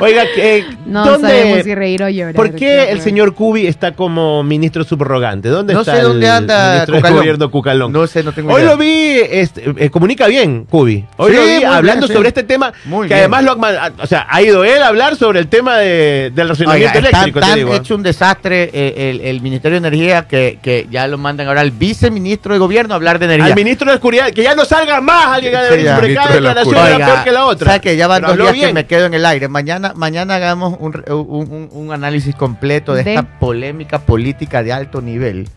Oiga, 0.00 0.24
que, 0.34 0.64
no 0.86 1.04
¿dónde- 1.04 1.28
sabemos 1.28 1.62
si 1.62 1.74
reír 1.76 2.02
o 2.02 2.08
llorar. 2.08 2.34
¿por 2.34 2.52
qué 2.56 2.90
el 2.90 3.00
señor 3.00 3.34
Cubi 3.34 3.68
está 3.68 3.92
como 3.92 4.42
ministro 4.42 4.82
subrogante? 4.82 5.48
¿Dónde 5.48 5.72
No 5.74 5.80
está 5.80 5.94
sé 5.96 6.02
dónde 6.02 6.26
el 6.26 6.32
anda 6.32 6.70
ministro 6.72 6.94
de 6.96 7.00
Cucalón. 7.00 7.18
gobierno 7.18 7.50
Cucalón? 7.52 7.92
No 7.92 8.06
sé, 8.08 8.24
no 8.24 8.32
tengo 8.32 8.52
Hoy 8.52 8.62
idea. 8.62 8.72
lo 8.72 8.76
vi, 8.76 9.20
este, 9.30 9.72
eh, 9.76 9.90
comunica 9.90 10.26
bien, 10.26 10.64
Cubi. 10.64 11.04
Hoy 11.16 11.30
Sí, 11.30 11.36
lo 11.36 11.44
vi 11.44 11.64
hablando 11.76 12.00
bien, 12.02 12.08
sí. 12.08 12.14
sobre 12.14 12.28
este 12.28 12.42
tema, 12.42 12.72
Muy 12.84 13.08
que 13.08 13.14
bien. 13.14 13.32
además 13.32 13.44
lo 13.44 13.52
ha, 13.64 13.92
o 14.02 14.06
sea, 14.06 14.26
ha 14.28 14.42
ido 14.42 14.64
él 14.64 14.82
a 14.82 14.88
hablar 14.88 15.16
sobre 15.16 15.40
el 15.40 15.48
tema 15.48 15.76
de, 15.78 16.30
del 16.34 16.46
Oiga, 16.46 16.48
racionamiento 16.54 16.98
está 16.98 17.08
eléctrico. 17.08 17.40
te 17.40 17.46
tan 17.46 17.54
digo. 17.56 17.74
hecho 17.74 17.94
un 17.94 18.02
desastre 18.02 18.70
eh, 18.72 19.10
el, 19.10 19.20
el 19.20 19.40
Ministerio 19.40 19.80
de 19.80 19.86
Energía 19.88 20.26
que, 20.28 20.58
que 20.62 20.86
ya 20.90 21.06
lo 21.06 21.18
mandan 21.18 21.46
ahora 21.48 21.60
al 21.60 21.70
viceministro 21.70 22.52
de 22.54 22.58
Gobierno 22.58 22.94
a 22.94 22.96
hablar 22.96 23.18
de 23.18 23.26
energía. 23.26 23.46
Al 23.46 23.54
ministro 23.54 23.90
de 23.90 23.94
Oscuridad, 23.96 24.30
que 24.30 24.42
ya 24.42 24.54
no 24.54 24.64
salga 24.64 25.00
más 25.00 25.26
alguien 25.26 25.54
a 25.56 25.58
Sí, 25.62 25.64
cada 25.66 25.76
de 25.76 25.82
la 25.84 26.32
declaración 26.32 26.74
era 26.76 26.94
Oiga, 26.96 27.06
peor 27.06 27.24
que 27.24 27.32
la 27.32 27.46
otra. 27.46 27.66
¿sabe 27.66 27.80
que 27.80 27.96
ya 27.96 28.06
van 28.06 28.22
Pero 28.22 28.36
dos 28.36 28.38
días 28.38 28.52
que 28.52 28.58
bien. 28.60 28.74
me 28.74 28.86
quedo 28.86 29.06
en 29.06 29.14
el 29.14 29.24
aire. 29.26 29.48
Mañana, 29.48 29.92
mañana 29.94 30.34
hagamos 30.36 30.76
un, 30.78 30.92
re- 30.92 31.12
un- 31.12 31.50
un- 31.50 31.68
un 31.72 31.92
análisis 31.92 32.34
completo 32.34 32.94
de, 32.94 33.04
De- 33.04 33.14
esta 33.14 33.38
polémica 33.38 33.98
política 34.00 34.62
de 34.62 34.72
alto 34.72 35.00
nivel 35.00 35.48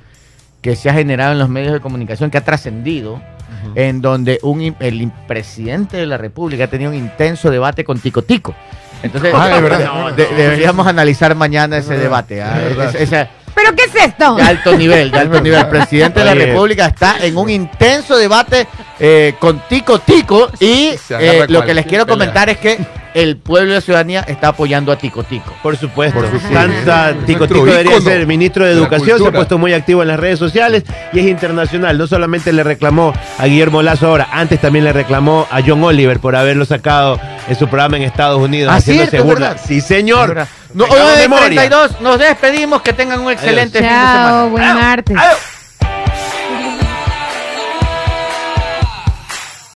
que 0.62 0.76
se 0.76 0.90
ha 0.90 0.94
generado 0.94 1.32
en 1.32 1.40
los 1.40 1.50
medios 1.50 1.74
de 1.74 1.80
comunicación, 1.80 2.30
que 2.30 2.38
ha 2.38 2.44
trascendido, 2.44 3.22
en 3.76 4.02
donde 4.02 4.40
un, 4.44 4.76
el 4.80 5.12
presidente 5.28 5.98
de 5.98 6.06
la 6.06 6.18
República 6.18 6.66
ha 6.66 6.68
tenido 6.68 6.92
un 6.92 6.98
intenso 6.98 7.50
debate 7.50 7.84
con 7.84 8.00
Tico 8.00 8.22
Tico. 8.24 8.54
Entonces, 9.04 9.34
Ah, 9.36 9.48
de 9.48 9.62
verdad. 9.62 10.14
de- 10.16 10.26
de- 10.28 10.36
deberíamos 10.36 10.86
analizar 10.88 11.34
mañana 11.36 11.78
ese 11.78 11.98
debate. 11.98 12.42
¿ah? 12.42 12.58
De 12.58 12.64
verdad. 12.70 12.96
Es- 12.96 13.02
esa- 13.02 13.30
¿Pero 13.56 13.76
qué 13.76 13.84
es 13.84 13.96
esto? 13.96 14.36
De 14.36 14.44
alto 14.44 14.78
nivel, 14.78 15.12
de 15.12 15.20
alto 15.20 15.42
nivel. 15.42 15.60
El 15.60 15.68
presidente 15.68 16.20
de 16.20 16.26
la. 16.26 16.34
República 16.34 16.88
está 16.88 17.18
en 17.22 17.38
un 17.38 17.50
intenso 17.50 18.18
debate 18.18 18.68
eh, 19.00 19.36
con 19.40 19.62
Tico 19.68 20.00
Tico 20.00 20.50
y 20.60 20.94
eh, 21.10 21.46
lo 21.48 21.64
que 21.64 21.74
les 21.74 21.86
quiero 21.86 22.08
comentar 22.08 22.50
es 22.50 22.58
que 22.58 22.80
el 23.14 23.38
pueblo 23.38 23.72
y 23.72 23.74
la 23.76 23.82
ciudadanía 23.82 24.22
está 24.22 24.50
apoyando 24.50 24.92
a 24.92 24.96
Tico 24.98 25.24
Tico. 25.24 25.54
Por 25.62 25.76
supuesto. 25.78 26.20
Por 26.20 26.32
supuesto. 26.32 26.54
Tanta 26.54 27.14
Tico 27.26 27.40
nuestro 27.40 27.60
Tico 27.60 27.66
debería 27.66 27.92
ícono 27.92 28.10
ser 28.10 28.28
ministro 28.28 28.66
de 28.66 28.72
Educación. 28.72 29.20
Se 29.20 29.28
ha 29.28 29.32
puesto 29.32 29.58
muy 29.58 29.74
activo 29.74 30.02
en 30.02 30.08
las 30.08 30.20
redes 30.20 30.40
sociales 30.40 30.84
y 31.12 31.20
es 31.20 31.26
internacional. 31.26 31.98
No 31.98 32.08
solamente 32.08 32.54
le 32.54 32.64
reclamó 32.64 33.14
a 33.38 33.46
Guillermo 33.46 33.82
Lazo 33.82 34.08
ahora, 34.08 34.30
antes 34.32 34.60
también 34.62 34.86
le 34.86 34.94
reclamó 34.94 35.48
a 35.52 35.62
John 35.66 35.84
Oliver 35.84 36.20
por 36.20 36.36
haberlo 36.36 36.66
sacado 36.66 37.20
en 37.48 37.56
su 37.56 37.68
programa 37.68 37.98
en 37.98 38.04
Estados 38.04 38.40
Unidos. 38.42 38.72
Ah, 38.72 38.78
haciéndose 38.78 39.10
cierto, 39.10 39.28
es 39.28 39.34
burla. 39.34 39.50
verdad. 39.50 39.64
Sí, 39.66 39.82
señor. 39.82 40.48
No, 40.74 40.86
9:32, 40.88 41.18
memoria. 41.30 41.70
nos 42.00 42.20
despedimos, 42.20 42.82
que 42.82 42.94
tengan 42.94 43.20
un 43.20 43.32
excelente 43.32 43.80
fin 43.80 43.88
de 43.88 43.94
Chao, 43.94 44.14
semana. 44.14 44.44
buen 44.46 44.74
martes. 44.76 45.18
Adiós. 45.18 45.40